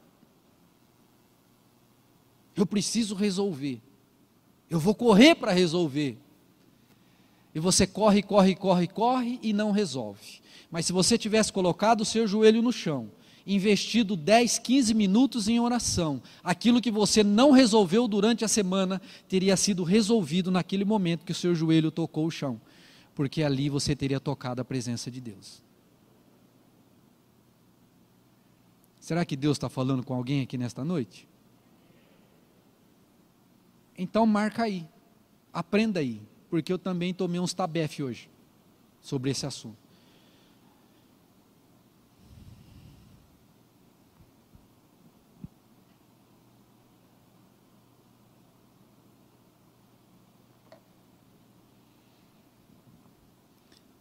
Eu 2.54 2.64
preciso 2.64 3.16
resolver. 3.16 3.80
Eu 4.70 4.78
vou 4.78 4.94
correr 4.94 5.34
para 5.34 5.50
resolver. 5.50 6.16
E 7.56 7.58
você 7.58 7.86
corre, 7.86 8.22
corre, 8.22 8.54
corre, 8.54 8.86
corre 8.86 9.40
e 9.42 9.50
não 9.50 9.70
resolve. 9.70 10.42
Mas 10.70 10.84
se 10.84 10.92
você 10.92 11.16
tivesse 11.16 11.50
colocado 11.50 12.02
o 12.02 12.04
seu 12.04 12.26
joelho 12.28 12.60
no 12.60 12.70
chão, 12.70 13.10
investido 13.46 14.14
10, 14.14 14.58
15 14.58 14.92
minutos 14.92 15.48
em 15.48 15.58
oração, 15.58 16.20
aquilo 16.44 16.82
que 16.82 16.90
você 16.90 17.24
não 17.24 17.52
resolveu 17.52 18.06
durante 18.06 18.44
a 18.44 18.48
semana 18.48 19.00
teria 19.26 19.56
sido 19.56 19.84
resolvido 19.84 20.50
naquele 20.50 20.84
momento 20.84 21.24
que 21.24 21.32
o 21.32 21.34
seu 21.34 21.54
joelho 21.54 21.90
tocou 21.90 22.26
o 22.26 22.30
chão, 22.30 22.60
porque 23.14 23.42
ali 23.42 23.70
você 23.70 23.96
teria 23.96 24.20
tocado 24.20 24.60
a 24.60 24.64
presença 24.64 25.10
de 25.10 25.22
Deus. 25.22 25.62
Será 29.00 29.24
que 29.24 29.34
Deus 29.34 29.56
está 29.56 29.70
falando 29.70 30.04
com 30.04 30.12
alguém 30.12 30.42
aqui 30.42 30.58
nesta 30.58 30.84
noite? 30.84 31.26
Então 33.96 34.26
marca 34.26 34.64
aí, 34.64 34.86
aprenda 35.54 36.00
aí 36.00 36.20
porque 36.56 36.72
eu 36.72 36.78
também 36.78 37.12
tomei 37.12 37.38
uns 37.38 37.52
tabef 37.52 38.02
hoje 38.02 38.30
sobre 39.02 39.30
esse 39.30 39.44
assunto. 39.44 39.76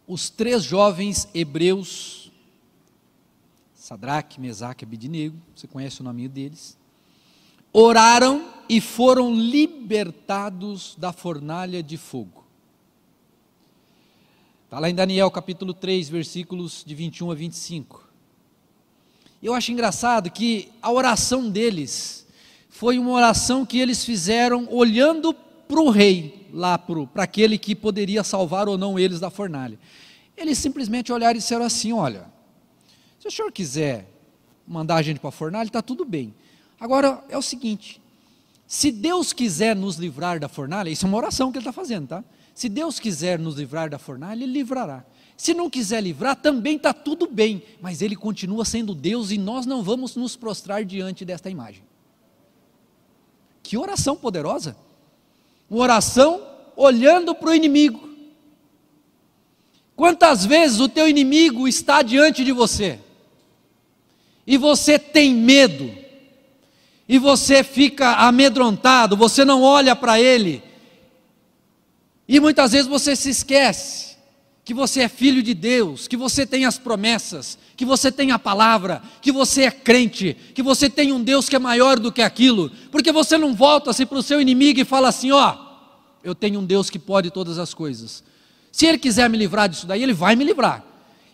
Os 0.06 0.30
três 0.30 0.62
jovens 0.62 1.28
hebreus, 1.34 2.32
Sadraque, 3.74 4.40
Mesaque 4.40 4.82
e 4.82 4.86
Abidinego, 4.86 5.36
você 5.54 5.66
conhece 5.66 6.00
o 6.00 6.04
nome 6.04 6.26
deles, 6.26 6.78
oraram 7.70 8.50
e 8.66 8.80
foram 8.80 9.34
libertados 9.34 10.96
da 10.96 11.12
fornalha 11.12 11.82
de 11.82 11.98
fogo. 11.98 12.45
Está 14.66 14.80
lá 14.80 14.90
em 14.90 14.94
Daniel 14.96 15.30
capítulo 15.30 15.72
3, 15.72 16.08
versículos 16.08 16.82
de 16.84 16.92
21 16.92 17.30
a 17.30 17.34
25. 17.36 18.04
Eu 19.40 19.54
acho 19.54 19.70
engraçado 19.70 20.28
que 20.28 20.72
a 20.82 20.90
oração 20.90 21.48
deles 21.48 22.26
foi 22.68 22.98
uma 22.98 23.12
oração 23.12 23.64
que 23.64 23.78
eles 23.78 24.04
fizeram 24.04 24.66
olhando 24.68 25.32
para 25.32 25.80
o 25.80 25.88
rei, 25.88 26.48
lá 26.52 26.76
para 26.76 27.22
aquele 27.22 27.56
que 27.58 27.76
poderia 27.76 28.24
salvar 28.24 28.68
ou 28.68 28.76
não 28.76 28.98
eles 28.98 29.20
da 29.20 29.30
fornalha. 29.30 29.78
Eles 30.36 30.58
simplesmente 30.58 31.12
olharam 31.12 31.36
e 31.36 31.38
disseram 31.38 31.64
assim: 31.64 31.92
Olha, 31.92 32.26
se 33.20 33.28
o 33.28 33.30
senhor 33.30 33.52
quiser 33.52 34.10
mandar 34.66 34.96
a 34.96 35.02
gente 35.02 35.20
para 35.20 35.28
a 35.28 35.32
fornalha, 35.32 35.68
está 35.68 35.80
tudo 35.80 36.04
bem. 36.04 36.34
Agora 36.80 37.22
é 37.28 37.38
o 37.38 37.42
seguinte: 37.42 38.02
se 38.66 38.90
Deus 38.90 39.32
quiser 39.32 39.76
nos 39.76 39.94
livrar 39.94 40.40
da 40.40 40.48
fornalha, 40.48 40.90
isso 40.90 41.06
é 41.06 41.08
uma 41.08 41.18
oração 41.18 41.52
que 41.52 41.58
ele 41.58 41.62
está 41.62 41.72
fazendo, 41.72 42.08
tá? 42.08 42.24
Se 42.56 42.68
Deus 42.68 42.98
quiser 42.98 43.38
nos 43.38 43.54
livrar 43.54 43.88
da 43.88 44.00
fornalha, 44.00 44.42
Ele 44.42 44.52
livrará. 44.52 45.04
Se 45.36 45.54
não 45.54 45.70
quiser 45.70 46.02
livrar, 46.02 46.34
também 46.34 46.76
está 46.76 46.92
tudo 46.92 47.28
bem, 47.28 47.62
mas 47.80 48.02
Ele 48.02 48.16
continua 48.16 48.64
sendo 48.64 48.96
Deus 48.96 49.30
e 49.30 49.38
nós 49.38 49.64
não 49.64 49.80
vamos 49.80 50.16
nos 50.16 50.34
prostrar 50.34 50.84
diante 50.84 51.24
desta 51.24 51.48
imagem. 51.48 51.84
Que 53.62 53.76
oração 53.76 54.16
poderosa! 54.16 54.76
Uma 55.70 55.82
oração 55.82 56.42
olhando 56.74 57.32
para 57.32 57.50
o 57.50 57.54
inimigo. 57.54 58.08
Quantas 59.94 60.44
vezes 60.44 60.80
o 60.80 60.88
teu 60.88 61.08
inimigo 61.08 61.68
está 61.68 62.02
diante 62.02 62.42
de 62.42 62.50
você? 62.50 62.98
e 64.46 64.56
você 64.56 64.98
tem 64.98 65.34
medo, 65.34 65.92
e 67.08 67.18
você 67.18 67.64
fica 67.64 68.14
amedrontado, 68.14 69.16
você 69.16 69.44
não 69.44 69.62
olha 69.62 69.96
para 69.96 70.20
ele, 70.20 70.62
e 72.28 72.40
muitas 72.40 72.72
vezes 72.72 72.86
você 72.86 73.14
se 73.14 73.30
esquece 73.30 74.16
que 74.64 74.74
você 74.74 75.02
é 75.02 75.08
filho 75.08 75.44
de 75.44 75.54
Deus, 75.54 76.08
que 76.08 76.16
você 76.16 76.44
tem 76.44 76.64
as 76.64 76.76
promessas, 76.76 77.56
que 77.76 77.84
você 77.84 78.10
tem 78.10 78.32
a 78.32 78.38
palavra, 78.38 79.00
que 79.22 79.30
você 79.30 79.62
é 79.62 79.70
crente, 79.70 80.36
que 80.52 80.60
você 80.60 80.90
tem 80.90 81.12
um 81.12 81.22
Deus 81.22 81.48
que 81.48 81.54
é 81.54 81.58
maior 81.58 82.00
do 82.00 82.10
que 82.10 82.20
aquilo, 82.20 82.68
porque 82.90 83.12
você 83.12 83.38
não 83.38 83.54
volta-se 83.54 84.04
para 84.04 84.18
o 84.18 84.22
seu 84.24 84.40
inimigo 84.40 84.80
e 84.80 84.84
fala 84.84 85.08
assim: 85.08 85.30
ó, 85.30 85.56
eu 86.24 86.34
tenho 86.34 86.58
um 86.58 86.64
Deus 86.64 86.90
que 86.90 86.98
pode 86.98 87.30
todas 87.30 87.58
as 87.58 87.72
coisas. 87.72 88.24
Se 88.72 88.86
ele 88.86 88.98
quiser 88.98 89.30
me 89.30 89.38
livrar 89.38 89.68
disso 89.68 89.86
daí, 89.86 90.02
ele 90.02 90.12
vai 90.12 90.34
me 90.34 90.42
livrar. 90.42 90.84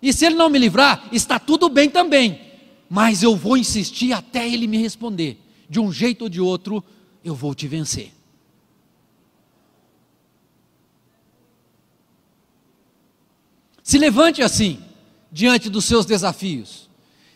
E 0.02 0.12
se 0.12 0.26
ele 0.26 0.34
não 0.34 0.50
me 0.50 0.58
livrar, 0.58 1.08
está 1.10 1.38
tudo 1.38 1.70
bem 1.70 1.88
também. 1.88 2.38
Mas 2.88 3.22
eu 3.22 3.34
vou 3.34 3.56
insistir 3.56 4.12
até 4.12 4.46
ele 4.46 4.66
me 4.66 4.76
responder. 4.76 5.38
De 5.70 5.80
um 5.80 5.90
jeito 5.90 6.22
ou 6.22 6.28
de 6.28 6.40
outro, 6.40 6.84
eu 7.24 7.34
vou 7.34 7.54
te 7.54 7.66
vencer. 7.66 8.12
Se 13.82 13.98
levante 13.98 14.42
assim, 14.42 14.78
diante 15.30 15.68
dos 15.68 15.84
seus 15.84 16.06
desafios. 16.06 16.88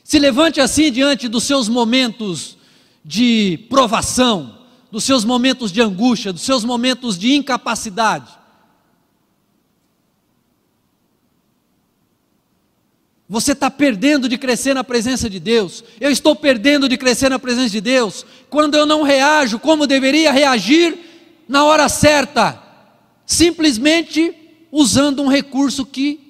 Se 0.05 0.19
levante 0.19 0.61
assim 0.61 0.93
diante 0.93 1.27
dos 1.29 1.45
seus 1.45 1.69
momentos 1.69 2.57
de 3.05 3.67
provação, 3.69 4.59
dos 4.91 5.05
seus 5.05 5.25
momentos 5.25 5.73
de 5.73 5.81
angústia, 5.81 6.33
dos 6.33 6.43
seus 6.43 6.65
momentos 6.65 7.19
de 7.19 7.35
incapacidade. 7.35 8.31
Você 13.29 13.53
está 13.53 13.69
perdendo 13.69 14.29
de 14.29 14.39
crescer 14.39 14.73
na 14.73 14.85
presença 14.85 15.29
de 15.29 15.41
Deus. 15.41 15.83
Eu 16.01 16.13
estou 16.13 16.37
perdendo 16.37 16.89
de 16.89 16.97
crescer 16.97 17.29
na 17.29 17.41
presença 17.41 17.71
de 17.71 17.81
Deus 17.81 18.25
quando 18.49 18.77
eu 18.77 18.87
não 18.87 19.03
reajo 19.03 19.59
como 19.59 19.87
deveria 19.87 20.31
reagir 20.31 20.97
na 21.49 21.65
hora 21.65 21.89
certa, 21.89 22.63
simplesmente 23.25 24.33
usando 24.71 25.23
um 25.23 25.29
recurso 25.29 25.85
que 25.85 26.26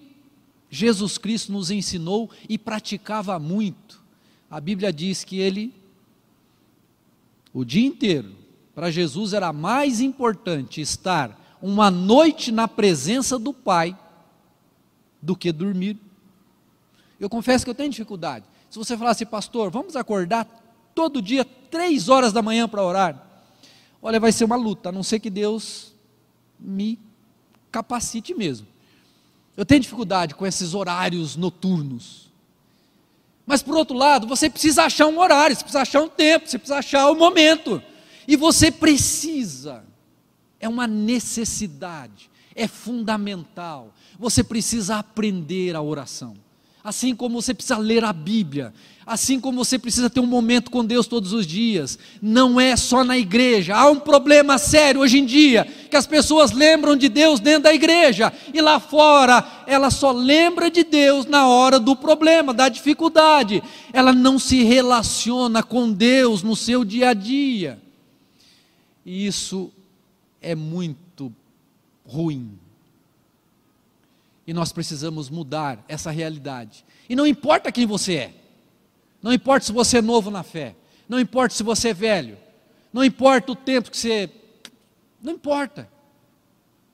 Jesus 0.70 1.18
Cristo 1.18 1.52
nos 1.52 1.70
ensinou 1.70 2.31
e 2.48 2.59
praticava 2.59 3.38
muito. 3.38 4.02
A 4.50 4.61
Bíblia 4.61 4.92
diz 4.92 5.24
que 5.24 5.38
ele, 5.38 5.74
o 7.52 7.64
dia 7.64 7.87
inteiro, 7.87 8.33
para 8.74 8.90
Jesus 8.90 9.33
era 9.33 9.52
mais 9.52 10.00
importante 10.00 10.81
estar 10.81 11.57
uma 11.62 11.90
noite 11.90 12.52
na 12.52 12.68
presença 12.68 13.38
do 13.38 13.52
Pai 13.52 13.96
do 15.22 15.35
que 15.35 15.50
dormir. 15.50 15.98
Eu 17.18 17.31
confesso 17.31 17.64
que 17.64 17.70
eu 17.70 17.74
tenho 17.74 17.90
dificuldade. 17.90 18.44
Se 18.68 18.79
você 18.79 18.96
falasse, 18.96 19.24
pastor, 19.24 19.70
vamos 19.70 19.96
acordar 19.96 20.46
todo 20.94 21.22
dia, 21.22 21.44
três 21.44 22.09
horas 22.09 22.33
da 22.33 22.42
manhã 22.42 22.68
para 22.68 22.85
orar, 22.85 23.26
olha, 24.02 24.20
vai 24.20 24.33
ser 24.33 24.44
uma 24.44 24.57
luta, 24.57 24.90
a 24.90 24.92
não 24.92 25.02
ser 25.02 25.18
que 25.20 25.31
Deus 25.31 25.94
me 26.59 26.98
capacite 27.70 28.35
mesmo. 28.35 28.66
Eu 29.57 29.64
tenho 29.64 29.81
dificuldade 29.81 30.35
com 30.35 30.47
esses 30.47 30.75
horários 30.75 31.37
noturnos. 31.37 32.31
Mas 33.47 33.62
por 33.62 33.77
outro 33.77 33.97
lado, 33.97 34.27
você 34.27 34.51
precisa 34.51 34.85
achar 34.85 35.07
um 35.07 35.19
horário, 35.19 35.57
você 35.57 35.62
precisa 35.62 35.83
achar 35.83 36.03
um 36.03 36.09
tempo, 36.09 36.49
você 36.49 36.59
precisa 36.59 36.79
achar 36.79 37.09
o 37.09 37.12
um 37.12 37.19
momento. 37.19 37.83
E 38.27 38.37
você 38.37 38.71
precisa, 38.71 39.85
é 40.59 40.69
uma 40.69 40.87
necessidade, 40.87 42.29
é 42.55 42.66
fundamental. 42.66 43.95
Você 44.19 44.42
precisa 44.42 44.97
aprender 44.97 45.77
a 45.77 45.83
oração 45.83 46.46
assim 46.87 47.16
como 47.16 47.42
você 47.42 47.53
precisa 47.53 47.77
ler 47.79 48.05
a 48.05 48.12
Bíblia, 48.12 48.72
assim 49.05 49.40
como 49.40 49.64
você 49.64 49.77
precisa 49.77 50.09
ter 50.09 50.20
um 50.20 50.27
momento 50.27 50.70
com 50.70 50.85
Deus 50.85 51.09
todos 51.09 51.33
os 51.33 51.44
dias. 51.44 51.99
Não 52.22 52.61
é 52.61 52.77
só 52.77 53.03
na 53.03 53.18
igreja. 53.18 53.75
Há 53.75 53.90
um 53.90 53.99
problema 53.99 54.57
sério 54.57 55.01
hoje 55.01 55.18
em 55.18 55.27
dia, 55.27 55.64
que 55.90 55.96
as 55.96 56.07
pessoas 56.07 56.53
lembram 56.53 56.94
de 56.94 57.09
Deus 57.09 57.40
dentro 57.40 57.64
da 57.64 57.75
igreja 57.75 58.33
e 58.55 58.61
lá 58.61 58.79
fora 58.79 59.64
ela 59.66 59.90
só 59.90 60.12
lembra 60.12 60.70
de 60.70 60.85
Deus 60.85 61.27
na 61.27 61.49
hora 61.49 61.81
do 61.81 61.96
problema, 61.96 62.55
da 62.55 62.68
dificuldade. 62.68 63.64
Ela 63.92 64.12
não 64.12 64.38
se 64.38 64.62
relaciona 64.62 65.64
com 65.64 65.90
Deus 65.90 66.44
no 66.44 66.55
seu 66.55 66.85
dia 66.85 67.09
a 67.09 67.14
dia. 67.14 67.83
E 69.05 69.27
isso 69.27 69.72
é 70.40 70.55
muito 70.55 71.33
ruim. 72.07 72.57
E 74.47 74.55
nós 74.55 74.73
precisamos 74.73 75.29
mudar 75.29 75.85
essa 75.89 76.11
realidade. 76.11 76.85
E 77.09 77.17
não 77.17 77.27
importa 77.27 77.73
quem 77.73 77.87
você 77.87 78.15
é, 78.15 78.35
não 79.23 79.33
importa 79.33 79.67
se 79.67 79.73
você 79.73 79.99
é 79.99 80.03
novo 80.03 80.31
na 80.31 80.43
fé, 80.43 80.77
não 81.09 81.19
importa 81.19 81.55
se 81.55 81.63
você 81.63 81.89
é 81.89 81.95
velho, 81.95 82.39
não 82.93 83.05
importa 83.05 83.53
o 83.53 83.57
tempo 83.57 83.91
que 83.91 83.97
você. 83.97 84.31
Não 85.21 85.33
importa. 85.33 85.91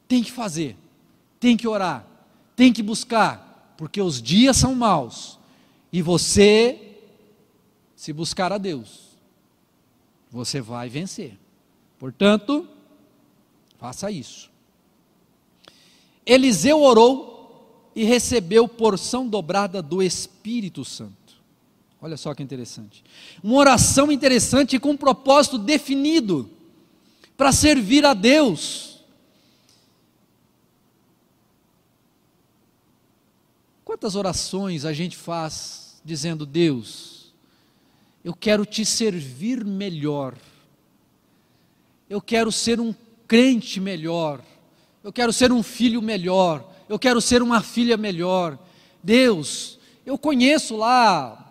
Tem 0.09 0.23
que 0.23 0.33
fazer, 0.33 0.77
tem 1.38 1.57
que 1.57 1.69
orar, 1.69 2.07
tem 2.57 2.73
que 2.73 2.83
buscar, 2.83 3.75
porque 3.77 4.01
os 4.01 4.21
dias 4.21 4.57
são 4.57 4.75
maus. 4.75 5.38
E 5.93 6.01
você, 6.01 6.99
se 7.95 8.12
buscar 8.12 8.53
a 8.53 8.59
Deus, 8.59 9.17
você 10.31 10.61
vai 10.61 10.88
vencer. 10.88 11.38
Portanto, 11.99 12.67
faça 13.79 14.11
isso. 14.11 14.51
Eliseu 16.25 16.81
orou 16.81 17.32
e 17.94 18.05
recebeu 18.05 18.66
porção 18.66 19.28
dobrada 19.28 19.83
do 19.83 20.02
Espírito 20.02 20.85
Santo. 20.85 21.12
Olha 22.00 22.16
só 22.16 22.35
que 22.35 22.42
interessante. 22.42 23.05
Uma 23.42 23.57
oração 23.57 24.11
interessante 24.11 24.78
com 24.78 24.90
um 24.90 24.96
propósito 24.96 25.57
definido 25.57 26.50
para 27.37 27.52
servir 27.52 28.05
a 28.05 28.12
Deus. 28.12 28.92
Quantas 33.85 34.16
orações 34.16 34.85
a 34.85 34.92
gente 34.92 35.16
faz 35.16 36.00
dizendo: 36.05 36.44
Deus, 36.44 37.33
eu 38.24 38.35
quero 38.35 38.64
te 38.64 38.85
servir 38.85 39.64
melhor, 39.64 40.35
eu 42.09 42.20
quero 42.20 42.50
ser 42.50 42.81
um 42.81 42.94
crente 43.28 43.81
melhor, 43.81 44.40
eu 45.05 45.12
quero 45.12 45.33
ser 45.33 45.52
um 45.52 45.62
filho 45.62 46.02
melhor, 46.02 46.71
eu 46.92 46.98
quero 46.98 47.22
ser 47.22 47.42
uma 47.42 47.62
filha 47.62 47.96
melhor. 47.96 48.59
Deus, 49.02 49.78
eu 50.05 50.18
conheço 50.18 50.76
lá 50.76 51.42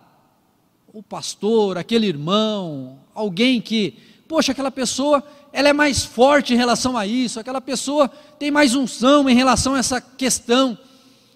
o 0.92 1.02
pastor, 1.02 1.76
aquele 1.76 2.06
irmão, 2.06 3.00
alguém 3.12 3.60
que, 3.60 3.98
poxa, 4.28 4.52
aquela 4.52 4.70
pessoa, 4.70 5.20
ela 5.52 5.68
é 5.68 5.72
mais 5.72 6.04
forte 6.04 6.54
em 6.54 6.56
relação 6.56 6.96
a 6.96 7.08
isso, 7.08 7.40
aquela 7.40 7.60
pessoa 7.60 8.08
tem 8.38 8.52
mais 8.52 8.76
unção 8.76 9.28
em 9.28 9.34
relação 9.34 9.74
a 9.74 9.80
essa 9.80 10.00
questão. 10.00 10.78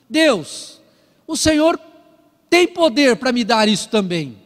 Deus, 0.09 0.81
o 1.27 1.37
Senhor 1.37 1.77
tem 2.49 2.69
poder 2.69 3.16
para 3.16 3.33
me 3.33 3.42
dar 3.42 3.66
isso 3.66 3.88
também. 3.88 4.38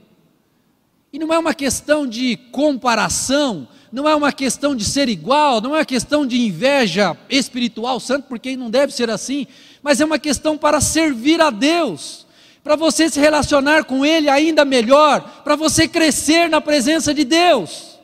E 1.12 1.18
não 1.18 1.34
é 1.34 1.38
uma 1.38 1.52
questão 1.52 2.06
de 2.06 2.38
comparação, 2.50 3.68
não 3.92 4.08
é 4.08 4.14
uma 4.14 4.32
questão 4.32 4.74
de 4.74 4.84
ser 4.84 5.08
igual, 5.08 5.60
não 5.60 5.74
é 5.74 5.78
uma 5.78 5.84
questão 5.84 6.26
de 6.26 6.40
inveja 6.40 7.16
espiritual, 7.28 7.98
santo, 7.98 8.28
porque 8.28 8.56
não 8.56 8.70
deve 8.70 8.92
ser 8.92 9.10
assim, 9.10 9.46
mas 9.82 10.00
é 10.00 10.04
uma 10.04 10.18
questão 10.18 10.56
para 10.56 10.80
servir 10.80 11.40
a 11.40 11.50
Deus, 11.50 12.26
para 12.62 12.76
você 12.76 13.08
se 13.08 13.18
relacionar 13.18 13.84
com 13.84 14.04
Ele 14.04 14.28
ainda 14.28 14.64
melhor, 14.64 15.42
para 15.42 15.56
você 15.56 15.88
crescer 15.88 16.48
na 16.48 16.60
presença 16.60 17.12
de 17.12 17.24
Deus. 17.24 17.98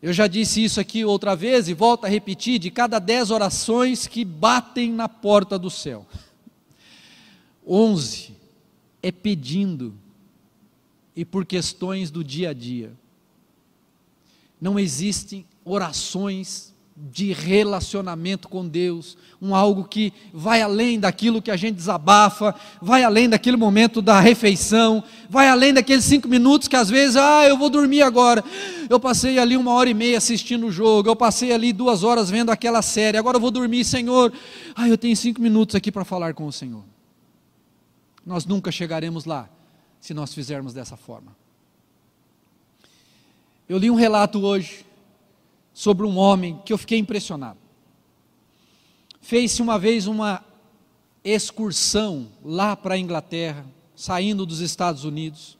Eu 0.00 0.12
já 0.12 0.26
disse 0.26 0.62
isso 0.62 0.80
aqui 0.80 1.04
outra 1.04 1.34
vez 1.34 1.66
e 1.66 1.72
volto 1.72 2.04
a 2.04 2.08
repetir: 2.08 2.58
de 2.58 2.70
cada 2.70 2.98
dez 2.98 3.30
orações 3.30 4.06
que 4.06 4.22
batem 4.22 4.92
na 4.92 5.08
porta 5.08 5.58
do 5.58 5.70
céu, 5.70 6.06
onze 7.66 8.36
é 9.02 9.10
pedindo 9.10 9.94
e 11.16 11.24
por 11.24 11.44
questões 11.44 12.10
do 12.10 12.24
dia 12.24 12.50
a 12.50 12.52
dia. 12.52 12.92
Não 14.60 14.78
existem 14.78 15.46
orações 15.64 16.74
de 16.96 17.32
relacionamento 17.32 18.48
com 18.48 18.66
Deus, 18.66 19.18
um 19.42 19.52
algo 19.52 19.82
que 19.84 20.12
vai 20.32 20.62
além 20.62 20.98
daquilo 20.98 21.42
que 21.42 21.50
a 21.50 21.56
gente 21.56 21.74
desabafa, 21.74 22.54
vai 22.80 23.02
além 23.02 23.28
daquele 23.28 23.56
momento 23.56 24.00
da 24.00 24.20
refeição, 24.20 25.02
vai 25.28 25.48
além 25.48 25.74
daqueles 25.74 26.04
cinco 26.04 26.28
minutos 26.28 26.68
que 26.68 26.76
às 26.76 26.88
vezes, 26.88 27.16
ah, 27.16 27.48
eu 27.48 27.58
vou 27.58 27.68
dormir 27.68 28.02
agora. 28.02 28.44
Eu 28.88 29.00
passei 29.00 29.40
ali 29.40 29.56
uma 29.56 29.72
hora 29.72 29.90
e 29.90 29.94
meia 29.94 30.18
assistindo 30.18 30.66
o 30.66 30.70
jogo, 30.70 31.08
eu 31.08 31.16
passei 31.16 31.52
ali 31.52 31.72
duas 31.72 32.04
horas 32.04 32.30
vendo 32.30 32.50
aquela 32.50 32.80
série, 32.80 33.18
agora 33.18 33.38
eu 33.38 33.40
vou 33.40 33.50
dormir, 33.50 33.84
Senhor. 33.84 34.32
Ah, 34.72 34.88
eu 34.88 34.96
tenho 34.96 35.16
cinco 35.16 35.42
minutos 35.42 35.74
aqui 35.74 35.90
para 35.90 36.04
falar 36.04 36.32
com 36.32 36.46
o 36.46 36.52
Senhor. 36.52 36.84
Nós 38.24 38.46
nunca 38.46 38.70
chegaremos 38.70 39.24
lá 39.24 39.48
se 40.04 40.12
nós 40.12 40.34
fizermos 40.34 40.74
dessa 40.74 40.98
forma. 40.98 41.34
Eu 43.66 43.78
li 43.78 43.90
um 43.90 43.94
relato 43.94 44.38
hoje 44.44 44.84
sobre 45.72 46.06
um 46.06 46.18
homem 46.18 46.60
que 46.62 46.74
eu 46.74 46.76
fiquei 46.76 46.98
impressionado. 46.98 47.56
Fez-se 49.22 49.62
uma 49.62 49.78
vez 49.78 50.06
uma 50.06 50.44
excursão 51.24 52.28
lá 52.44 52.76
para 52.76 52.96
a 52.96 52.98
Inglaterra, 52.98 53.64
saindo 53.96 54.44
dos 54.44 54.60
Estados 54.60 55.04
Unidos, 55.04 55.56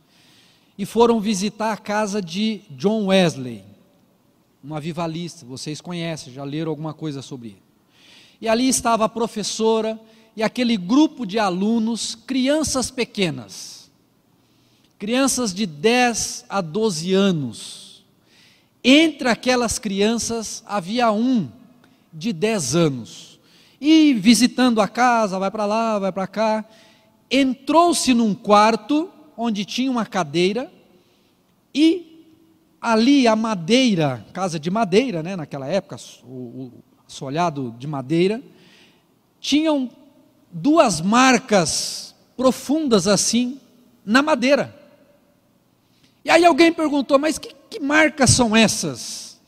e 0.76 0.84
foram 0.84 1.22
visitar 1.22 1.72
a 1.72 1.78
casa 1.78 2.20
de 2.20 2.60
John 2.68 3.06
Wesley, 3.06 3.64
um 4.62 4.74
avivalista, 4.74 5.46
vocês 5.46 5.80
conhecem, 5.80 6.34
já 6.34 6.44
leram 6.44 6.68
alguma 6.68 6.92
coisa 6.92 7.22
sobre 7.22 7.48
ele. 7.48 7.62
E 8.42 8.46
ali 8.46 8.68
estava 8.68 9.06
a 9.06 9.08
professora 9.08 9.98
e 10.36 10.42
aquele 10.42 10.76
grupo 10.76 11.24
de 11.24 11.38
alunos, 11.38 12.14
crianças 12.14 12.90
pequenas, 12.90 13.73
crianças 15.04 15.52
de 15.52 15.66
10 15.66 16.46
a 16.48 16.62
12 16.62 17.12
anos. 17.12 18.02
Entre 18.82 19.28
aquelas 19.28 19.78
crianças 19.78 20.64
havia 20.66 21.12
um 21.12 21.46
de 22.10 22.32
10 22.32 22.74
anos. 22.74 23.38
E 23.78 24.14
visitando 24.14 24.80
a 24.80 24.88
casa, 24.88 25.38
vai 25.38 25.50
para 25.50 25.66
lá, 25.66 25.98
vai 25.98 26.10
para 26.10 26.26
cá, 26.26 26.64
entrou-se 27.30 28.14
num 28.14 28.34
quarto 28.34 29.10
onde 29.36 29.66
tinha 29.66 29.90
uma 29.90 30.06
cadeira 30.06 30.72
e 31.74 32.24
ali 32.80 33.28
a 33.28 33.36
madeira, 33.36 34.24
casa 34.32 34.58
de 34.58 34.70
madeira, 34.70 35.22
né, 35.22 35.36
naquela 35.36 35.66
época, 35.66 35.98
o, 36.22 36.32
o 36.32 36.72
assolhado 37.06 37.74
de 37.78 37.86
madeira, 37.86 38.42
tinham 39.38 39.90
duas 40.50 41.02
marcas 41.02 42.14
profundas 42.38 43.06
assim 43.06 43.60
na 44.02 44.22
madeira. 44.22 44.82
E 46.24 46.30
aí 46.30 46.44
alguém 46.44 46.72
perguntou, 46.72 47.18
mas 47.18 47.38
que, 47.38 47.54
que 47.68 47.78
marcas 47.78 48.30
são 48.30 48.56
essas? 48.56 49.40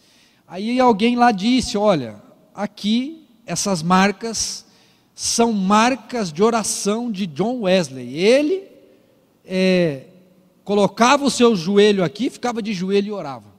Aí 0.47 0.79
alguém 0.79 1.16
lá 1.16 1.33
disse: 1.33 1.79
olha, 1.79 2.22
aqui 2.55 3.27
essas 3.47 3.83
marcas 3.83 4.66
são 5.14 5.53
marcas 5.53 6.33
de 6.33 6.43
oração 6.43 7.11
de 7.11 7.27
John 7.27 7.62
Wesley. 7.62 8.18
Ele 8.18 8.64
é, 9.45 10.05
colocava 10.62 11.24
o 11.24 11.31
seu 11.31 11.57
joelho 11.57 12.05
aqui, 12.05 12.29
ficava 12.29 12.61
de 12.61 12.72
joelho 12.72 13.09
e 13.09 13.12
orava. 13.12 13.57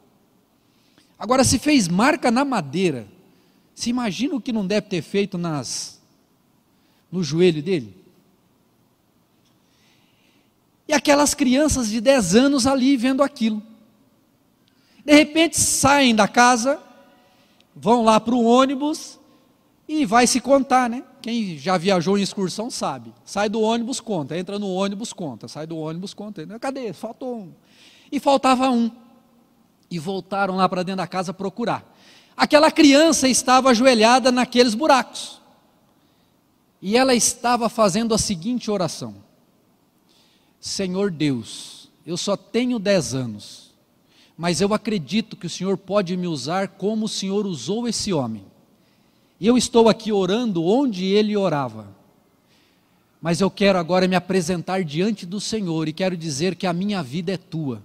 Agora, 1.18 1.44
se 1.44 1.58
fez 1.58 1.88
marca 1.88 2.30
na 2.30 2.46
madeira, 2.46 3.08
se 3.74 3.90
imagina 3.90 4.36
o 4.36 4.42
que 4.42 4.54
não 4.54 4.68
deve 4.68 4.88
ter 4.88 5.02
feito 5.02 5.38
nas 5.38 6.00
no 7.12 7.24
joelho 7.24 7.64
dele. 7.64 7.96
E 10.88 10.94
aquelas 10.94 11.34
crianças 11.34 11.90
de 11.90 12.00
10 12.00 12.36
anos 12.36 12.66
ali 12.66 12.96
vendo 12.96 13.22
aquilo. 13.22 13.62
De 15.04 15.14
repente 15.14 15.60
saem 15.60 16.16
da 16.16 16.28
casa, 16.28 16.80
vão 17.76 18.04
lá 18.04 18.20
para 18.20 18.36
o 18.36 18.44
ônibus 18.44 19.20
e 19.88 20.06
vai 20.06 20.28
se 20.28 20.42
contar, 20.42 20.90
né? 20.90 21.04
Quem 21.22 21.58
já 21.58 21.78
viajou 21.78 22.18
em 22.18 22.22
excursão 22.22 22.70
sabe. 22.70 23.14
Sai 23.26 23.50
do 23.50 23.62
ônibus, 23.62 24.00
conta. 24.00 24.38
Entra 24.38 24.58
no 24.58 24.70
ônibus, 24.70 25.12
conta. 25.12 25.48
Sai 25.48 25.68
do 25.68 25.78
ônibus, 25.78 26.14
conta. 26.14 26.46
Cadê? 26.60 26.94
Faltou 26.94 27.38
um. 27.38 27.54
E 28.12 28.20
faltava 28.20 28.70
um. 28.70 28.92
E 29.90 30.00
voltaram 30.00 30.56
lá 30.56 30.68
para 30.68 30.84
dentro 30.84 30.98
da 30.98 31.08
casa 31.08 31.34
procurar. 31.34 31.86
Aquela 32.36 32.70
criança 32.70 33.28
estava 33.28 33.70
ajoelhada 33.72 34.32
naqueles 34.32 34.76
buracos. 34.76 35.42
E 36.82 36.96
ela 36.96 37.16
estava 37.16 37.68
fazendo 37.70 38.14
a 38.14 38.18
seguinte 38.18 38.70
oração: 38.70 39.16
Senhor 40.60 41.12
Deus, 41.12 41.90
eu 42.06 42.18
só 42.18 42.36
tenho 42.36 42.80
dez 42.80 43.14
anos, 43.14 43.72
mas 44.38 44.62
eu 44.62 44.74
acredito 44.74 45.36
que 45.36 45.48
o 45.48 45.50
Senhor 45.50 45.78
pode 45.78 46.16
me 46.16 46.28
usar 46.28 46.68
como 46.70 47.06
o 47.06 47.10
Senhor 47.10 47.46
usou 47.46 47.88
esse 47.88 48.14
homem. 48.14 48.46
E 49.40 49.48
eu 49.48 49.58
estou 49.58 49.88
aqui 49.90 50.12
orando 50.12 50.64
onde 50.64 51.06
ele 51.06 51.36
orava. 51.38 51.96
Mas 53.22 53.42
eu 53.42 53.50
quero 53.50 53.80
agora 53.80 54.08
me 54.08 54.16
apresentar 54.16 54.84
diante 54.84 55.26
do 55.26 55.42
Senhor 55.42 55.88
e 55.88 55.94
quero 55.94 56.16
dizer 56.16 56.56
que 56.56 56.68
a 56.68 56.74
minha 56.74 57.02
vida 57.02 57.32
é 57.32 57.38
tua. 57.38 57.84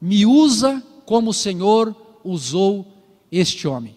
Me 0.00 0.24
usa 0.24 0.82
como 1.04 1.30
o 1.30 1.34
Senhor 1.34 1.94
usou 2.22 2.86
este 3.30 3.66
homem. 3.66 3.96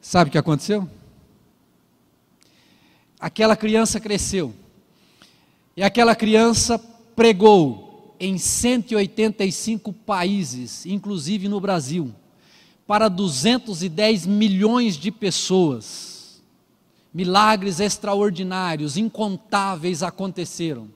Sabe 0.00 0.28
o 0.28 0.32
que 0.32 0.38
aconteceu? 0.38 0.88
Aquela 3.24 3.56
criança 3.56 3.98
cresceu. 3.98 4.54
E 5.74 5.82
aquela 5.82 6.14
criança 6.14 6.78
pregou 7.16 8.14
em 8.20 8.36
185 8.36 9.94
países, 9.94 10.84
inclusive 10.84 11.48
no 11.48 11.58
Brasil, 11.58 12.14
para 12.86 13.08
210 13.08 14.26
milhões 14.26 14.98
de 14.98 15.10
pessoas. 15.10 16.42
Milagres 17.14 17.80
extraordinários, 17.80 18.98
incontáveis 18.98 20.02
aconteceram. 20.02 20.86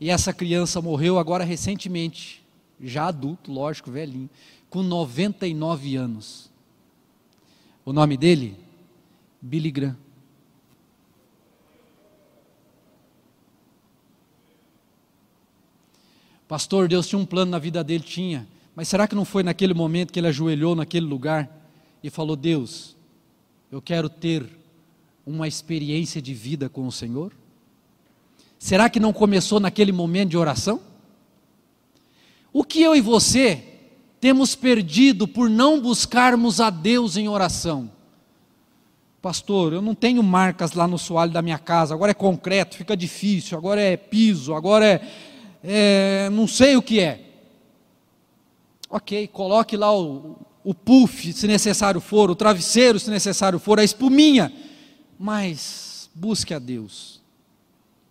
E 0.00 0.10
essa 0.10 0.32
criança 0.32 0.82
morreu 0.82 1.16
agora 1.16 1.44
recentemente, 1.44 2.44
já 2.82 3.06
adulto, 3.06 3.52
lógico, 3.52 3.88
velhinho, 3.88 4.28
com 4.68 4.82
99 4.82 5.94
anos. 5.94 6.50
O 7.84 7.92
nome 7.92 8.16
dele? 8.16 8.56
Billy 9.40 9.70
Graham. 9.70 10.09
Pastor, 16.50 16.88
Deus 16.88 17.06
tinha 17.06 17.16
um 17.16 17.24
plano 17.24 17.52
na 17.52 17.60
vida 17.60 17.84
dele, 17.84 18.02
tinha. 18.02 18.44
Mas 18.74 18.88
será 18.88 19.06
que 19.06 19.14
não 19.14 19.24
foi 19.24 19.44
naquele 19.44 19.72
momento 19.72 20.12
que 20.12 20.18
ele 20.18 20.26
ajoelhou 20.26 20.74
naquele 20.74 21.06
lugar 21.06 21.48
e 22.02 22.10
falou: 22.10 22.34
Deus, 22.34 22.96
eu 23.70 23.80
quero 23.80 24.08
ter 24.08 24.44
uma 25.24 25.46
experiência 25.46 26.20
de 26.20 26.34
vida 26.34 26.68
com 26.68 26.88
o 26.88 26.90
Senhor? 26.90 27.32
Será 28.58 28.90
que 28.90 28.98
não 28.98 29.12
começou 29.12 29.60
naquele 29.60 29.92
momento 29.92 30.30
de 30.30 30.36
oração? 30.36 30.80
O 32.52 32.64
que 32.64 32.82
eu 32.82 32.96
e 32.96 33.00
você 33.00 33.62
temos 34.20 34.56
perdido 34.56 35.28
por 35.28 35.48
não 35.48 35.80
buscarmos 35.80 36.60
a 36.60 36.68
Deus 36.68 37.16
em 37.16 37.28
oração. 37.28 37.88
Pastor, 39.22 39.72
eu 39.72 39.82
não 39.82 39.94
tenho 39.94 40.22
marcas 40.22 40.72
lá 40.72 40.88
no 40.88 40.98
soalho 40.98 41.30
da 41.30 41.42
minha 41.42 41.58
casa, 41.58 41.94
agora 41.94 42.10
é 42.10 42.14
concreto, 42.14 42.76
fica 42.76 42.96
difícil, 42.96 43.56
agora 43.56 43.80
é 43.80 43.96
piso, 43.96 44.54
agora 44.54 44.84
é, 44.86 45.29
é 45.62 46.28
não 46.30 46.46
sei 46.46 46.76
o 46.76 46.82
que 46.82 47.00
é. 47.00 47.26
Ok, 48.88 49.28
coloque 49.28 49.76
lá 49.76 49.96
o, 49.96 50.36
o 50.64 50.74
puff, 50.74 51.32
se 51.32 51.46
necessário 51.46 52.00
for, 52.00 52.30
o 52.30 52.34
travesseiro, 52.34 52.98
se 52.98 53.10
necessário 53.10 53.58
for, 53.58 53.78
a 53.78 53.84
espuminha, 53.84 54.52
mas 55.18 56.10
busque 56.14 56.52
a 56.52 56.58
Deus, 56.58 57.20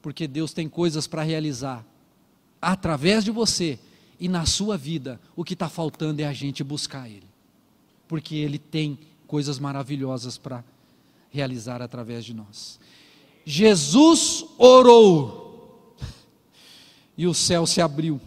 porque 0.02 0.28
Deus 0.28 0.54
tem 0.54 0.70
coisas 0.70 1.06
para 1.06 1.22
realizar 1.22 1.86
através 2.62 3.24
de 3.24 3.32
você 3.32 3.80
e 4.20 4.28
na 4.28 4.46
sua 4.46 4.78
vida, 4.78 5.20
o 5.36 5.46
que 5.46 5.54
está 5.54 5.70
faltando 5.70 6.22
é 6.22 6.26
a 6.26 6.34
gente 6.34 6.64
buscar 6.64 7.08
Ele. 7.08 7.28
Porque 8.08 8.36
Ele 8.36 8.60
tem 8.60 9.00
coisas 9.26 9.60
maravilhosas 9.60 10.38
para 10.38 10.64
realizar 11.32 11.82
através 11.82 12.26
de 12.26 12.34
nós. 12.34 12.80
Jesus 13.46 14.46
orou 14.58 15.49
e 17.20 17.28
o 17.28 17.34
céu 17.34 17.68
se 17.68 17.82
abriu. 17.82 18.18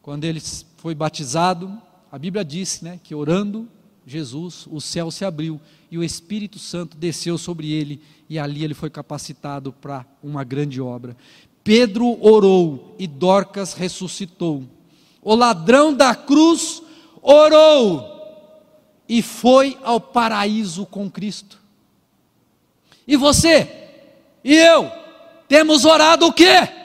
Quando 0.00 0.24
ele 0.24 0.40
foi 0.78 0.94
batizado, 0.94 1.78
a 2.10 2.18
Bíblia 2.18 2.42
diz 2.42 2.80
né, 2.80 2.98
que 3.04 3.14
orando, 3.14 3.68
Jesus, 4.06 4.66
o 4.70 4.80
céu 4.80 5.10
se 5.10 5.22
abriu 5.22 5.60
e 5.90 5.98
o 5.98 6.02
Espírito 6.02 6.58
Santo 6.58 6.96
desceu 6.96 7.36
sobre 7.36 7.70
ele 7.70 8.00
e 8.26 8.38
ali 8.38 8.64
ele 8.64 8.72
foi 8.72 8.88
capacitado 8.88 9.70
para 9.70 10.06
uma 10.22 10.44
grande 10.44 10.80
obra. 10.80 11.14
Pedro 11.62 12.16
orou 12.26 12.96
e 12.98 13.06
Dorcas 13.06 13.74
ressuscitou. 13.74 14.64
O 15.20 15.34
ladrão 15.34 15.92
da 15.92 16.14
cruz 16.14 16.82
orou 17.20 18.02
e 19.06 19.20
foi 19.20 19.76
ao 19.82 20.00
paraíso 20.00 20.86
com 20.86 21.10
Cristo. 21.10 21.60
E 23.06 23.14
você 23.14 23.90
e 24.42 24.54
eu 24.54 24.90
temos 25.46 25.84
orado 25.84 26.28
o 26.28 26.32
quê? 26.32 26.83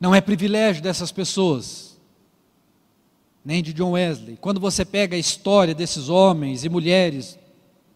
Não 0.00 0.14
é 0.14 0.20
privilégio 0.22 0.82
dessas 0.82 1.12
pessoas, 1.12 2.00
nem 3.44 3.62
de 3.62 3.74
John 3.74 3.90
Wesley. 3.90 4.38
Quando 4.40 4.58
você 4.58 4.82
pega 4.82 5.14
a 5.14 5.18
história 5.18 5.74
desses 5.74 6.08
homens 6.08 6.64
e 6.64 6.70
mulheres 6.70 7.38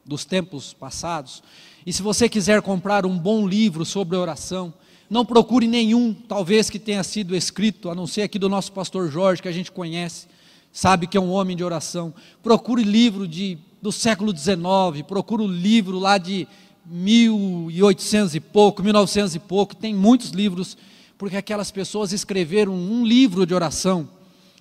dos 0.05 0.27
tempos 0.27 0.75
passados, 0.75 1.43
e 1.87 1.95
se 1.95 2.03
você 2.03 2.29
quiser 2.29 2.61
comprar 2.61 3.07
um 3.07 3.19
bom 3.19 3.49
livro 3.49 3.87
sobre 3.87 4.19
oração, 4.19 4.75
não 5.09 5.25
procure 5.25 5.67
nenhum, 5.67 6.13
talvez 6.13 6.69
que 6.69 6.79
tenha 6.79 7.03
sido 7.03 7.35
escrito, 7.35 7.89
a 7.89 7.95
não 7.95 8.07
ser 8.07 8.21
aqui 8.21 8.39
do 8.39 8.51
nosso 8.51 8.73
pastor 8.73 9.11
Jorge, 9.11 9.41
que 9.41 9.49
a 9.49 9.53
gente 9.53 9.73
conhece, 9.73 10.27
sabe 10.71 11.07
que 11.07 11.17
é 11.17 11.21
um 11.21 11.31
homem 11.31 11.57
de 11.57 11.65
oração. 11.65 12.13
Procure 12.43 12.83
livro 12.83 13.27
de, 13.27 13.57
do 13.81 13.91
século 13.91 14.37
XIX, 14.37 15.07
procure 15.09 15.43
o 15.43 15.49
livro 15.49 15.99
lá 15.99 16.19
de 16.19 16.47
1800 16.85 18.35
e 18.35 18.41
pouco, 18.41 18.83
1900 18.83 19.35
e 19.37 19.39
pouco, 19.39 19.75
tem 19.75 19.95
muitos 19.95 20.31
livros, 20.31 20.77
porque 21.25 21.39
aquelas 21.39 21.71
pessoas 21.71 22.13
escreveram 22.13 22.75
um 22.75 23.03
livro 23.03 23.47
de 23.47 23.55
oração, 23.55 24.07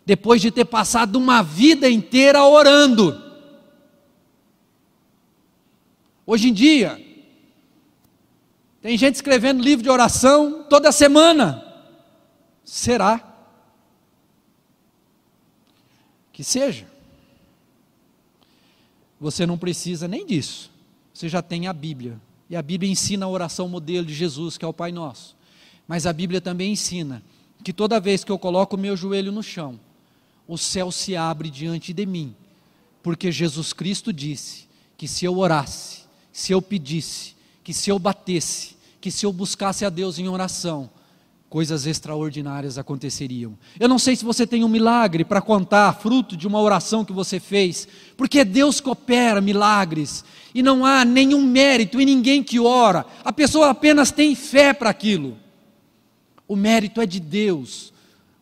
depois 0.06 0.42
de 0.42 0.50
ter 0.50 0.64
passado 0.64 1.18
uma 1.18 1.42
vida 1.44 1.90
inteira 1.90 2.42
orando. 2.42 3.22
Hoje 6.26 6.48
em 6.48 6.54
dia, 6.54 7.06
tem 8.82 8.98
gente 8.98 9.16
escrevendo 9.16 9.62
livro 9.62 9.84
de 9.84 9.90
oração 9.90 10.66
toda 10.70 10.90
semana. 10.94 11.62
Será? 12.64 13.22
Que 16.32 16.46
seja. 16.46 16.88
Você 19.20 19.46
não 19.46 19.58
precisa 19.58 20.08
nem 20.08 20.26
disso. 20.26 20.72
Você 21.14 21.28
já 21.28 21.42
tem 21.42 21.68
a 21.68 21.74
Bíblia. 21.74 22.18
E 22.50 22.56
a 22.56 22.62
Bíblia 22.62 22.90
ensina 22.90 23.26
a 23.26 23.30
oração 23.30 23.68
modelo 23.68 24.06
de 24.06 24.14
Jesus, 24.14 24.58
que 24.58 24.64
é 24.64 24.68
o 24.68 24.72
Pai 24.72 24.94
Nosso. 24.94 25.43
Mas 25.88 26.06
a 26.06 26.14
Bíblia 26.14 26.40
também 26.40 26.72
ensina 26.72 27.24
que 27.64 27.74
toda 27.74 28.00
vez 28.00 28.24
que 28.24 28.32
eu 28.32 28.40
coloco 28.40 28.76
o 28.76 28.80
meu 28.80 28.96
joelho 28.96 29.32
no 29.32 29.44
chão, 29.44 29.80
o 30.48 30.58
céu 30.58 30.92
se 30.92 31.16
abre 31.16 31.50
diante 31.50 31.94
de 31.94 32.06
mim. 32.06 32.36
Porque 33.02 33.32
Jesus 33.32 33.74
Cristo 33.74 34.12
disse 34.12 34.68
que 34.98 35.08
se 35.08 35.26
eu 35.26 35.38
orasse, 35.38 36.04
se 36.32 36.52
eu 36.52 36.62
pedisse, 36.62 37.36
que 37.64 37.74
se 37.74 37.90
eu 37.90 38.00
batesse, 38.00 38.76
que 39.00 39.12
se 39.12 39.26
eu 39.26 39.34
buscasse 39.34 39.86
a 39.86 39.90
Deus 39.90 40.20
em 40.20 40.28
oração, 40.28 40.90
coisas 41.50 41.86
extraordinárias 41.86 42.80
aconteceriam. 42.80 43.56
Eu 43.80 43.88
não 43.88 44.00
sei 44.00 44.16
se 44.16 44.26
você 44.26 44.48
tem 44.48 44.64
um 44.64 44.68
milagre 44.70 45.24
para 45.24 45.42
contar, 45.42 45.94
fruto 46.00 46.36
de 46.36 46.48
uma 46.48 46.60
oração 46.60 47.06
que 47.06 47.14
você 47.14 47.40
fez, 47.40 47.88
porque 48.18 48.40
é 48.40 48.46
Deus 48.46 48.82
que 48.82 48.90
opera 48.90 49.40
milagres, 49.40 50.26
e 50.56 50.64
não 50.64 50.84
há 50.84 51.06
nenhum 51.06 51.44
mérito 51.44 52.02
em 52.02 52.06
ninguém 52.06 52.42
que 52.42 52.60
ora, 52.60 53.06
a 53.24 53.32
pessoa 53.32 53.70
apenas 53.70 54.10
tem 54.10 54.34
fé 54.34 54.74
para 54.74 54.90
aquilo. 54.90 55.38
O 56.54 56.56
mérito 56.56 57.02
é 57.02 57.06
de 57.08 57.20
Deus, 57.20 57.92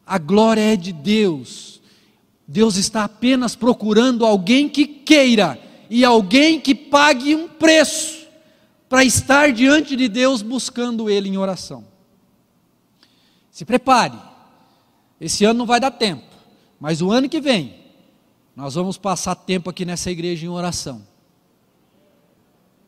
a 0.06 0.18
glória 0.18 0.74
é 0.74 0.76
de 0.76 0.92
Deus. 0.92 1.80
Deus 2.46 2.76
está 2.76 3.06
apenas 3.06 3.56
procurando 3.56 4.26
alguém 4.26 4.68
que 4.68 4.86
queira 4.86 5.58
e 5.90 6.04
alguém 6.04 6.60
que 6.60 6.76
pague 6.76 7.34
um 7.34 7.48
preço 7.48 8.28
para 8.90 9.06
estar 9.06 9.54
diante 9.54 9.96
de 9.96 10.10
Deus 10.10 10.42
buscando 10.42 11.10
Ele 11.10 11.30
em 11.30 11.38
oração. 11.38 11.86
Se 13.50 13.64
prepare. 13.64 14.20
Esse 15.18 15.46
ano 15.46 15.60
não 15.60 15.66
vai 15.66 15.80
dar 15.80 15.92
tempo, 15.92 16.28
mas 16.82 17.02
o 17.02 17.10
ano 17.12 17.30
que 17.30 17.40
vem, 17.40 17.76
nós 18.54 18.76
vamos 18.76 18.98
passar 18.98 19.36
tempo 19.36 19.70
aqui 19.70 19.86
nessa 19.86 20.12
igreja 20.12 20.46
em 20.46 20.50
oração. 20.50 21.02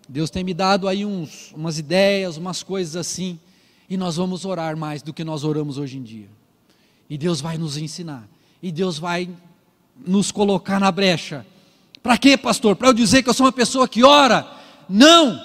Deus 0.10 0.30
tem 0.30 0.44
me 0.44 0.54
dado 0.54 0.86
aí 0.86 1.06
uns, 1.06 1.54
umas 1.54 1.80
ideias, 1.80 2.36
umas 2.36 2.62
coisas 2.62 2.98
assim, 2.98 3.40
e 3.94 3.98
nós 3.98 4.16
vamos 4.16 4.44
orar 4.44 4.76
mais 4.76 5.04
do 5.04 5.14
que 5.14 5.24
nós 5.24 5.44
oramos 5.44 5.78
hoje 5.78 6.00
em 6.00 6.02
dia. 6.02 6.28
E 7.08 7.16
Deus 7.16 7.40
vai 7.40 7.60
nos 7.60 7.78
ensinar, 7.78 8.28
e 8.60 8.72
Deus 8.72 8.98
vai 8.98 9.30
nos 10.04 10.32
colocar 10.32 10.80
na 10.80 10.92
brecha. 10.92 11.46
Para 12.02 12.18
quê, 12.18 12.36
pastor? 12.36 12.76
Para 12.76 12.88
eu 12.88 12.94
dizer 12.94 13.22
que 13.22 13.30
eu 13.30 13.36
sou 13.36 13.46
uma 13.46 13.52
pessoa 13.52 13.88
que 13.88 14.04
ora? 14.04 14.52
Não! 14.90 15.40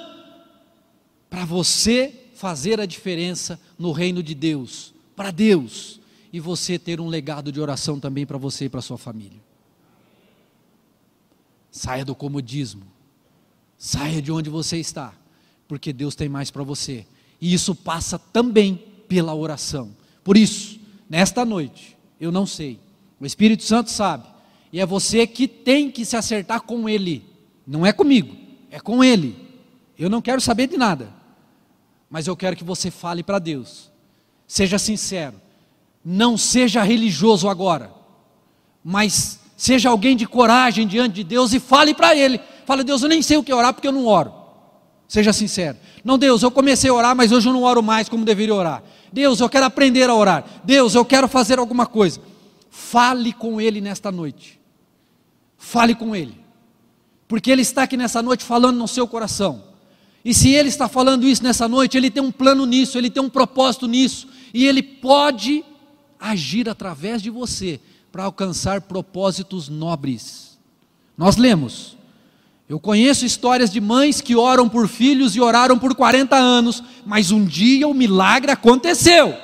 Para 1.28 1.44
você 1.44 2.30
fazer 2.34 2.80
a 2.80 2.86
diferença 2.86 3.60
no 3.78 3.92
reino 3.92 4.22
de 4.22 4.34
Deus 4.34 4.94
para 5.14 5.30
Deus 5.30 6.00
e 6.32 6.40
você 6.40 6.78
ter 6.78 7.02
um 7.02 7.08
legado 7.08 7.52
de 7.52 7.60
oração 7.60 8.00
também 8.00 8.24
para 8.24 8.38
você 8.38 8.64
e 8.64 8.68
para 8.70 8.80
sua 8.80 8.96
família. 8.96 9.42
Saia 11.70 12.02
do 12.04 12.14
comodismo. 12.14 12.84
Saia 13.76 14.22
de 14.22 14.32
onde 14.32 14.48
você 14.48 14.78
está, 14.78 15.12
porque 15.66 15.92
Deus 15.92 16.14
tem 16.14 16.30
mais 16.30 16.50
para 16.50 16.62
você. 16.62 17.04
E 17.40 17.52
isso 17.52 17.74
passa 17.74 18.18
também 18.18 18.82
pela 19.08 19.34
oração. 19.34 19.90
Por 20.24 20.36
isso, 20.36 20.78
nesta 21.08 21.44
noite, 21.44 21.96
eu 22.20 22.32
não 22.32 22.46
sei, 22.46 22.78
o 23.20 23.26
Espírito 23.26 23.62
Santo 23.62 23.90
sabe, 23.90 24.24
e 24.72 24.80
é 24.80 24.86
você 24.86 25.26
que 25.26 25.48
tem 25.48 25.90
que 25.90 26.04
se 26.04 26.16
acertar 26.16 26.62
com 26.62 26.88
Ele, 26.88 27.24
não 27.66 27.86
é 27.86 27.92
comigo, 27.92 28.36
é 28.70 28.80
com 28.80 29.02
Ele. 29.02 29.36
Eu 29.98 30.10
não 30.10 30.20
quero 30.22 30.40
saber 30.40 30.66
de 30.68 30.76
nada, 30.76 31.12
mas 32.10 32.26
eu 32.26 32.36
quero 32.36 32.56
que 32.56 32.64
você 32.64 32.90
fale 32.90 33.22
para 33.22 33.38
Deus 33.38 33.88
Seja 34.48 34.78
sincero. 34.78 35.34
Não 36.02 36.38
seja 36.38 36.82
religioso 36.82 37.50
agora, 37.50 37.92
mas 38.82 39.38
seja 39.58 39.90
alguém 39.90 40.16
de 40.16 40.26
coragem 40.26 40.86
diante 40.86 41.16
de 41.16 41.24
Deus 41.24 41.52
e 41.52 41.60
fale 41.60 41.92
para 41.92 42.16
Ele. 42.16 42.40
Fala, 42.64 42.82
Deus, 42.82 43.02
eu 43.02 43.10
nem 43.10 43.20
sei 43.20 43.36
o 43.36 43.44
que 43.44 43.52
orar 43.52 43.74
porque 43.74 43.86
eu 43.86 43.92
não 43.92 44.06
oro. 44.06 44.32
Seja 45.06 45.34
sincero. 45.34 45.76
Não, 46.08 46.16
Deus, 46.16 46.42
eu 46.42 46.50
comecei 46.50 46.88
a 46.88 46.94
orar, 46.94 47.14
mas 47.14 47.30
hoje 47.32 47.50
eu 47.50 47.52
não 47.52 47.64
oro 47.64 47.82
mais 47.82 48.08
como 48.08 48.24
deveria 48.24 48.54
orar. 48.54 48.82
Deus, 49.12 49.40
eu 49.40 49.48
quero 49.50 49.66
aprender 49.66 50.08
a 50.08 50.14
orar. 50.14 50.42
Deus, 50.64 50.94
eu 50.94 51.04
quero 51.04 51.28
fazer 51.28 51.58
alguma 51.58 51.84
coisa. 51.84 52.18
Fale 52.70 53.30
com 53.30 53.60
Ele 53.60 53.78
nesta 53.78 54.10
noite. 54.10 54.58
Fale 55.58 55.94
com 55.94 56.16
Ele. 56.16 56.34
Porque 57.28 57.50
Ele 57.50 57.60
está 57.60 57.82
aqui 57.82 57.94
nessa 57.94 58.22
noite 58.22 58.42
falando 58.42 58.78
no 58.78 58.88
seu 58.88 59.06
coração. 59.06 59.62
E 60.24 60.32
se 60.32 60.48
Ele 60.48 60.70
está 60.70 60.88
falando 60.88 61.26
isso 61.26 61.42
nessa 61.42 61.68
noite, 61.68 61.98
Ele 61.98 62.10
tem 62.10 62.22
um 62.22 62.32
plano 62.32 62.64
nisso, 62.64 62.96
Ele 62.96 63.10
tem 63.10 63.22
um 63.22 63.28
propósito 63.28 63.86
nisso 63.86 64.28
e 64.54 64.64
Ele 64.64 64.82
pode 64.82 65.62
agir 66.18 66.70
através 66.70 67.20
de 67.20 67.28
você 67.28 67.78
para 68.10 68.24
alcançar 68.24 68.80
propósitos 68.80 69.68
nobres. 69.68 70.58
Nós 71.18 71.36
lemos. 71.36 71.97
Eu 72.68 72.78
conheço 72.78 73.24
histórias 73.24 73.70
de 73.70 73.80
mães 73.80 74.20
que 74.20 74.36
oram 74.36 74.68
por 74.68 74.86
filhos 74.88 75.34
e 75.34 75.40
oraram 75.40 75.78
por 75.78 75.94
40 75.94 76.36
anos, 76.36 76.82
mas 77.06 77.30
um 77.30 77.44
dia 77.44 77.88
o 77.88 77.94
milagre 77.94 78.50
aconteceu. 78.50 79.34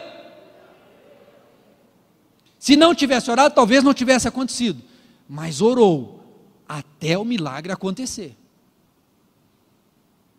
Se 2.58 2.76
não 2.76 2.94
tivesse 2.94 3.30
orado, 3.30 3.54
talvez 3.54 3.82
não 3.82 3.94
tivesse 3.94 4.28
acontecido, 4.28 4.82
mas 5.26 5.62
orou 5.62 6.22
até 6.68 7.16
o 7.16 7.24
milagre 7.24 7.72
acontecer. 7.72 8.36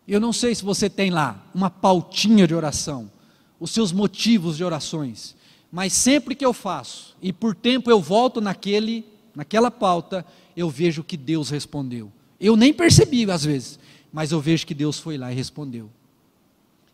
Eu 0.06 0.20
não 0.20 0.32
sei 0.32 0.54
se 0.54 0.64
você 0.64 0.88
tem 0.88 1.10
lá 1.10 1.44
uma 1.52 1.68
pautinha 1.68 2.46
de 2.46 2.54
oração, 2.54 3.10
os 3.58 3.72
seus 3.72 3.90
motivos 3.90 4.56
de 4.56 4.62
orações. 4.62 5.34
Mas 5.72 5.92
sempre 5.92 6.36
que 6.36 6.44
eu 6.44 6.52
faço, 6.52 7.16
e 7.20 7.32
por 7.32 7.52
tempo 7.52 7.90
eu 7.90 8.00
volto 8.00 8.40
naquele, 8.40 9.04
naquela 9.34 9.72
pauta, 9.72 10.24
eu 10.56 10.70
vejo 10.70 11.02
que 11.02 11.16
Deus 11.16 11.50
respondeu. 11.50 12.12
Eu 12.40 12.56
nem 12.56 12.72
percebi 12.72 13.30
às 13.30 13.44
vezes, 13.44 13.78
mas 14.12 14.32
eu 14.32 14.40
vejo 14.40 14.66
que 14.66 14.74
Deus 14.74 14.98
foi 14.98 15.16
lá 15.16 15.32
e 15.32 15.34
respondeu. 15.34 15.90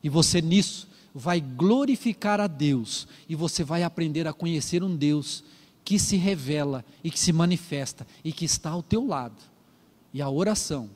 E 0.03 0.09
você 0.09 0.41
nisso 0.41 0.89
vai 1.15 1.41
glorificar 1.41 2.41
a 2.41 2.47
Deus, 2.47 3.07
e 3.29 3.35
você 3.35 3.63
vai 3.63 3.83
aprender 3.83 4.27
a 4.27 4.33
conhecer 4.33 4.83
um 4.83 4.97
Deus 4.97 5.45
que 5.85 5.99
se 5.99 6.17
revela 6.17 6.85
e 7.03 7.11
que 7.11 7.19
se 7.19 7.33
manifesta 7.33 8.07
e 8.25 8.33
que 8.33 8.45
está 8.45 8.71
ao 8.71 8.83
teu 8.83 9.07
lado. 9.07 9.43
E 10.15 10.23
a 10.23 10.31
oração 10.31 10.89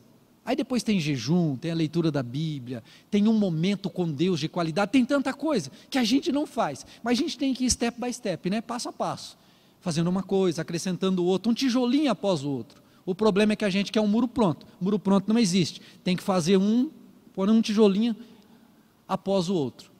Aí 0.47 0.55
depois 0.55 0.85
tem 0.85 1.01
jejum, 1.01 1.57
tem 1.57 1.73
a 1.73 1.75
leitura 1.75 2.09
da 2.09 2.23
Bíblia, 2.23 2.85
tem 3.11 3.27
um 3.27 3.33
momento 3.33 3.91
com 3.91 4.09
Deus 4.09 4.39
de 4.39 4.49
qualidade, 4.49 4.93
tem 4.93 5.05
tanta 5.05 5.35
coisa 5.35 5.73
que 5.91 5.99
a 5.99 6.05
gente 6.05 6.31
não 6.31 6.47
faz, 6.47 6.87
mas 7.03 7.19
a 7.19 7.23
gente 7.23 7.37
tem 7.37 7.53
que 7.53 7.65
ir 7.65 7.71
step 7.71 8.01
by 8.01 8.13
step, 8.13 8.49
né? 8.49 8.61
passo 8.61 8.89
a 8.89 8.93
passo, 8.93 9.37
fazendo 9.81 10.07
uma 10.07 10.23
coisa, 10.23 10.63
acrescentando 10.63 11.25
outra, 11.25 11.51
um 11.51 11.55
tijolinho 11.55 12.13
após 12.13 12.45
o 12.45 12.49
outro. 12.51 12.81
O 13.07 13.15
problema 13.15 13.53
é 13.53 13.57
que 13.57 13.65
a 13.65 13.71
gente 13.71 13.93
quer 13.93 14.01
um 14.01 14.09
muro 14.09 14.27
pronto. 14.27 14.67
muro 14.81 14.99
pronto 14.99 15.33
não 15.33 15.39
existe. 15.39 15.81
Tem 16.03 16.17
que 16.17 16.23
fazer 16.25 16.57
um, 16.57 16.91
pôr 17.33 17.49
um 17.49 17.63
tijolinho 17.63 18.17
após 19.07 19.49
o 19.49 19.55
outro. 19.55 19.93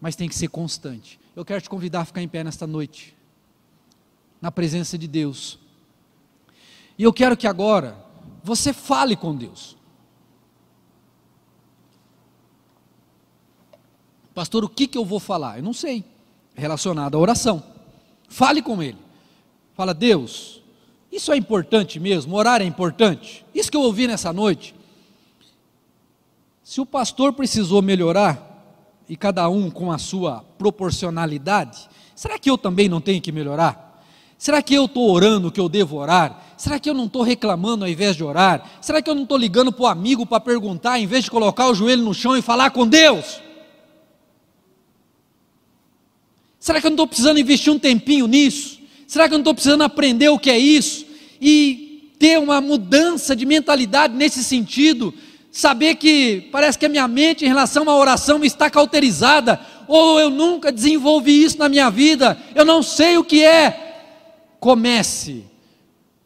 Mas 0.00 0.16
tem 0.16 0.28
que 0.28 0.34
ser 0.34 0.48
constante. 0.48 1.20
Eu 1.36 1.44
quero 1.44 1.62
te 1.62 1.70
convidar 1.70 2.00
a 2.00 2.04
ficar 2.04 2.20
em 2.20 2.26
pé 2.26 2.42
nesta 2.42 2.66
noite, 2.66 3.16
na 4.40 4.50
presença 4.50 4.98
de 4.98 5.06
Deus. 5.06 5.60
E 6.98 7.04
eu 7.04 7.12
quero 7.12 7.36
que 7.36 7.46
agora 7.46 7.96
você 8.42 8.72
fale 8.72 9.14
com 9.14 9.36
Deus. 9.36 9.76
Pastor, 14.34 14.64
o 14.64 14.68
que, 14.68 14.88
que 14.88 14.98
eu 14.98 15.04
vou 15.04 15.20
falar? 15.20 15.58
Eu 15.58 15.62
não 15.62 15.72
sei. 15.72 16.04
É 16.56 16.60
relacionado 16.60 17.16
à 17.16 17.20
oração. 17.20 17.62
Fale 18.28 18.60
com 18.60 18.82
Ele. 18.82 18.98
Fala, 19.74 19.94
Deus, 19.94 20.60
isso 21.18 21.32
é 21.32 21.36
importante 21.36 22.00
mesmo? 22.00 22.36
Orar 22.36 22.62
é 22.62 22.64
importante? 22.64 23.44
Isso 23.54 23.70
que 23.70 23.76
eu 23.76 23.82
ouvi 23.82 24.06
nessa 24.06 24.32
noite. 24.32 24.74
Se 26.62 26.80
o 26.80 26.86
pastor 26.86 27.32
precisou 27.32 27.82
melhorar, 27.82 28.48
e 29.08 29.16
cada 29.16 29.48
um 29.48 29.70
com 29.70 29.90
a 29.90 29.98
sua 29.98 30.44
proporcionalidade, 30.58 31.88
será 32.14 32.38
que 32.38 32.48
eu 32.50 32.58
também 32.58 32.88
não 32.88 33.00
tenho 33.00 33.20
que 33.20 33.32
melhorar? 33.32 34.04
Será 34.36 34.62
que 34.62 34.74
eu 34.74 34.84
estou 34.84 35.10
orando 35.10 35.48
o 35.48 35.50
que 35.50 35.58
eu 35.58 35.68
devo 35.68 35.96
orar? 35.96 36.54
Será 36.56 36.78
que 36.78 36.88
eu 36.88 36.94
não 36.94 37.06
estou 37.06 37.22
reclamando 37.22 37.84
ao 37.84 37.90
invés 37.90 38.14
de 38.14 38.22
orar? 38.22 38.78
Será 38.80 39.02
que 39.02 39.10
eu 39.10 39.14
não 39.14 39.24
estou 39.24 39.36
ligando 39.36 39.72
para 39.72 39.82
o 39.82 39.86
amigo 39.86 40.24
para 40.24 40.38
perguntar, 40.38 41.00
em 41.00 41.06
vez 41.06 41.24
de 41.24 41.30
colocar 41.30 41.68
o 41.68 41.74
joelho 41.74 42.04
no 42.04 42.14
chão 42.14 42.36
e 42.36 42.42
falar 42.42 42.70
com 42.70 42.86
Deus? 42.86 43.40
Será 46.60 46.80
que 46.80 46.86
eu 46.86 46.90
não 46.90 46.96
estou 46.96 47.08
precisando 47.08 47.40
investir 47.40 47.72
um 47.72 47.78
tempinho 47.78 48.26
nisso? 48.28 48.78
Será 49.08 49.26
que 49.26 49.34
eu 49.34 49.38
não 49.38 49.42
estou 49.42 49.54
precisando 49.54 49.82
aprender 49.82 50.28
o 50.28 50.38
que 50.38 50.50
é 50.50 50.58
isso? 50.58 51.07
E 51.40 52.12
ter 52.18 52.38
uma 52.38 52.60
mudança 52.60 53.34
de 53.34 53.46
mentalidade 53.46 54.14
nesse 54.14 54.42
sentido? 54.42 55.14
saber 55.50 55.96
que 55.96 56.48
parece 56.52 56.78
que 56.78 56.86
a 56.86 56.88
minha 56.88 57.08
mente 57.08 57.44
em 57.44 57.48
relação 57.48 57.88
à 57.88 57.96
oração 57.96 58.44
está 58.44 58.70
cauterizada, 58.70 59.60
ou 59.88 60.20
eu 60.20 60.30
nunca 60.30 60.70
desenvolvi 60.70 61.42
isso 61.42 61.58
na 61.58 61.68
minha 61.68 61.90
vida, 61.90 62.38
eu 62.54 62.64
não 62.64 62.82
sei 62.82 63.16
o 63.16 63.24
que 63.24 63.42
é. 63.42 63.86
Comece. 64.60 65.44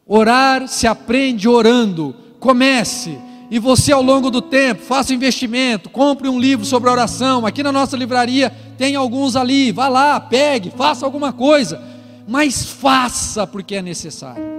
Orar 0.07 0.69
se 0.69 0.87
aprende 0.87 1.49
orando. 1.49 2.15
Comece. 2.39 3.19
E 3.51 3.59
você, 3.59 3.93
ao 3.93 4.03
longo 4.03 4.31
do 4.31 4.43
tempo, 4.43 4.83
faça 4.83 5.13
um 5.13 5.17
investimento, 5.17 5.89
compre 5.89 6.29
um 6.29 6.39
livro 6.39 6.65
sobre 6.65 6.91
oração. 6.91 7.47
Aqui 7.47 7.63
na 7.63 7.71
nossa 7.71 7.97
livraria 7.97 8.51
tem 8.77 8.97
alguns 8.97 9.37
ali. 9.37 9.71
Vá 9.71 9.89
lá, 9.89 10.19
pegue, 10.19 10.71
faça 10.71 11.05
alguma 11.05 11.33
coisa. 11.33 11.81
Mas 12.27 12.65
faça 12.65 13.47
porque 13.47 13.77
é 13.77 13.83
necessário. 13.83 14.51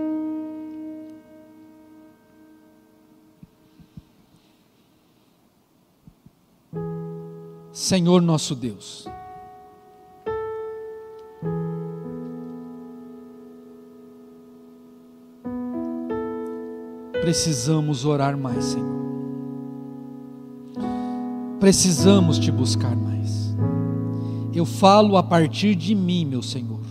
Senhor 7.74 8.22
nosso 8.22 8.54
Deus. 8.54 9.08
Precisamos 17.20 18.06
orar 18.06 18.38
mais, 18.38 18.64
Senhor. 18.64 19.04
Precisamos 21.60 22.38
te 22.38 22.52
buscar 22.52 22.96
mais. 22.96 23.56
Eu 24.54 24.66
falo 24.66 25.18
a 25.18 25.24
partir 25.24 25.74
de 25.74 25.96
mim, 25.96 26.26
meu 26.26 26.44
Senhor. 26.44 26.83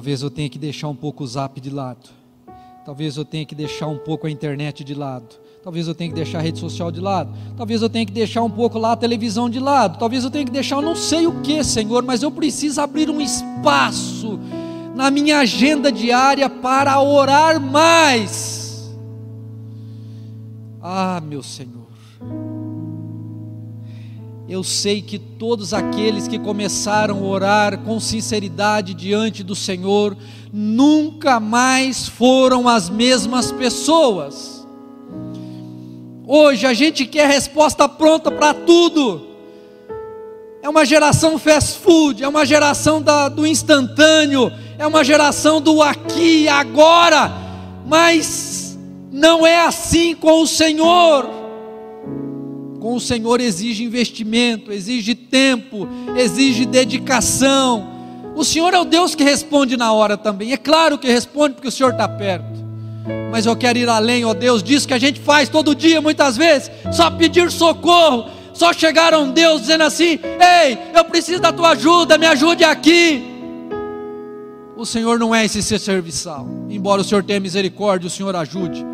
Talvez 0.00 0.22
eu 0.22 0.30
tenha 0.30 0.48
que 0.48 0.58
deixar 0.58 0.88
um 0.88 0.96
pouco 0.96 1.22
o 1.22 1.26
zap 1.26 1.60
de 1.60 1.68
lado. 1.68 2.08
Talvez 2.86 3.18
eu 3.18 3.24
tenha 3.24 3.44
que 3.44 3.54
deixar 3.54 3.86
um 3.86 3.98
pouco 3.98 4.26
a 4.26 4.30
internet 4.30 4.82
de 4.82 4.94
lado. 4.94 5.26
Talvez 5.62 5.86
eu 5.86 5.94
tenha 5.94 6.08
que 6.08 6.16
deixar 6.16 6.38
a 6.38 6.40
rede 6.40 6.58
social 6.58 6.90
de 6.90 6.98
lado. 6.98 7.30
Talvez 7.54 7.82
eu 7.82 7.90
tenha 7.90 8.06
que 8.06 8.12
deixar 8.12 8.42
um 8.42 8.48
pouco 8.48 8.78
lá 8.78 8.92
a 8.92 8.96
televisão 8.96 9.50
de 9.50 9.60
lado. 9.60 9.98
Talvez 9.98 10.24
eu 10.24 10.30
tenha 10.30 10.46
que 10.46 10.50
deixar 10.50 10.76
eu 10.76 10.82
não 10.82 10.96
sei 10.96 11.26
o 11.26 11.42
que, 11.42 11.62
Senhor, 11.62 12.02
mas 12.02 12.22
eu 12.22 12.30
preciso 12.30 12.80
abrir 12.80 13.10
um 13.10 13.20
espaço 13.20 14.40
na 14.96 15.10
minha 15.10 15.40
agenda 15.40 15.92
diária 15.92 16.48
para 16.48 16.98
orar 17.02 17.60
mais. 17.60 18.90
Ah, 20.80 21.20
meu 21.22 21.42
Senhor. 21.42 21.90
Eu 24.50 24.64
sei 24.64 25.00
que 25.00 25.16
todos 25.16 25.72
aqueles 25.72 26.26
que 26.26 26.36
começaram 26.36 27.18
a 27.18 27.28
orar 27.28 27.78
com 27.78 28.00
sinceridade 28.00 28.94
diante 28.94 29.44
do 29.44 29.54
Senhor, 29.54 30.16
nunca 30.52 31.38
mais 31.38 32.08
foram 32.08 32.68
as 32.68 32.90
mesmas 32.90 33.52
pessoas. 33.52 34.66
Hoje 36.26 36.66
a 36.66 36.74
gente 36.74 37.06
quer 37.06 37.28
resposta 37.28 37.88
pronta 37.88 38.28
para 38.28 38.52
tudo. 38.52 39.24
É 40.60 40.68
uma 40.68 40.84
geração 40.84 41.38
fast 41.38 41.78
food, 41.78 42.24
é 42.24 42.26
uma 42.26 42.44
geração 42.44 43.00
da, 43.00 43.28
do 43.28 43.46
instantâneo, 43.46 44.50
é 44.76 44.84
uma 44.84 45.04
geração 45.04 45.60
do 45.60 45.80
aqui 45.80 46.42
e 46.42 46.48
agora, 46.48 47.32
mas 47.86 48.76
não 49.12 49.46
é 49.46 49.64
assim 49.64 50.12
com 50.12 50.42
o 50.42 50.46
Senhor 50.48 51.39
com 52.80 52.94
o 52.94 53.00
Senhor 53.00 53.40
exige 53.40 53.84
investimento, 53.84 54.72
exige 54.72 55.14
tempo, 55.14 55.86
exige 56.16 56.64
dedicação. 56.64 57.88
O 58.34 58.42
Senhor 58.42 58.72
é 58.72 58.80
o 58.80 58.84
Deus 58.84 59.14
que 59.14 59.22
responde 59.22 59.76
na 59.76 59.92
hora 59.92 60.16
também. 60.16 60.52
É 60.52 60.56
claro 60.56 60.98
que 60.98 61.06
responde 61.06 61.54
porque 61.54 61.68
o 61.68 61.72
Senhor 61.72 61.92
está 61.92 62.08
perto. 62.08 62.58
Mas 63.30 63.44
eu 63.44 63.54
quero 63.54 63.78
ir 63.78 63.88
além, 63.88 64.24
ó 64.24 64.32
Deus, 64.32 64.62
disso 64.62 64.88
que 64.88 64.94
a 64.94 64.98
gente 64.98 65.20
faz 65.20 65.48
todo 65.48 65.74
dia, 65.74 66.00
muitas 66.00 66.36
vezes, 66.36 66.70
só 66.92 67.10
pedir 67.10 67.50
socorro, 67.50 68.30
só 68.54 68.72
chegar 68.72 69.12
a 69.12 69.18
um 69.18 69.30
Deus 69.30 69.60
dizendo 69.62 69.84
assim: 69.84 70.18
Ei, 70.40 70.78
eu 70.94 71.04
preciso 71.04 71.40
da 71.40 71.52
tua 71.52 71.70
ajuda, 71.70 72.18
me 72.18 72.26
ajude 72.26 72.64
aqui. 72.64 73.22
O 74.76 74.86
Senhor 74.86 75.18
não 75.18 75.34
é 75.34 75.44
esse 75.44 75.62
ser 75.62 75.78
serviçal, 75.78 76.48
embora 76.68 77.02
o 77.02 77.04
Senhor 77.04 77.22
tenha 77.22 77.38
misericórdia, 77.38 78.06
o 78.06 78.10
Senhor 78.10 78.34
ajude 78.34 78.84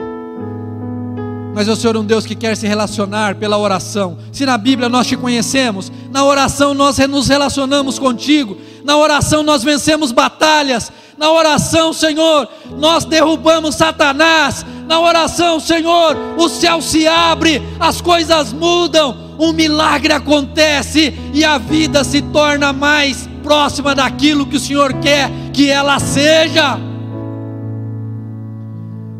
mas 1.56 1.68
o 1.68 1.74
Senhor 1.74 1.96
é 1.96 1.98
um 1.98 2.04
Deus 2.04 2.26
que 2.26 2.34
quer 2.34 2.54
se 2.54 2.66
relacionar 2.66 3.36
pela 3.36 3.56
oração. 3.56 4.18
Se 4.30 4.44
na 4.44 4.58
Bíblia 4.58 4.90
nós 4.90 5.06
te 5.06 5.16
conhecemos, 5.16 5.90
na 6.12 6.22
oração 6.22 6.74
nós 6.74 6.98
nos 7.08 7.28
relacionamos 7.28 7.98
contigo, 7.98 8.58
na 8.84 8.94
oração 8.98 9.42
nós 9.42 9.64
vencemos 9.64 10.12
batalhas, 10.12 10.92
na 11.16 11.32
oração, 11.32 11.94
Senhor, 11.94 12.46
nós 12.76 13.06
derrubamos 13.06 13.74
Satanás, 13.74 14.66
na 14.86 15.00
oração, 15.00 15.58
Senhor, 15.58 16.14
o 16.36 16.46
céu 16.46 16.82
se 16.82 17.08
abre, 17.08 17.62
as 17.80 18.02
coisas 18.02 18.52
mudam, 18.52 19.16
um 19.38 19.50
milagre 19.50 20.12
acontece 20.12 21.18
e 21.32 21.42
a 21.42 21.56
vida 21.56 22.04
se 22.04 22.20
torna 22.20 22.70
mais 22.70 23.26
próxima 23.42 23.94
daquilo 23.94 24.44
que 24.44 24.56
o 24.56 24.60
Senhor 24.60 24.92
quer 25.00 25.30
que 25.54 25.70
ela 25.70 25.98
seja. 25.98 26.78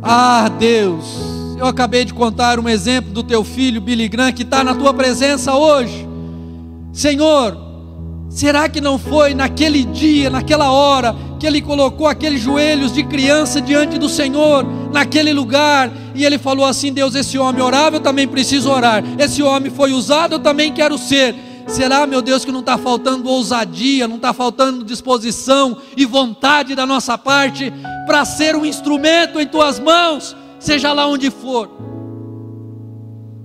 Ah, 0.03 0.51
Deus 0.59 1.36
eu 1.59 1.67
acabei 1.67 2.05
de 2.05 2.13
contar 2.13 2.59
um 2.59 2.69
exemplo 2.69 3.13
do 3.13 3.23
teu 3.23 3.43
filho 3.43 3.81
Billy 3.81 4.09
Graham 4.09 4.33
que 4.33 4.43
está 4.43 4.63
na 4.63 4.75
tua 4.75 4.93
presença 4.93 5.55
hoje. 5.55 6.07
Senhor, 6.93 7.57
será 8.29 8.69
que 8.69 8.81
não 8.81 8.99
foi 8.99 9.35
naquele 9.35 9.85
dia, 9.85 10.29
naquela 10.29 10.71
hora, 10.71 11.15
que 11.39 11.47
ele 11.47 11.63
colocou 11.63 12.07
aqueles 12.07 12.41
joelhos 12.41 12.93
de 12.93 13.03
criança 13.05 13.61
diante 13.61 13.99
do 13.99 14.09
Senhor, 14.09 14.67
naquele 14.93 15.33
lugar, 15.33 15.91
e 16.15 16.25
ele 16.25 16.39
falou 16.39 16.67
assim: 16.67 16.93
Deus, 16.93 17.15
esse 17.15 17.39
homem 17.39 17.63
orava, 17.63 17.97
eu 17.97 18.01
também 18.01 18.29
preciso 18.29 18.71
orar. 18.71 19.03
Esse 19.19 19.43
homem 19.43 19.71
foi 19.71 19.93
usado, 19.93 20.35
eu 20.35 20.39
também 20.39 20.73
quero 20.73 20.99
ser. 20.99 21.35
Será, 21.67 22.07
meu 22.07 22.23
Deus, 22.23 22.45
que 22.45 22.53
não 22.53 22.61
está 22.61 22.79
faltando 22.79 23.29
ousadia, 23.29 24.07
não 24.07 24.17
está 24.17 24.33
faltando 24.33 24.85
disposição 24.85 25.77
e 25.97 26.05
vontade 26.05 26.75
da 26.75 26.87
nossa 26.87 27.19
parte 27.19 27.73
para 28.07 28.25
ser 28.25 28.55
um 28.55 28.65
instrumento 28.65 29.41
em 29.41 29.47
tuas 29.47 29.81
mãos? 29.81 30.37
Seja 30.59 30.93
lá 30.93 31.07
onde 31.07 31.31
for. 31.31 31.71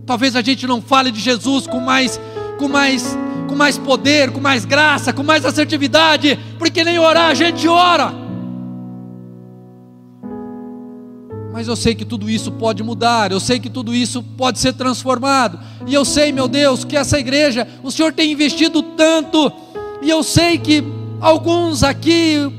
Talvez 0.06 0.36
a 0.36 0.42
gente 0.42 0.68
não 0.68 0.82
fale 0.82 1.12
de 1.12 1.20
Jesus 1.20 1.68
com 1.68 1.80
mais, 1.80 2.20
com 2.58 2.68
mais, 2.68 3.18
com 3.48 3.56
mais 3.56 3.78
poder, 3.78 4.32
com 4.32 4.40
mais 4.40 4.66
graça, 4.66 5.14
com 5.14 5.24
mais 5.24 5.46
assertividade, 5.46 6.38
porque 6.58 6.84
nem 6.84 7.00
orar 7.00 7.30
a 7.30 7.34
gente 7.34 7.68
ora. 7.68 8.14
Mas 11.54 11.68
eu 11.68 11.76
sei 11.76 11.94
que 11.94 12.06
tudo 12.06 12.30
isso 12.30 12.52
pode 12.52 12.82
mudar, 12.82 13.32
eu 13.32 13.40
sei 13.40 13.60
que 13.60 13.70
tudo 13.70 13.94
isso 13.94 14.24
pode 14.24 14.58
ser 14.58 14.74
transformado. 14.74 15.60
E 15.86 15.94
eu 15.94 16.04
sei, 16.04 16.32
meu 16.32 16.48
Deus, 16.48 16.84
que 16.84 16.98
essa 16.98 17.20
igreja, 17.20 17.68
o 17.84 17.92
Senhor 17.92 18.14
tem 18.14 18.32
investido 18.32 18.82
tanto, 18.82 19.52
e 20.02 20.10
eu 20.10 20.24
sei 20.24 20.58
que 20.58 20.84
alguns 21.20 21.84
aqui 21.84 22.52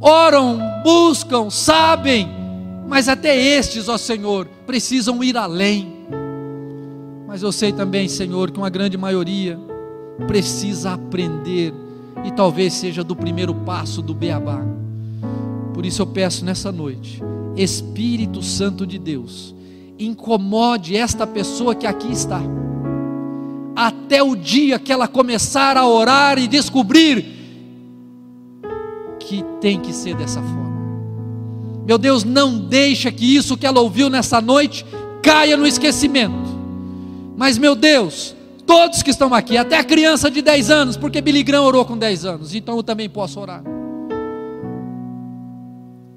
oram, 0.00 0.58
buscam, 0.82 1.50
sabem, 1.50 2.35
mas 2.88 3.08
até 3.08 3.36
estes, 3.36 3.88
ó 3.88 3.98
Senhor, 3.98 4.46
precisam 4.66 5.22
ir 5.22 5.36
além. 5.36 6.06
Mas 7.26 7.42
eu 7.42 7.50
sei 7.50 7.72
também, 7.72 8.08
Senhor, 8.08 8.50
que 8.50 8.58
uma 8.58 8.70
grande 8.70 8.96
maioria 8.96 9.58
precisa 10.26 10.92
aprender 10.92 11.74
e 12.24 12.30
talvez 12.30 12.72
seja 12.74 13.04
do 13.04 13.14
primeiro 13.14 13.54
passo 13.54 14.00
do 14.00 14.14
beabá. 14.14 14.60
Por 15.74 15.84
isso 15.84 16.00
eu 16.00 16.06
peço 16.06 16.44
nessa 16.44 16.72
noite, 16.72 17.22
Espírito 17.56 18.42
Santo 18.42 18.86
de 18.86 18.98
Deus, 18.98 19.54
incomode 19.98 20.96
esta 20.96 21.26
pessoa 21.26 21.74
que 21.74 21.86
aqui 21.86 22.10
está, 22.10 22.40
até 23.74 24.22
o 24.22 24.34
dia 24.34 24.78
que 24.78 24.90
ela 24.90 25.06
começar 25.06 25.76
a 25.76 25.86
orar 25.86 26.38
e 26.38 26.48
descobrir 26.48 27.26
que 29.20 29.44
tem 29.60 29.78
que 29.78 29.92
ser 29.92 30.16
dessa 30.16 30.40
forma. 30.40 30.75
Meu 31.86 31.98
Deus, 31.98 32.24
não 32.24 32.58
deixa 32.58 33.12
que 33.12 33.36
isso 33.36 33.56
que 33.56 33.64
ela 33.64 33.80
ouviu 33.80 34.10
nessa 34.10 34.40
noite 34.40 34.84
caia 35.22 35.56
no 35.56 35.66
esquecimento. 35.66 36.34
Mas, 37.36 37.56
meu 37.58 37.76
Deus, 37.76 38.34
todos 38.66 39.02
que 39.02 39.10
estão 39.10 39.32
aqui, 39.32 39.56
até 39.56 39.78
a 39.78 39.84
criança 39.84 40.28
de 40.28 40.42
10 40.42 40.70
anos, 40.70 40.96
porque 40.96 41.20
Billy 41.20 41.44
Graham 41.44 41.62
orou 41.62 41.84
com 41.84 41.96
10 41.96 42.24
anos, 42.24 42.54
então 42.54 42.76
eu 42.76 42.82
também 42.82 43.08
posso 43.08 43.38
orar. 43.38 43.62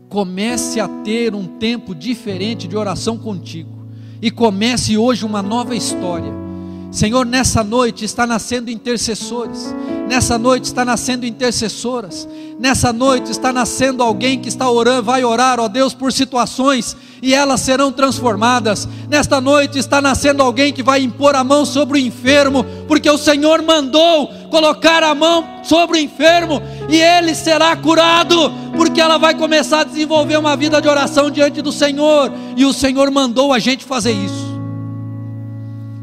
Comece 0.09 0.79
a 0.79 0.87
ter 0.87 1.35
um 1.35 1.45
tempo 1.45 1.93
diferente 1.93 2.67
de 2.67 2.75
oração 2.75 3.17
contigo. 3.17 3.77
E 4.19 4.31
comece 4.31 4.97
hoje 4.97 5.23
uma 5.23 5.43
nova 5.43 5.75
história. 5.75 6.48
Senhor, 6.91 7.23
nessa 7.23 7.63
noite 7.63 8.03
está 8.03 8.25
nascendo 8.25 8.71
intercessores, 8.71 9.75
nessa 10.07 10.39
noite 10.39 10.65
está 10.65 10.83
nascendo 10.83 11.23
intercessoras, 11.23 12.27
nessa 12.59 12.91
noite 12.91 13.29
está 13.29 13.53
nascendo 13.53 14.01
alguém 14.01 14.39
que 14.39 14.49
está 14.49 14.69
orando, 14.69 15.03
vai 15.03 15.23
orar, 15.23 15.59
ó 15.59 15.67
Deus, 15.67 15.93
por 15.93 16.11
situações 16.11 16.97
e 17.21 17.31
elas 17.33 17.61
serão 17.61 17.91
transformadas. 17.91 18.87
Nesta 19.07 19.39
noite 19.39 19.77
está 19.77 20.01
nascendo 20.01 20.41
alguém 20.41 20.73
que 20.73 20.81
vai 20.81 21.03
impor 21.03 21.35
a 21.35 21.43
mão 21.43 21.63
sobre 21.63 21.99
o 21.99 22.01
enfermo, 22.01 22.65
porque 22.87 23.09
o 23.09 23.19
Senhor 23.19 23.61
mandou 23.61 24.27
colocar 24.49 25.03
a 25.03 25.13
mão 25.13 25.45
sobre 25.61 25.99
o 25.99 26.01
enfermo 26.01 26.59
e 26.89 26.99
ele 26.99 27.35
será 27.35 27.75
curado, 27.75 28.51
porque 28.75 28.99
ela 28.99 29.19
vai 29.19 29.35
começar 29.35 29.81
a 29.81 29.83
desenvolver 29.83 30.37
uma 30.37 30.57
vida 30.57 30.81
de 30.81 30.87
oração 30.87 31.29
diante 31.29 31.61
do 31.61 31.71
Senhor, 31.71 32.31
e 32.57 32.65
o 32.65 32.73
Senhor 32.73 33.11
mandou 33.11 33.53
a 33.53 33.59
gente 33.59 33.85
fazer 33.85 34.11
isso. 34.11 34.48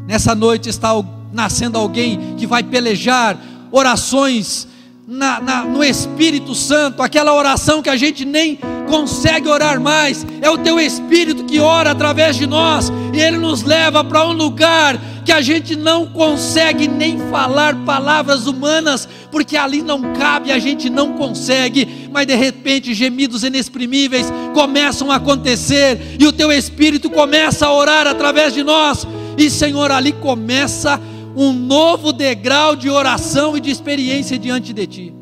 Nessa 0.07 0.33
noite 0.33 0.69
está 0.69 0.91
nascendo 1.33 1.77
alguém 1.77 2.35
que 2.37 2.47
vai 2.47 2.63
pelejar 2.63 3.37
orações 3.71 4.65
na, 5.05 5.39
na, 5.39 5.63
no 5.63 5.83
Espírito 5.83 6.55
Santo, 6.55 7.01
aquela 7.01 7.33
oração 7.33 7.81
que 7.81 7.89
a 7.89 7.95
gente 7.95 8.23
nem 8.23 8.57
consegue 8.89 9.47
orar 9.47 9.79
mais, 9.79 10.25
é 10.41 10.49
o 10.49 10.57
Teu 10.57 10.79
Espírito 10.79 11.43
que 11.43 11.59
ora 11.59 11.91
através 11.91 12.37
de 12.37 12.47
nós, 12.47 12.91
e 13.13 13.19
Ele 13.19 13.37
nos 13.37 13.63
leva 13.63 14.03
para 14.03 14.25
um 14.25 14.31
lugar 14.33 14.97
que 15.25 15.31
a 15.31 15.41
gente 15.41 15.75
não 15.75 16.07
consegue 16.07 16.87
nem 16.87 17.19
falar 17.29 17.75
palavras 17.85 18.47
humanas, 18.47 19.07
porque 19.29 19.57
ali 19.57 19.81
não 19.81 20.13
cabe, 20.13 20.53
a 20.53 20.59
gente 20.59 20.89
não 20.89 21.13
consegue, 21.13 22.09
mas 22.11 22.25
de 22.25 22.35
repente 22.35 22.93
gemidos 22.93 23.43
inexprimíveis 23.43 24.31
começam 24.53 25.11
a 25.11 25.15
acontecer, 25.15 26.15
e 26.17 26.25
o 26.25 26.31
Teu 26.31 26.49
Espírito 26.51 27.09
começa 27.09 27.65
a 27.65 27.73
orar 27.73 28.07
através 28.07 28.53
de 28.53 28.63
nós, 28.63 29.05
e 29.37 29.49
Senhor, 29.49 29.91
ali 29.91 30.11
começa 30.11 30.99
um 31.35 31.53
novo 31.53 32.11
degrau 32.11 32.75
de 32.75 32.89
oração 32.89 33.55
e 33.55 33.59
de 33.59 33.69
experiência 33.69 34.39
diante 34.39 34.73
de 34.73 34.87
Ti. 34.87 35.13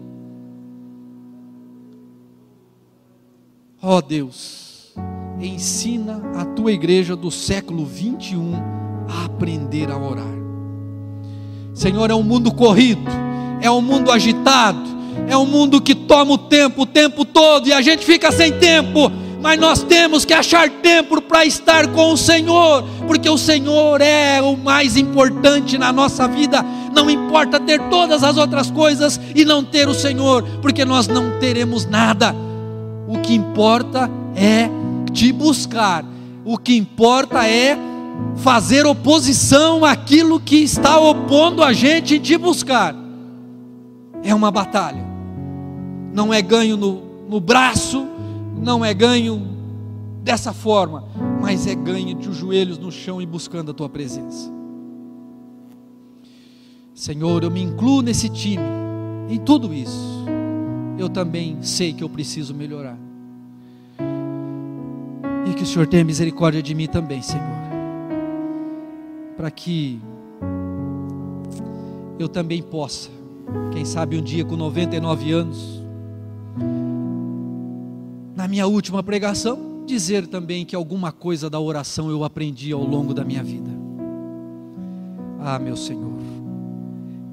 Ó 3.84 3.98
oh 3.98 4.02
Deus, 4.02 4.94
ensina 5.40 6.22
a 6.36 6.46
tua 6.46 6.72
igreja 6.72 7.16
do 7.16 7.30
século 7.30 7.86
21 7.86 8.54
a 9.10 9.26
aprender 9.26 9.92
a 9.92 9.98
orar. 9.98 10.34
Senhor, 11.74 12.10
é 12.10 12.16
um 12.16 12.24
mundo 12.24 12.54
corrido, 12.54 13.12
é 13.62 13.70
um 13.70 13.82
mundo 13.82 14.10
agitado, 14.12 14.96
é 15.28 15.38
um 15.38 15.46
mundo 15.46 15.82
que 15.82 15.94
toma 15.94 16.34
o 16.34 16.38
tempo 16.38 16.84
o 16.84 16.86
tempo 16.86 17.26
todo 17.26 17.68
e 17.68 17.74
a 17.74 17.82
gente 17.82 18.06
fica 18.06 18.32
sem 18.32 18.54
tempo 18.54 19.12
mas 19.46 19.60
nós 19.60 19.84
temos 19.84 20.26
que 20.26 20.34
achar 20.34 20.68
tempo 20.68 21.22
para 21.22 21.46
estar 21.46 21.86
com 21.90 22.12
o 22.12 22.18
Senhor, 22.18 22.84
porque 23.06 23.30
o 23.30 23.38
Senhor 23.38 24.02
é 24.02 24.42
o 24.42 24.58
mais 24.58 24.98
importante 24.98 25.78
na 25.78 25.94
nossa 25.94 26.28
vida. 26.28 26.66
Não 26.96 27.08
importa 27.12 27.60
ter 27.60 27.80
todas 27.82 28.24
as 28.24 28.38
outras 28.38 28.72
coisas 28.72 29.22
e 29.36 29.46
não 29.46 29.64
ter 29.64 29.88
o 29.88 29.94
Senhor, 29.94 30.42
porque 30.64 30.84
nós 30.84 31.08
não 31.08 31.40
teremos 31.40 31.86
nada. 31.86 32.36
O 33.08 33.20
que 33.20 33.36
importa 33.36 34.10
é 34.36 34.68
te 35.14 35.32
buscar, 35.32 36.04
o 36.44 36.58
que 36.58 36.76
importa 36.76 37.48
é 37.48 37.78
fazer 38.38 38.88
oposição 38.88 39.86
àquilo 39.86 40.40
que 40.40 40.56
está 40.56 40.98
opondo 40.98 41.62
a 41.62 41.72
gente 41.72 42.16
e 42.16 42.20
te 42.20 42.36
buscar. 42.36 42.96
É 44.24 44.34
uma 44.34 44.50
batalha, 44.50 45.06
não 46.12 46.34
é 46.34 46.42
ganho 46.42 46.76
no, 46.76 47.04
no 47.30 47.40
braço, 47.40 48.15
não 48.66 48.84
é 48.84 48.96
ganho 48.96 49.40
dessa 50.24 50.52
forma, 50.52 51.08
mas 51.40 51.68
é 51.68 51.76
ganho 51.76 52.16
de 52.16 52.28
os 52.28 52.36
joelhos 52.36 52.80
no 52.80 52.92
chão 52.92 53.22
e 53.22 53.26
buscando 53.26 53.70
a 53.70 53.74
tua 53.76 53.88
presença. 53.88 54.52
Senhor, 56.96 57.44
eu 57.44 57.52
me 57.52 57.62
incluo 57.62 58.02
nesse 58.02 58.28
time, 58.28 58.64
em 59.30 59.38
tudo 59.38 59.72
isso. 59.72 60.26
Eu 60.98 61.08
também 61.10 61.62
sei 61.62 61.94
que 61.94 62.04
eu 62.04 62.10
preciso 62.10 62.56
melhorar. 62.56 62.98
E 65.48 65.54
que 65.54 65.62
o 65.62 65.66
Senhor 65.66 65.86
tenha 65.86 66.04
misericórdia 66.04 66.64
de 66.64 66.74
mim 66.74 66.88
também, 66.88 67.22
Senhor. 67.22 67.46
Para 69.38 69.52
que 69.52 70.02
eu 72.18 72.28
também 72.28 72.64
possa, 72.64 73.12
quem 73.72 73.86
sabe 73.86 74.18
um 74.18 74.24
dia 74.24 74.44
com 74.44 74.56
99 74.56 75.32
anos, 75.32 75.85
na 78.46 78.50
minha 78.50 78.68
última 78.68 79.02
pregação, 79.02 79.84
dizer 79.88 80.28
também 80.28 80.64
que 80.64 80.76
alguma 80.76 81.12
coisa 81.12 81.50
da 81.50 81.60
oração 81.60 82.12
eu 82.12 82.24
aprendi 82.24 82.72
ao 82.72 82.84
longo 82.84 83.12
da 83.12 83.26
minha 83.26 83.42
vida. 83.42 83.72
Ah, 85.40 85.58
meu 85.58 85.76
Senhor, 85.76 86.14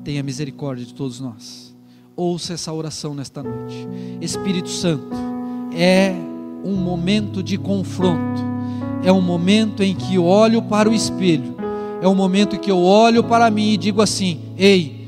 tenha 0.02 0.22
misericórdia 0.22 0.86
de 0.86 0.94
todos 0.94 1.20
nós. 1.20 1.76
Ouça 2.16 2.54
essa 2.54 2.72
oração 2.72 3.12
nesta 3.12 3.42
noite. 3.42 3.86
Espírito 4.22 4.70
Santo, 4.70 5.14
é 5.76 6.14
um 6.64 6.76
momento 6.76 7.42
de 7.42 7.58
confronto, 7.58 8.40
é 9.04 9.12
um 9.12 9.20
momento 9.20 9.82
em 9.82 9.94
que 9.94 10.18
olho 10.18 10.62
para 10.62 10.88
o 10.88 10.94
espelho, 10.94 11.56
é 12.00 12.08
um 12.08 12.14
momento 12.14 12.58
que 12.58 12.70
eu 12.70 12.78
olho 12.78 13.22
para 13.22 13.50
mim 13.50 13.72
e 13.72 13.76
digo 13.76 14.00
assim: 14.00 14.40
ei, 14.56 15.06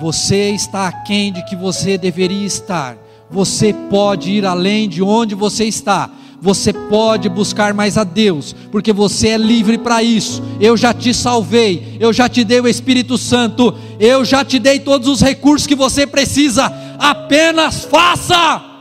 você 0.00 0.50
está 0.50 0.88
aquém 0.88 1.32
de 1.32 1.44
que 1.44 1.54
você 1.54 1.96
deveria 1.96 2.44
estar 2.44 2.98
você 3.32 3.72
pode 3.72 4.30
ir 4.30 4.44
além 4.44 4.88
de 4.88 5.02
onde 5.02 5.34
você 5.34 5.64
está. 5.64 6.10
Você 6.40 6.72
pode 6.72 7.28
buscar 7.28 7.72
mais 7.72 7.96
a 7.96 8.02
Deus, 8.02 8.54
porque 8.72 8.92
você 8.92 9.28
é 9.28 9.36
livre 9.38 9.78
para 9.78 10.02
isso. 10.02 10.42
Eu 10.60 10.76
já 10.76 10.92
te 10.92 11.14
salvei, 11.14 11.96
eu 12.00 12.12
já 12.12 12.28
te 12.28 12.42
dei 12.42 12.60
o 12.60 12.66
Espírito 12.66 13.16
Santo, 13.16 13.72
eu 13.98 14.24
já 14.24 14.44
te 14.44 14.58
dei 14.58 14.80
todos 14.80 15.08
os 15.08 15.20
recursos 15.20 15.68
que 15.68 15.76
você 15.76 16.04
precisa. 16.04 16.66
Apenas 16.98 17.84
faça. 17.84 18.72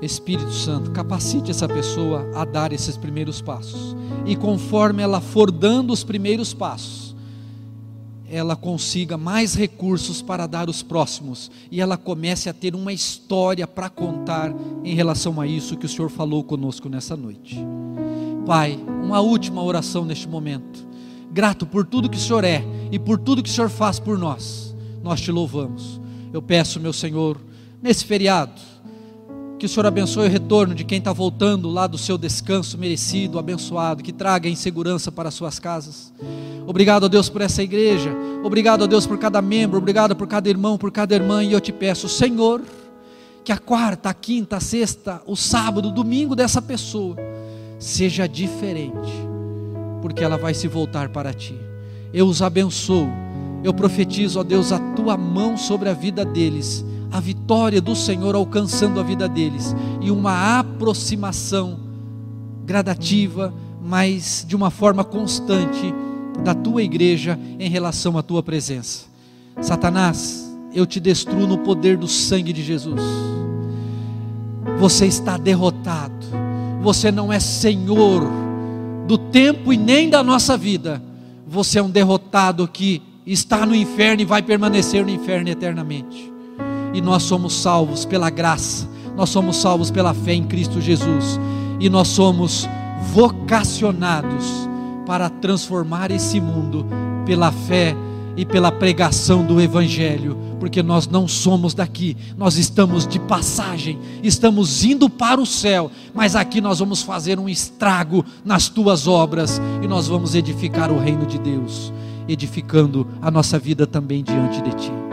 Espírito 0.00 0.52
Santo, 0.52 0.92
capacite 0.92 1.50
essa 1.50 1.68
pessoa 1.68 2.30
a 2.34 2.44
dar 2.44 2.72
esses 2.72 2.96
primeiros 2.96 3.42
passos. 3.42 3.94
E 4.24 4.34
conforme 4.34 5.02
ela 5.02 5.20
for 5.20 5.50
dando 5.50 5.92
os 5.92 6.02
primeiros 6.02 6.54
passos, 6.54 7.09
ela 8.30 8.54
consiga 8.54 9.18
mais 9.18 9.54
recursos 9.54 10.22
para 10.22 10.46
dar 10.46 10.70
os 10.70 10.82
próximos 10.84 11.50
e 11.68 11.80
ela 11.80 11.96
comece 11.96 12.48
a 12.48 12.52
ter 12.52 12.76
uma 12.76 12.92
história 12.92 13.66
para 13.66 13.90
contar 13.90 14.54
em 14.84 14.94
relação 14.94 15.40
a 15.40 15.46
isso 15.48 15.76
que 15.76 15.84
o 15.84 15.88
Senhor 15.88 16.08
falou 16.08 16.44
conosco 16.44 16.88
nessa 16.88 17.16
noite. 17.16 17.58
Pai, 18.46 18.78
uma 19.02 19.20
última 19.20 19.60
oração 19.60 20.04
neste 20.04 20.28
momento. 20.28 20.86
Grato 21.32 21.66
por 21.66 21.84
tudo 21.84 22.08
que 22.08 22.16
o 22.16 22.20
Senhor 22.20 22.44
é 22.44 22.64
e 22.92 23.00
por 23.00 23.18
tudo 23.18 23.42
que 23.42 23.50
o 23.50 23.52
Senhor 23.52 23.68
faz 23.68 23.98
por 23.98 24.16
nós. 24.16 24.76
Nós 25.02 25.20
te 25.20 25.32
louvamos. 25.32 26.00
Eu 26.32 26.40
peço, 26.40 26.78
meu 26.78 26.92
Senhor, 26.92 27.36
nesse 27.82 28.04
feriado, 28.04 28.60
que 29.60 29.66
o 29.66 29.68
Senhor 29.68 29.84
abençoe 29.84 30.26
o 30.26 30.30
retorno 30.30 30.74
de 30.74 30.84
quem 30.84 30.96
está 30.96 31.12
voltando 31.12 31.68
lá 31.68 31.86
do 31.86 31.98
seu 31.98 32.16
descanso 32.16 32.78
merecido, 32.78 33.38
abençoado, 33.38 34.02
que 34.02 34.10
traga 34.10 34.48
em 34.48 34.56
segurança 34.56 35.12
para 35.12 35.30
suas 35.30 35.58
casas. 35.58 36.10
Obrigado 36.66 37.04
a 37.04 37.08
Deus 37.08 37.28
por 37.28 37.42
essa 37.42 37.62
igreja, 37.62 38.10
obrigado 38.42 38.84
a 38.84 38.86
Deus 38.86 39.06
por 39.06 39.18
cada 39.18 39.42
membro, 39.42 39.76
obrigado 39.76 40.16
por 40.16 40.26
cada 40.26 40.48
irmão, 40.48 40.78
por 40.78 40.90
cada 40.90 41.14
irmã, 41.14 41.44
e 41.44 41.52
eu 41.52 41.60
te 41.60 41.72
peço, 41.72 42.08
Senhor, 42.08 42.62
que 43.44 43.52
a 43.52 43.58
quarta, 43.58 44.08
a 44.08 44.14
quinta, 44.14 44.56
a 44.56 44.60
sexta, 44.60 45.20
o 45.26 45.36
sábado, 45.36 45.88
o 45.88 45.92
domingo 45.92 46.34
dessa 46.34 46.62
pessoa 46.62 47.16
seja 47.78 48.26
diferente, 48.26 49.12
porque 50.00 50.24
ela 50.24 50.38
vai 50.38 50.54
se 50.54 50.68
voltar 50.68 51.10
para 51.10 51.34
ti. 51.34 51.54
Eu 52.14 52.26
os 52.26 52.40
abençoo, 52.40 53.10
eu 53.62 53.74
profetizo, 53.74 54.40
a 54.40 54.42
Deus, 54.42 54.72
a 54.72 54.78
tua 54.94 55.18
mão 55.18 55.58
sobre 55.58 55.90
a 55.90 55.92
vida 55.92 56.24
deles 56.24 56.82
a 57.10 57.18
vitória 57.18 57.80
do 57.80 57.96
Senhor 57.96 58.34
alcançando 58.34 59.00
a 59.00 59.02
vida 59.02 59.28
deles 59.28 59.74
e 60.00 60.10
uma 60.10 60.58
aproximação 60.58 61.78
gradativa, 62.64 63.52
mas 63.82 64.44
de 64.46 64.54
uma 64.54 64.70
forma 64.70 65.02
constante 65.02 65.92
da 66.44 66.54
tua 66.54 66.82
igreja 66.82 67.38
em 67.58 67.68
relação 67.68 68.16
à 68.16 68.22
tua 68.22 68.42
presença. 68.42 69.06
Satanás, 69.60 70.48
eu 70.72 70.86
te 70.86 71.00
destruo 71.00 71.46
no 71.46 71.58
poder 71.58 71.96
do 71.96 72.06
sangue 72.06 72.52
de 72.52 72.62
Jesus. 72.62 73.02
Você 74.78 75.06
está 75.06 75.36
derrotado. 75.36 76.14
Você 76.80 77.10
não 77.10 77.32
é 77.32 77.40
senhor 77.40 78.22
do 79.06 79.18
tempo 79.18 79.72
e 79.72 79.76
nem 79.76 80.08
da 80.08 80.22
nossa 80.22 80.56
vida. 80.56 81.02
Você 81.46 81.80
é 81.80 81.82
um 81.82 81.90
derrotado 81.90 82.66
que 82.68 83.02
está 83.26 83.66
no 83.66 83.74
inferno 83.74 84.22
e 84.22 84.24
vai 84.24 84.40
permanecer 84.40 85.04
no 85.04 85.10
inferno 85.10 85.48
eternamente 85.48 86.30
e 86.92 87.00
nós 87.00 87.22
somos 87.22 87.54
salvos 87.54 88.04
pela 88.04 88.30
graça, 88.30 88.88
nós 89.16 89.28
somos 89.28 89.56
salvos 89.56 89.90
pela 89.90 90.14
fé 90.14 90.34
em 90.34 90.44
Cristo 90.44 90.80
Jesus, 90.80 91.38
e 91.78 91.88
nós 91.88 92.08
somos 92.08 92.68
vocacionados 93.12 94.68
para 95.06 95.28
transformar 95.28 96.10
esse 96.10 96.40
mundo 96.40 96.86
pela 97.24 97.50
fé 97.50 97.96
e 98.36 98.44
pela 98.44 98.70
pregação 98.70 99.44
do 99.44 99.60
Evangelho, 99.60 100.38
porque 100.58 100.82
nós 100.82 101.06
não 101.06 101.26
somos 101.26 101.74
daqui, 101.74 102.16
nós 102.36 102.56
estamos 102.56 103.06
de 103.06 103.18
passagem, 103.18 103.98
estamos 104.22 104.84
indo 104.84 105.08
para 105.08 105.40
o 105.40 105.46
céu, 105.46 105.90
mas 106.14 106.36
aqui 106.36 106.60
nós 106.60 106.78
vamos 106.78 107.02
fazer 107.02 107.38
um 107.38 107.48
estrago 107.48 108.24
nas 108.44 108.68
tuas 108.68 109.06
obras 109.06 109.60
e 109.82 109.88
nós 109.88 110.06
vamos 110.06 110.34
edificar 110.34 110.92
o 110.92 110.98
reino 110.98 111.26
de 111.26 111.38
Deus, 111.38 111.92
edificando 112.28 113.06
a 113.20 113.30
nossa 113.30 113.58
vida 113.58 113.86
também 113.86 114.22
diante 114.22 114.62
de 114.62 114.70
ti. 114.76 115.09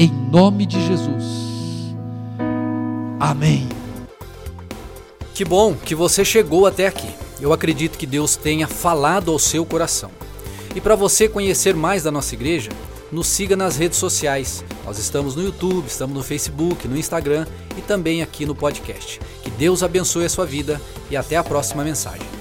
Em 0.00 0.10
nome 0.10 0.64
de 0.64 0.80
Jesus. 0.86 1.94
Amém. 3.20 3.68
Que 5.34 5.44
bom 5.44 5.74
que 5.74 5.94
você 5.94 6.24
chegou 6.24 6.64
até 6.64 6.86
aqui. 6.86 7.10
Eu 7.38 7.52
acredito 7.52 7.98
que 7.98 8.06
Deus 8.06 8.34
tenha 8.34 8.66
falado 8.66 9.30
ao 9.30 9.38
seu 9.38 9.62
coração. 9.66 10.10
E 10.74 10.80
para 10.80 10.94
você 10.94 11.28
conhecer 11.28 11.74
mais 11.74 12.02
da 12.02 12.10
nossa 12.10 12.34
igreja, 12.34 12.70
nos 13.12 13.26
siga 13.26 13.54
nas 13.54 13.76
redes 13.76 13.98
sociais. 13.98 14.64
Nós 14.86 14.98
estamos 14.98 15.36
no 15.36 15.42
YouTube, 15.42 15.86
estamos 15.86 16.16
no 16.16 16.22
Facebook, 16.22 16.88
no 16.88 16.96
Instagram 16.96 17.46
e 17.76 17.82
também 17.82 18.22
aqui 18.22 18.46
no 18.46 18.54
podcast. 18.54 19.20
Que 19.42 19.50
Deus 19.50 19.82
abençoe 19.82 20.24
a 20.24 20.30
sua 20.30 20.46
vida 20.46 20.80
e 21.10 21.16
até 21.16 21.36
a 21.36 21.44
próxima 21.44 21.84
mensagem. 21.84 22.39